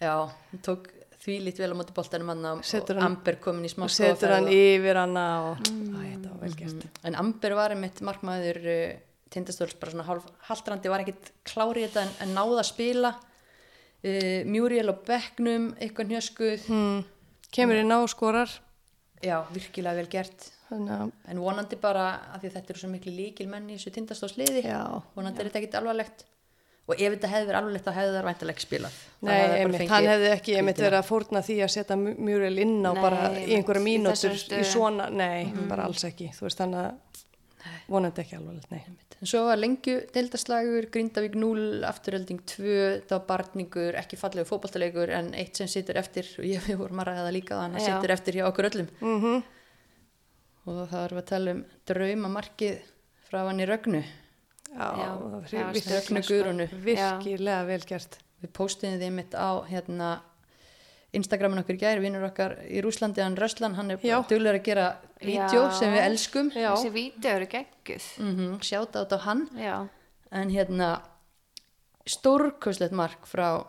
[0.03, 0.13] Já,
[0.51, 0.89] hún tók
[1.27, 4.35] því lít vel á móti boltanum hann og hann- Amber komin í smá og setur
[4.35, 6.85] hann yfir hana og Æ, þetta var vel gert.
[6.85, 8.99] Og, En Amber var einmitt markmaður uh,
[9.31, 13.15] tindastóls bara svona hálf haldrandi var ekkit klári í þetta en, en náða að spila.
[14.07, 16.67] Uh, Muriel á bekknum eitthvað hnjöskuð.
[16.71, 17.05] Hmm.
[17.55, 18.51] kemur inn á og skorar.
[19.25, 23.69] Já, virkilega vel gert En vonandi bara, af því þetta eru svo miklu líkil menn
[23.71, 24.81] í þessu tindastóðsliði, já.
[25.15, 26.27] vonandi er þetta ekkit alvarlegt.
[26.87, 28.99] Og ef þetta hefði verið alvarlegt, þá hefði það væntalega ekki spilað.
[29.27, 32.93] Nei, einmitt, hann hefði ekki einmitt verið að fórna því að setja Muriel inn á
[32.95, 34.69] Nei, bara í einmitt, einhverja í mínútur í, stöðu.
[34.71, 36.31] svona, nei, bara alls ekki.
[36.37, 37.25] Þú veist, þannig að
[37.91, 38.85] vonandi ekki alvarlegt, nei.
[39.17, 42.71] En svo var lengju deildaslagur, Grindavík 0, afturölding 2,
[43.09, 47.03] það var barningur, ekki fallegu fótballtalegur en eitt sem situr eftir, og ég við vorum
[47.03, 47.95] að líka þannig að Já.
[47.97, 48.91] situr eftir hjá okkur öllum.
[49.01, 49.45] mm
[50.67, 52.79] og það við að tala um draumamarkið
[53.29, 54.05] frá hann í Rögnu
[54.77, 54.87] Já,
[55.17, 55.93] var var.
[55.95, 58.19] Rögnu Guðrunu virkilega vel gert.
[58.43, 60.09] við póstuðum því mitt á hérna
[61.17, 64.87] Instagramin okkur gæri, vinnur okkar í Rúslandi, hann Röslan, hann er duglegur að gera
[65.23, 66.73] vídeo sem við elskum Já.
[66.75, 68.09] Þessi vídeo eru gegguð.
[68.19, 69.89] mm sjáta át á hann Já.
[70.33, 70.91] en hérna
[72.07, 73.65] stórkostlegt mark frá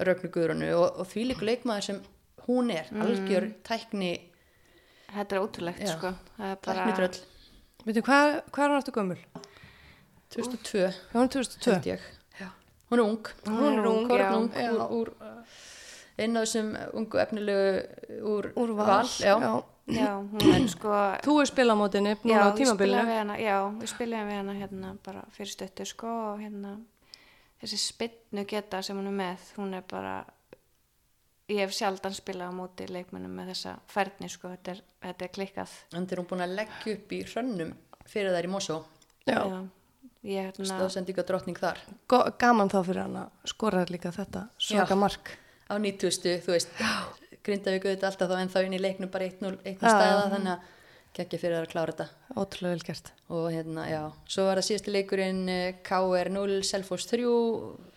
[0.00, 2.02] Rögnu Guðrunu og, og því líku leikmaður sem
[2.46, 4.29] hún er, algjör tækni
[5.10, 5.92] Þetta er ótrúlegt, Já.
[5.96, 6.14] sko.
[6.38, 6.78] Það er bara...
[6.84, 7.20] tækni tröll,
[7.80, 9.20] Veitu, hvað, hvað er hann aftur gömul?
[10.30, 11.70] 2002 Já, hún er 2002.
[11.74, 12.08] held ég
[12.90, 14.70] hún er ung, Hún er ung, kornung já.
[14.74, 15.42] úr, úr uh,
[16.18, 18.86] einn af þessum ungu efnilegu úr, Úr val.
[18.86, 19.36] val já.
[19.38, 19.52] já.
[19.90, 20.90] Já, hún er sko...
[21.24, 23.06] Þú er spilað núna já, á tímabilinu.
[23.06, 26.76] við hana, já, við spilaðum við hana hérna bara fyrir stöttu, sko, og hérna
[27.62, 30.14] þessi spinnu geta sem hún er með, hún er bara
[31.50, 35.32] ég hef sjaldan spilað á móti leikmennum með þessa færni, sko, þetta er, þetta er
[35.34, 35.74] klikkað.
[35.94, 37.72] Þannig er hún búin að leggja upp í hrönnum
[38.10, 38.78] fyrir þær í Mosó
[39.28, 39.40] Já.
[40.20, 41.78] Ég hérna, stóðsendinga drottning þar
[42.10, 45.30] Go- Gaman þá fyrir hann að skora líka þetta svaka mark.
[45.70, 46.40] á 90.
[46.44, 46.68] þú veist
[47.46, 50.52] Grindavík auðvitað alltaf þá en þá inn í leiknum bara 1-0 1-0 Já, stæða þannig
[50.52, 50.68] að
[51.16, 52.06] geggja fyrir að klára þetta.
[52.38, 53.12] Ótrúlega vel gert.
[53.30, 57.24] og hérna, já, svo var það síðasti leikurinn eh, KR 0, Selfoss 3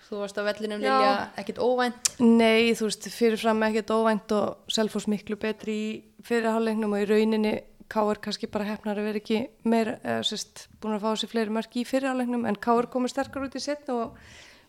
[0.08, 0.82] þú varst á vellinum.
[0.84, 1.12] Lilja.
[1.42, 2.14] Ekkit óvænt?
[2.22, 5.94] Nei, þú veist, fyrirfram ekkert óvænt og Selfoss miklu betri í
[6.26, 7.54] fyrirháleiknum og í rauninni
[7.94, 11.54] Káur kannski bara hefnar að vera ekki meira, eða sérst, búin að fá sér fleiri
[11.54, 14.16] mörg í fyrirháleiknum en Káur komur sterkar út í setna og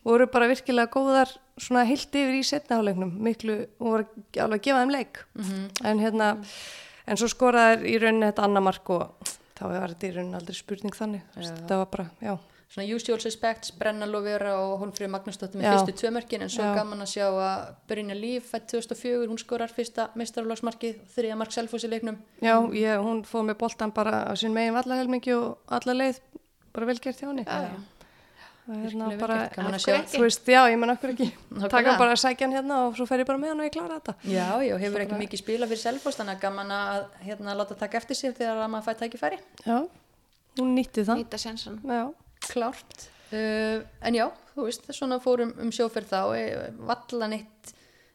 [0.05, 4.07] voru bara virkilega góðar svona heilt yfir í setnaháleiknum miklu og voru
[4.43, 5.23] alveg að gefa þeim leik.
[5.89, 6.29] En hérna,
[7.07, 10.59] en svo skoraðir í rauninni þetta annar mark og þá var þetta í rauninni aldrei
[10.59, 12.37] spurning þannig, þetta var bara, já
[12.75, 15.75] svona usual suspects, Brenna Lovera og Hólfrið Magnúsdóttir með Já.
[15.77, 16.73] fyrstu tvö mörkin en svo Já.
[16.75, 21.87] gaman að sjá að Brynja Líf fætt 2004, hún skorar fyrsta meistarflóksmarkið, þriða mark Selfoss
[21.87, 25.95] í leiknum Já, ég, hún fóð með boltan bara á sín megin vallahelmingi og alla
[26.01, 26.19] leið
[26.75, 27.47] bara vel gert hjá henni.
[28.65, 29.97] Vel bara, að ekki?
[30.15, 31.27] þú veist, já, ég menn okkur ekki.
[31.51, 31.71] Nákvæmlega.
[31.75, 34.15] Taka bara sækjan hérna og svo fer ég bara með hann og ég klára þetta.
[34.25, 38.01] Já, já, hefur ekki mikið spila fyrir Selfoss þannig að gaman að hérna láta taka
[38.01, 39.41] eftir sér þegar að maður fæ tækifæri.
[39.67, 39.77] Já,
[40.63, 41.21] hún nýtti það.
[41.21, 41.77] nýta sensan.
[41.85, 42.07] Já,
[42.49, 43.09] Klárt.
[43.35, 44.25] Uh, en já,
[44.55, 47.73] þú veist, svona fórum um sjóferð þá, e, valla neitt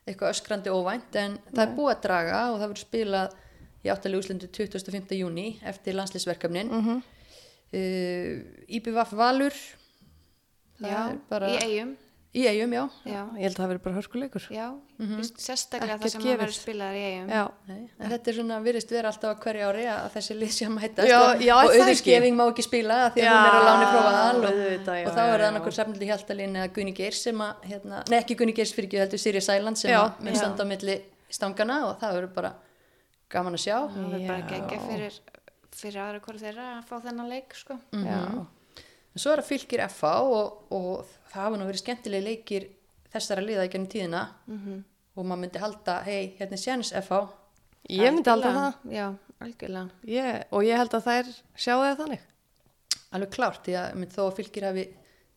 [0.08, 3.36] eitthvað öskrandi óvænt en það er búið að draga og það verður spilað
[3.86, 5.18] í áttalegu úslendu 25.
[5.20, 6.72] júni eftir landslýsverkefnin.
[6.72, 7.04] Mm -hmm.
[7.78, 8.34] uh,
[10.80, 11.90] Já, bara í eigum,
[12.30, 12.84] í eigum, já.
[13.10, 14.44] já, ég held að það veri bara hörkuleikur.
[14.54, 14.66] já,
[15.00, 17.30] víst, sérstaklega Ekkert það sem að verður spilaðar í eigum.
[17.34, 20.52] Já, Nei, en þetta er svona, virðist vera alltaf að hverja ári að þessi lið
[20.56, 23.26] sé að mætast Já, og, já, og það auðvitskefing má ekki spila af því að
[23.26, 24.38] Já, hún er á láni frá val.
[24.38, 25.48] og, og þá er það já.
[25.50, 29.02] annarkur sefnildi Hjaltalín eða Gunni Geirs sem að, hérna, nei ekki Gunni Geirs fyrir ekki
[29.02, 30.40] heldur Sirja Sæland sem að mun já.
[30.40, 32.54] standa á milli stangana og það verður bara
[33.30, 33.76] gaman að sjá.
[33.90, 34.48] Það verður bara Já.
[34.54, 35.14] geggja fyrir,
[35.74, 36.02] fyrir
[39.16, 42.68] en svo er það fylgir FA og, og það hafa nú verið skemmtilegi leikir
[43.14, 44.84] þessara liða í gennum tíðina Mhm.
[45.18, 47.22] og maður myndi halda, hei, hérna er Sjæns FA
[47.90, 48.74] ég myndi aldrei það.
[48.94, 49.08] Já,
[49.42, 49.90] algjörlega.
[50.06, 52.20] Ég, og ég held að þær sjáu það þannig.
[53.12, 54.84] alveg klárt því að mynd, þó að fylgir hafi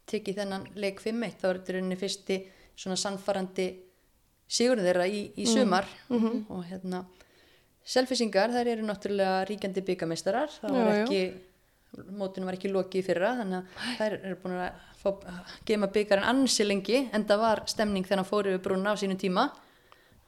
[0.06, 2.36] tekið þennan leik 5-1 þá er þetta í rauninni fyrsti
[2.76, 3.66] svona sannfarandi
[4.48, 5.86] sigur þeirra í, í sumar
[6.50, 7.04] og hérna
[7.84, 11.22] selfisingar þær eru náttúrulega ríkjandi byggameistarar það var ekki
[12.16, 15.10] mótinu var ekki lokið í fyrra þannig að þær eru búin að fá,
[15.69, 19.19] geima byggarinn ansi lengi en það var stemning þegar hann fór yfir brúna á sínum
[19.20, 19.51] tíma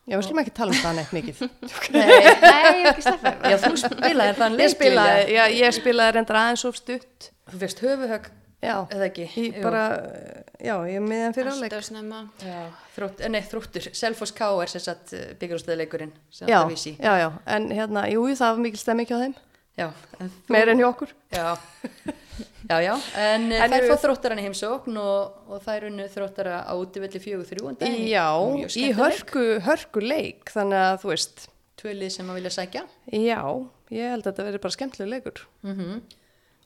[0.04, 1.38] Já, við slum ekki tala um það neitt mikið.
[1.94, 2.08] Nei,
[2.44, 3.38] Nei, ég ekki stefnir.
[3.48, 7.30] já, þú spilaðir þann leik Ég spilaði, já, ég spilaði reyndar aðeins of stutt.
[7.48, 8.28] þú veist höfuhögg
[8.64, 9.62] Já, eða ekki Jú.
[9.64, 9.80] bara,
[10.56, 11.72] já, ég er miðan fyrir áleik.
[11.72, 12.20] Alltaf snemma.
[12.40, 12.60] Já,
[12.94, 17.26] þrótt, eh, nei, þróttur, Selfoss K er sem sagt byggjurústöðuleikurinn sem Já, já, já,
[17.56, 19.34] en hérna, jú, það var mikil stemmi hjá þeim,
[19.74, 19.88] Já,
[20.22, 21.10] en þú, meir en hjá okkur.
[21.34, 21.46] Já,
[22.70, 26.06] já, já, en, en En þær eru- fóð þróttaran í heimsókn og, og þær unnu
[26.12, 28.06] þróttara á útivelli fjögur þrjú daginn.
[28.06, 28.28] Já,
[28.78, 31.46] í hörku, hörku leik, þannig að þú veist,
[31.82, 32.84] Tvölið sem að vilja sækja.
[33.10, 33.40] já,
[33.90, 35.42] ég held að þetta verði bara skemmtileg leikur.
[35.66, 36.04] Mm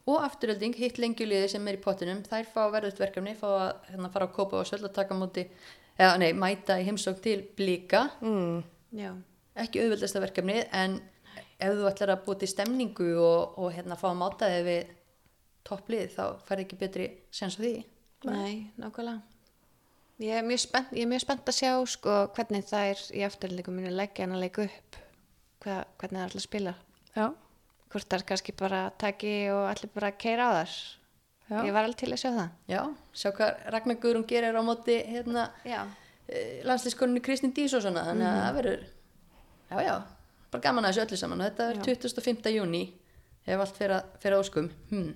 [0.08, 4.08] Og afturölding, hitt lengjuliði sem er í pottinum, þær fá verðut verkefni, fá að hérna,
[4.14, 5.42] fara á kópa og söll að taka á móti,
[6.00, 8.06] eða nei, mæta í heimsókn til blíka.
[8.24, 8.62] Mm.
[8.96, 9.10] Já.
[9.58, 10.94] ekki auðveldasta verkefni en
[11.58, 14.92] ef þú ætlar að búa til stemningu og, og hérna fá að máta þig við
[15.68, 17.72] topplið þá færði ekki betri sens á því
[18.26, 19.20] Nei, nákvæmlega.
[20.18, 23.92] Ég er mjög spennt, er mjög spennt að sjá sko hvernig þær í afturleikum muni
[23.94, 24.96] leggja hann að leika upp.
[25.62, 26.72] Hva, hvernig það er alltaf að spila.
[27.14, 27.26] Já,
[27.88, 30.74] Hvort það er kannski bara taki og allir bara að keira á þar.
[31.48, 31.60] Já.
[31.68, 32.50] Ég var alveg til að sjá það.
[32.74, 32.80] já,
[33.22, 35.78] sjá hvað Ragnar Guðrún gerir á móti hérna Já.
[36.68, 38.82] landslískonunni Kristín Dís og svona þannig að það verður
[39.70, 39.94] já já,
[40.52, 42.54] bara gaman að þessu öllu saman og þetta er 25.
[42.56, 42.84] júni
[43.48, 45.12] ef allt að, að óskum hmm.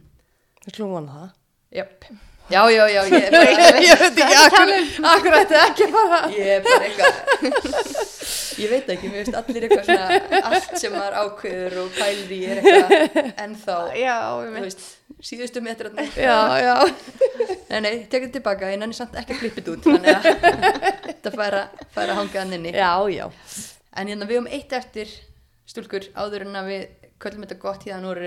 [0.62, 1.32] Við slúum vona það.
[1.72, 2.12] Jöp.
[2.50, 4.70] Já, já, já, ég er bara, Ég veit ekki, akkur,
[5.08, 6.18] akkur ætti ekki að fara.
[6.34, 7.92] ég er bara eitthvað,
[8.60, 12.40] ég veit ekki, mér finnst allir eitthvað svona, allt sem maður ákveður og pælir í
[12.50, 14.66] er eitthvað ennþá, Já, ég veit.
[14.66, 14.84] veist,
[15.30, 16.08] síðustu metratni.
[16.18, 16.76] Já, já.
[17.70, 20.26] Nei, nei, tekið þetta tilbaka, ég nenni samt ekki að klippið út, þannig að
[21.08, 21.62] þetta færa,
[21.94, 22.74] færa hangaðan inni.
[22.76, 23.30] Já, já.
[23.96, 25.10] En hérna við um eitt eftir
[25.68, 26.84] stúlkur áður en að við
[27.22, 28.22] köllum þetta gott hérna úr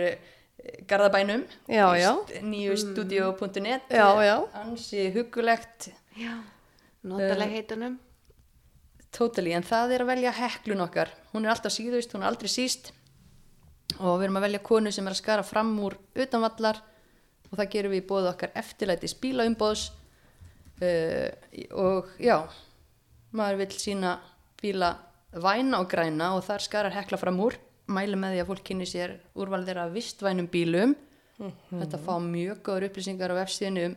[0.89, 2.11] Garðabænum Já, já.
[2.41, 4.35] nýju studio.net Já, já.
[4.61, 5.89] ansi hugulegt
[7.05, 7.99] notalega heitunum.
[9.11, 11.11] totally, en það er að velja heklun okkar.
[11.31, 12.89] Hún er alltaf síðust, hún er aldrei síst.
[13.99, 16.81] Og við erum að velja konu sem er að skara fram úr utanvallar
[17.51, 19.85] og það gerum við í bóðu okkar eftirlæti spíla umbóðs
[20.81, 21.29] uh,
[21.79, 22.41] og já
[23.35, 24.17] maður vil sína
[24.59, 24.89] bíla
[25.43, 27.57] væna og græna og þar skarar hekla fram úr
[27.91, 30.95] mæli með því að fólk kynni sér úrval þeirra vistvænum bílum
[31.37, 33.95] þetta fá mjög góður upplýsingar á vefsíðinu um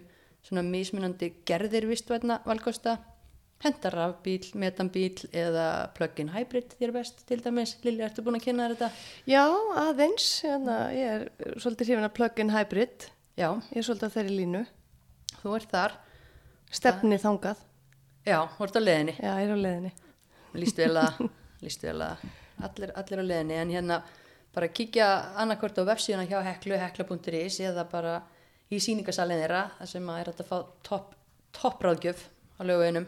[0.48, 2.96] svona mismunandi gerðir vistvæna valkosta
[3.62, 8.68] hendar rafbíl, metanbíl eða plug-in hybrid þér best til dæmis Lili, ertu búin að kynna
[8.70, 8.90] þetta?
[9.26, 9.42] Já,
[9.82, 10.26] aðeins.
[10.46, 13.08] Hérna, ég er svolítið hrifin að plug-in hybrid.
[13.38, 14.62] Já, Ég er svolítið að þeirri línu.
[15.42, 15.96] þú ert þar
[16.70, 17.64] Stefni þangað.
[18.26, 19.92] Já, þú ert á leðinni Já, ég er á leiðinni.
[20.58, 22.24] Líst vel að,
[22.64, 24.00] allir, allir á leðinni en hérna
[24.54, 25.06] bara kíkja
[25.38, 28.18] annarkvort á vefsíðuna hjá heklu, hekla.is eða bara
[28.72, 31.14] í síningasalinn þeirra þar sem að er að fá topp
[31.56, 32.26] top ráðgjöf
[32.58, 33.06] á löguinum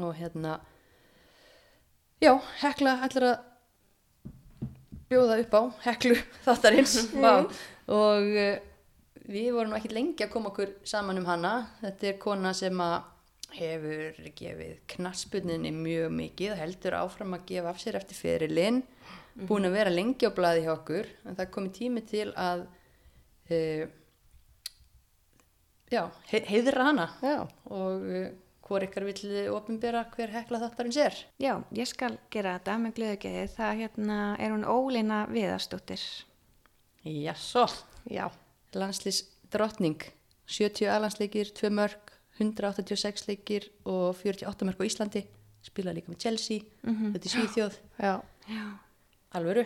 [0.00, 0.58] og hérna
[2.22, 2.32] já,
[2.62, 3.36] hekla ætlar að
[5.10, 6.96] bjóða upp á heklu þáttarins.
[7.86, 7.92] Mm.
[7.94, 8.56] og uh,
[9.30, 11.52] við vorum ekki lengi að koma okkur saman um hana.
[11.78, 12.96] Þetta er kona sem að
[13.54, 18.82] hefur gefið knaspunninni mjög mikið heldur áfram að gefa af sér eftir ferilinn
[19.36, 22.66] búin að vera lengi á blaði hjá okkur en það komi tími til að
[23.52, 23.84] uh,
[25.92, 26.02] já,
[26.32, 27.38] he heiðra hana Já.
[27.68, 28.28] og uh,
[28.66, 33.44] hvor ykkar vill ofinbera hver hekla þáttarins er Já, ég skal gera þetta með glöðugeði.
[33.54, 36.02] Það hérna er hún Ólína Viðarsdóttir.
[37.06, 37.68] Jassó,
[38.10, 38.26] Já.
[38.74, 39.22] landslýs
[39.54, 40.02] drottning
[40.50, 42.05] 70 alansleikir, 2 mörg
[42.40, 45.22] 186 leikir og 48 mörg á Íslandi
[45.66, 48.12] spilaði líka með Chelsea, þetta er Svíþjóð Já.
[48.52, 48.64] Já.
[49.34, 49.64] alvöru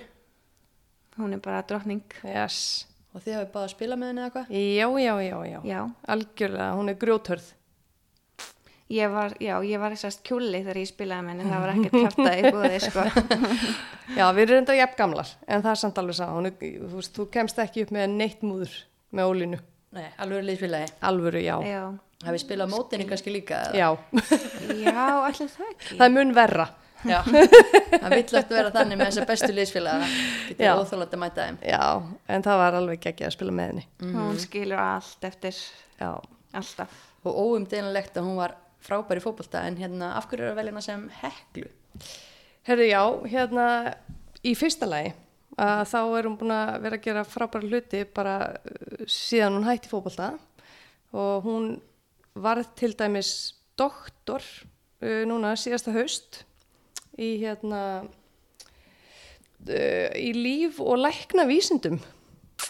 [1.21, 2.05] Hún er bara drottning.
[2.25, 2.87] Yes.
[3.13, 5.59] og þið hafið báð að spila með henni eða hvað Já, já, já, já.
[5.67, 5.81] Já.
[6.15, 7.49] Algjörlega, hún er grjótörð.
[8.91, 11.51] Ég var, já, ég var þessast kjúli þegar ég spilaði með henni.
[11.51, 13.05] Það var ekkert kæftað í búið, sko.
[14.19, 16.25] Já, við erum enda jafn gamlar, en það er samt alveg sá.
[16.35, 18.73] Hún er, þú, veist, þú kemst ekki upp með neitt múður
[19.15, 19.61] með ólínu.
[19.97, 21.57] Nei, alvöru liðsfélagi Alvöru, já.
[21.67, 21.83] Já.
[22.27, 23.79] hafið spilað á mótinni kannski líka eða?
[23.81, 23.89] Já,
[24.85, 25.97] Já, allir það ekki.
[25.97, 26.67] það er mun verra.
[27.09, 27.19] Já.
[27.25, 30.09] það vill eftir vera þannig með þessa bestu liðsfélaga
[30.51, 31.85] getur óþólandi að mæta þeim Já,
[32.37, 33.85] en það var alveg ekki að spila með henni.
[34.19, 35.57] Hún skilur allt eftir
[36.01, 36.11] Já.
[36.61, 36.93] alltaf.
[37.25, 38.55] og óumdeginlegt að hún var
[38.85, 41.67] frábær í fótbolta en hérna af hverju er að velja hana sem heklu
[42.69, 43.03] Herðu, já,
[43.33, 43.65] hérna
[44.45, 45.15] í fyrsta lagi
[45.59, 49.69] að þá er hún búin að vera að gera frábæra hluti bara uh, síðan hún
[49.69, 50.33] hætti fótbolta.
[51.11, 51.73] Og hún
[52.39, 54.45] varð til dæmis doktor
[55.03, 56.45] uh, núna síðasta haust
[57.21, 57.83] í hérna
[59.69, 62.01] uh, í líf og lækna vísindum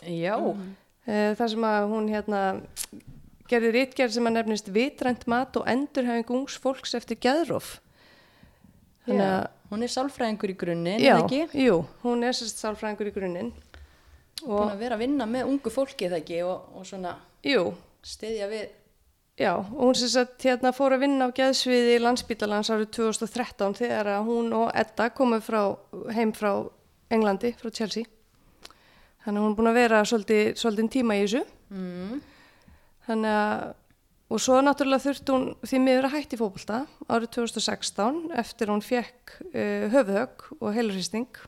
[0.06, 2.42] já, uh, þar sem að hún hérna
[3.50, 7.78] gerði rítgerð sem að nefnist vitrænt mat og endurhæfing ungs fólks eftir geðróf
[9.06, 11.62] þannig að hún er sálfræðingur í grunninn eða ekki?
[11.66, 13.52] jú, hún er sérst sálfræðingur í grunninn
[14.40, 16.42] búin að vera að vinna með ungu fólki eða ekki?
[16.48, 17.16] Og, og svona
[17.46, 17.70] jú,
[18.06, 18.68] stiðja við
[19.40, 24.26] já, og hún sérst hérna fór að vinna á geðsviði landsbítalans árið 2013 þegar að
[24.28, 25.62] hún og Edda komu frá,
[26.14, 26.52] heim frá
[27.10, 28.06] Englandi, frá Chelsea.
[29.24, 31.40] Þannig að hún er búin að vera svolítið, svolítið tíma í þessu.
[31.70, 32.20] Mm.
[33.06, 33.64] þannig að
[34.30, 36.80] og svo náttúrulega þurfti hún því miður að hætti fótbolta
[37.10, 41.42] árið 2016 eftir hún fekk uh, höfuðhögg og heilurhýsting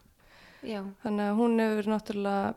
[0.62, 0.82] Já.
[1.04, 2.52] þannig að hún hefur náttúrulega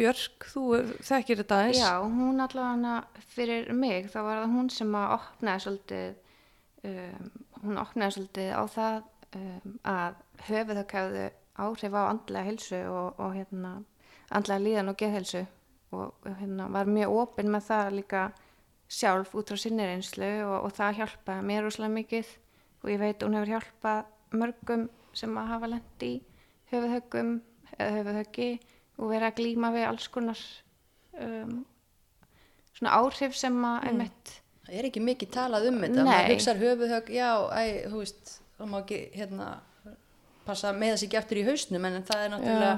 [0.00, 0.62] Björk, þú
[1.04, 3.02] þekkir þetta eins Já, hún allavega
[3.34, 6.06] fyrir mig, þá var það hún sem að opnaði svolítið
[6.88, 7.26] um,
[7.66, 8.96] hún opnaði svolítið á það
[9.36, 11.26] um, að höfuðhögg hefðu
[11.60, 13.74] áhrif á andlega hilsu og, og hérna,
[14.32, 15.44] andlega líðan og geðhilsu
[15.92, 18.24] og hérna, var mjög opinn með það líka
[18.92, 22.34] sjálf út frá sinni reynslu og, og það hjálpaði mér úslega mikið.
[22.82, 24.04] Og ég veit hún hefur hjálpað
[24.42, 24.86] mörgum
[25.16, 26.12] sem að hafa lent í
[26.72, 27.34] höfuðhöggum
[27.76, 28.48] eða höfuðhöggi
[28.98, 30.40] og vera að glíma við alls konar
[31.20, 31.58] um,
[32.76, 34.32] svona áhrif sem að einmitt
[34.62, 38.72] það er ekki mikið talað um þetta maður hugsar höfuðhögg, já, æ, þú veist það
[38.72, 39.48] má ekki, hérna
[40.46, 42.74] passa með þess ekki eftir í hausnum en það er náttúrulega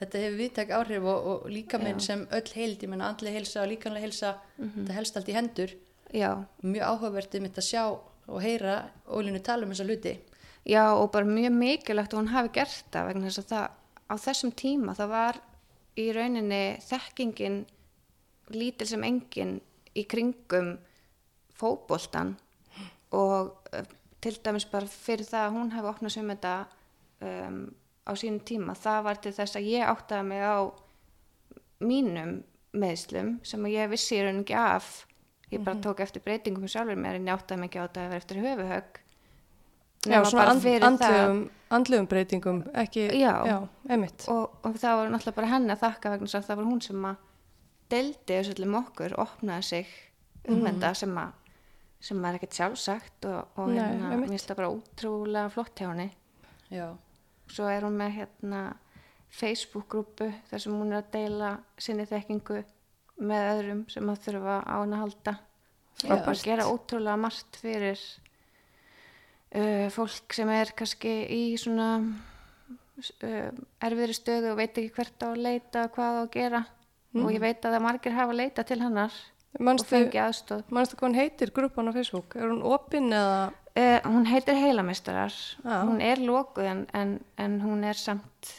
[0.00, 3.62] þetta hefur viðtak áhrif og, og líka minn sem öll heild, ég menna andlega heilsa
[3.62, 5.76] og líkanlega heilsa, þetta helst allt í hendur.
[6.10, 6.30] Já,
[6.64, 10.16] mjög áhugavertið mitt að sjá og heyra Ólínu tala um þessa hluti.
[10.68, 13.68] Já og bara mjög mikilvægt að hún hafi gert það vegna þess að það
[14.10, 15.40] á þessum tíma það var
[16.00, 17.60] í rauninni þekkingin
[18.54, 19.56] lítil sem engin
[19.96, 20.74] í kringum
[21.56, 22.34] fótboltan
[23.16, 23.86] og uh,
[24.20, 26.54] til dæmis bara fyrir það að hún hafi opnað sem þetta
[27.26, 27.62] um,
[28.06, 30.58] á sínum tíma það var til þess að ég áttaði mig á
[31.80, 32.32] mínum
[32.76, 34.90] meðslum sem að ég vissi í rauninni ekki af.
[35.50, 38.12] Ég bara tók eftir breytingum sjálfur mér en ég áttaði mig ekki á þetta að
[38.12, 39.00] vera eftir höfuhögg
[40.08, 43.34] Já, svona andlegum, andlegum breytingum, ekki, Já.
[43.44, 43.56] já
[43.88, 44.24] einmitt.
[44.32, 46.80] og, og það var náttúrulega bara henni að þakka vegna þess að það var hún
[46.86, 47.26] sem að
[47.92, 49.92] deldi þessu öllum okkur, opnaði sig
[50.48, 51.36] umvenda sem að
[52.00, 55.90] sem er ekkert sjálfsagt og, og Nei, hérna, mér finnst það bara útrúlega flott hjá
[55.90, 56.08] henni.
[56.72, 56.86] Já,
[57.50, 58.62] svo er hún með hérna
[59.30, 62.62] Facebook-grúpu þar sem hún er að deila sinni þekkingu
[63.20, 65.36] með öðrum sem að þurfa á henni að halda
[66.08, 68.00] og bara gera ótrúlega margt fyrir
[69.54, 73.50] uh, fólk sem er kannski í svona uh,
[73.84, 76.62] erfiðri stöðu og veit ekki hvert á að leita hvað á að gera
[77.20, 79.14] og ég veit að það margir hafa að leita til hennar
[79.58, 82.36] og Manstu, fengi aðstóð manstu hvað hún heitir grúpan á Facebook?
[82.38, 83.50] Er hún opinn eða?
[83.80, 85.32] Uh, hún heitir heilamistarar.
[85.64, 85.82] Já.
[85.86, 88.52] hún er lokuð en, en, en hún er samt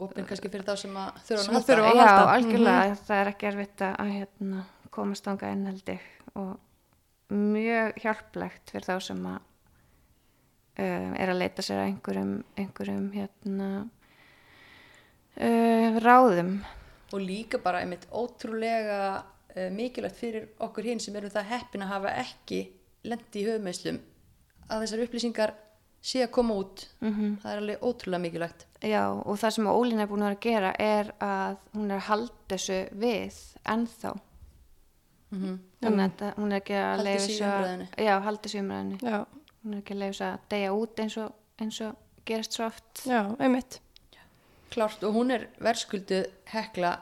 [0.00, 2.08] opinn kannski fyrir þá sem að þurfa að halda.
[2.08, 4.64] Já, algjörlega, það er ekki erfitt að hérna,
[4.94, 6.10] komast ánga inn held ég.
[6.40, 9.38] Og mjög hjálplegt fyrir þá sem að
[10.80, 13.70] uh, er að leita sér að einhverjum, einhverjum hérna,
[15.36, 16.60] uh, ráðum.
[17.10, 19.24] og líka bara einmitt ótrúlega
[19.74, 22.60] mikilvægt fyrir okkur hinn sem erum það heppin að hafa ekki
[23.04, 23.98] lendi í höfumeyslum
[24.70, 25.52] að þessar upplýsingar
[26.02, 30.00] sé að koma út Mm það er alveg ótrúlega mikilvægt Já, og það sem Ólín
[30.00, 34.12] er búin að vera að gera er að hún er að halda þessu við ennþá.
[35.30, 35.58] mm -hmm.
[35.82, 37.88] Þannig að hún er ekki að í þessu að- umræðunni.
[37.98, 38.20] Já,
[38.54, 38.98] í umræðinni.
[39.02, 39.26] Já,
[39.64, 42.66] Hún er ekki að leifa þessu að deyja út eins og, eins og gerist svo
[42.66, 43.04] oft.
[43.06, 43.80] já, einmitt.
[44.70, 47.00] klárt og hún er verðskulduð hekla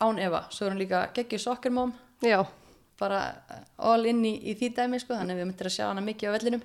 [0.00, 1.92] án Eva svo er hún líka geggjur sokkermóm
[2.22, 2.44] Já,
[3.00, 3.22] bara
[3.76, 6.32] all in í, í því dæmi sko, þannig að við myndir að sjá hana mikið
[6.32, 6.64] á vellinum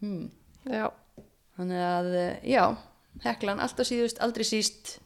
[0.00, 0.24] hmm.
[0.68, 0.86] já,
[1.58, 2.64] þannig að eh, já
[3.24, 4.98] heklan alltaf síðust, aldrei síst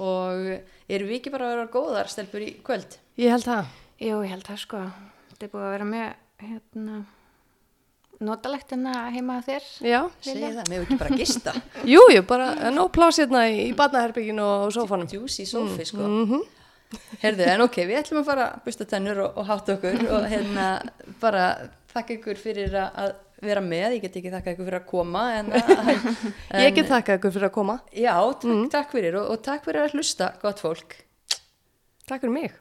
[0.00, 0.52] og
[0.90, 3.72] erum við ekki bara að vera góðar stelpur í kvöld ég held það.
[4.00, 4.82] Jú, ég held það sko.
[5.30, 7.00] Þetta er búið að vera mjög hérna,
[8.30, 9.66] notalegt hérna heima þér.
[9.84, 11.54] Já, segi það, með ekki bara gista
[11.92, 15.10] jú, jú, bara nóg plás hérna í, í barnaherbygginu og sófanum.
[15.10, 16.46] juicy sofi sko Mm
[17.22, 20.24] Herðu, en ok, við ætlum að fara að busta tennur og, og hátta okkur og
[20.30, 20.68] hérna
[21.22, 21.44] bara
[21.92, 25.52] þakka ykkur fyrir að, vera með, ég get ekki þakka ykkur fyrir að koma en,
[26.52, 27.78] en Ég get þakka ykkur fyrir að koma.
[27.94, 30.98] Já, takk, takk fyrir og, og takk fyrir að hlusta, gott fólk
[32.10, 32.58] Takk fyrir mig.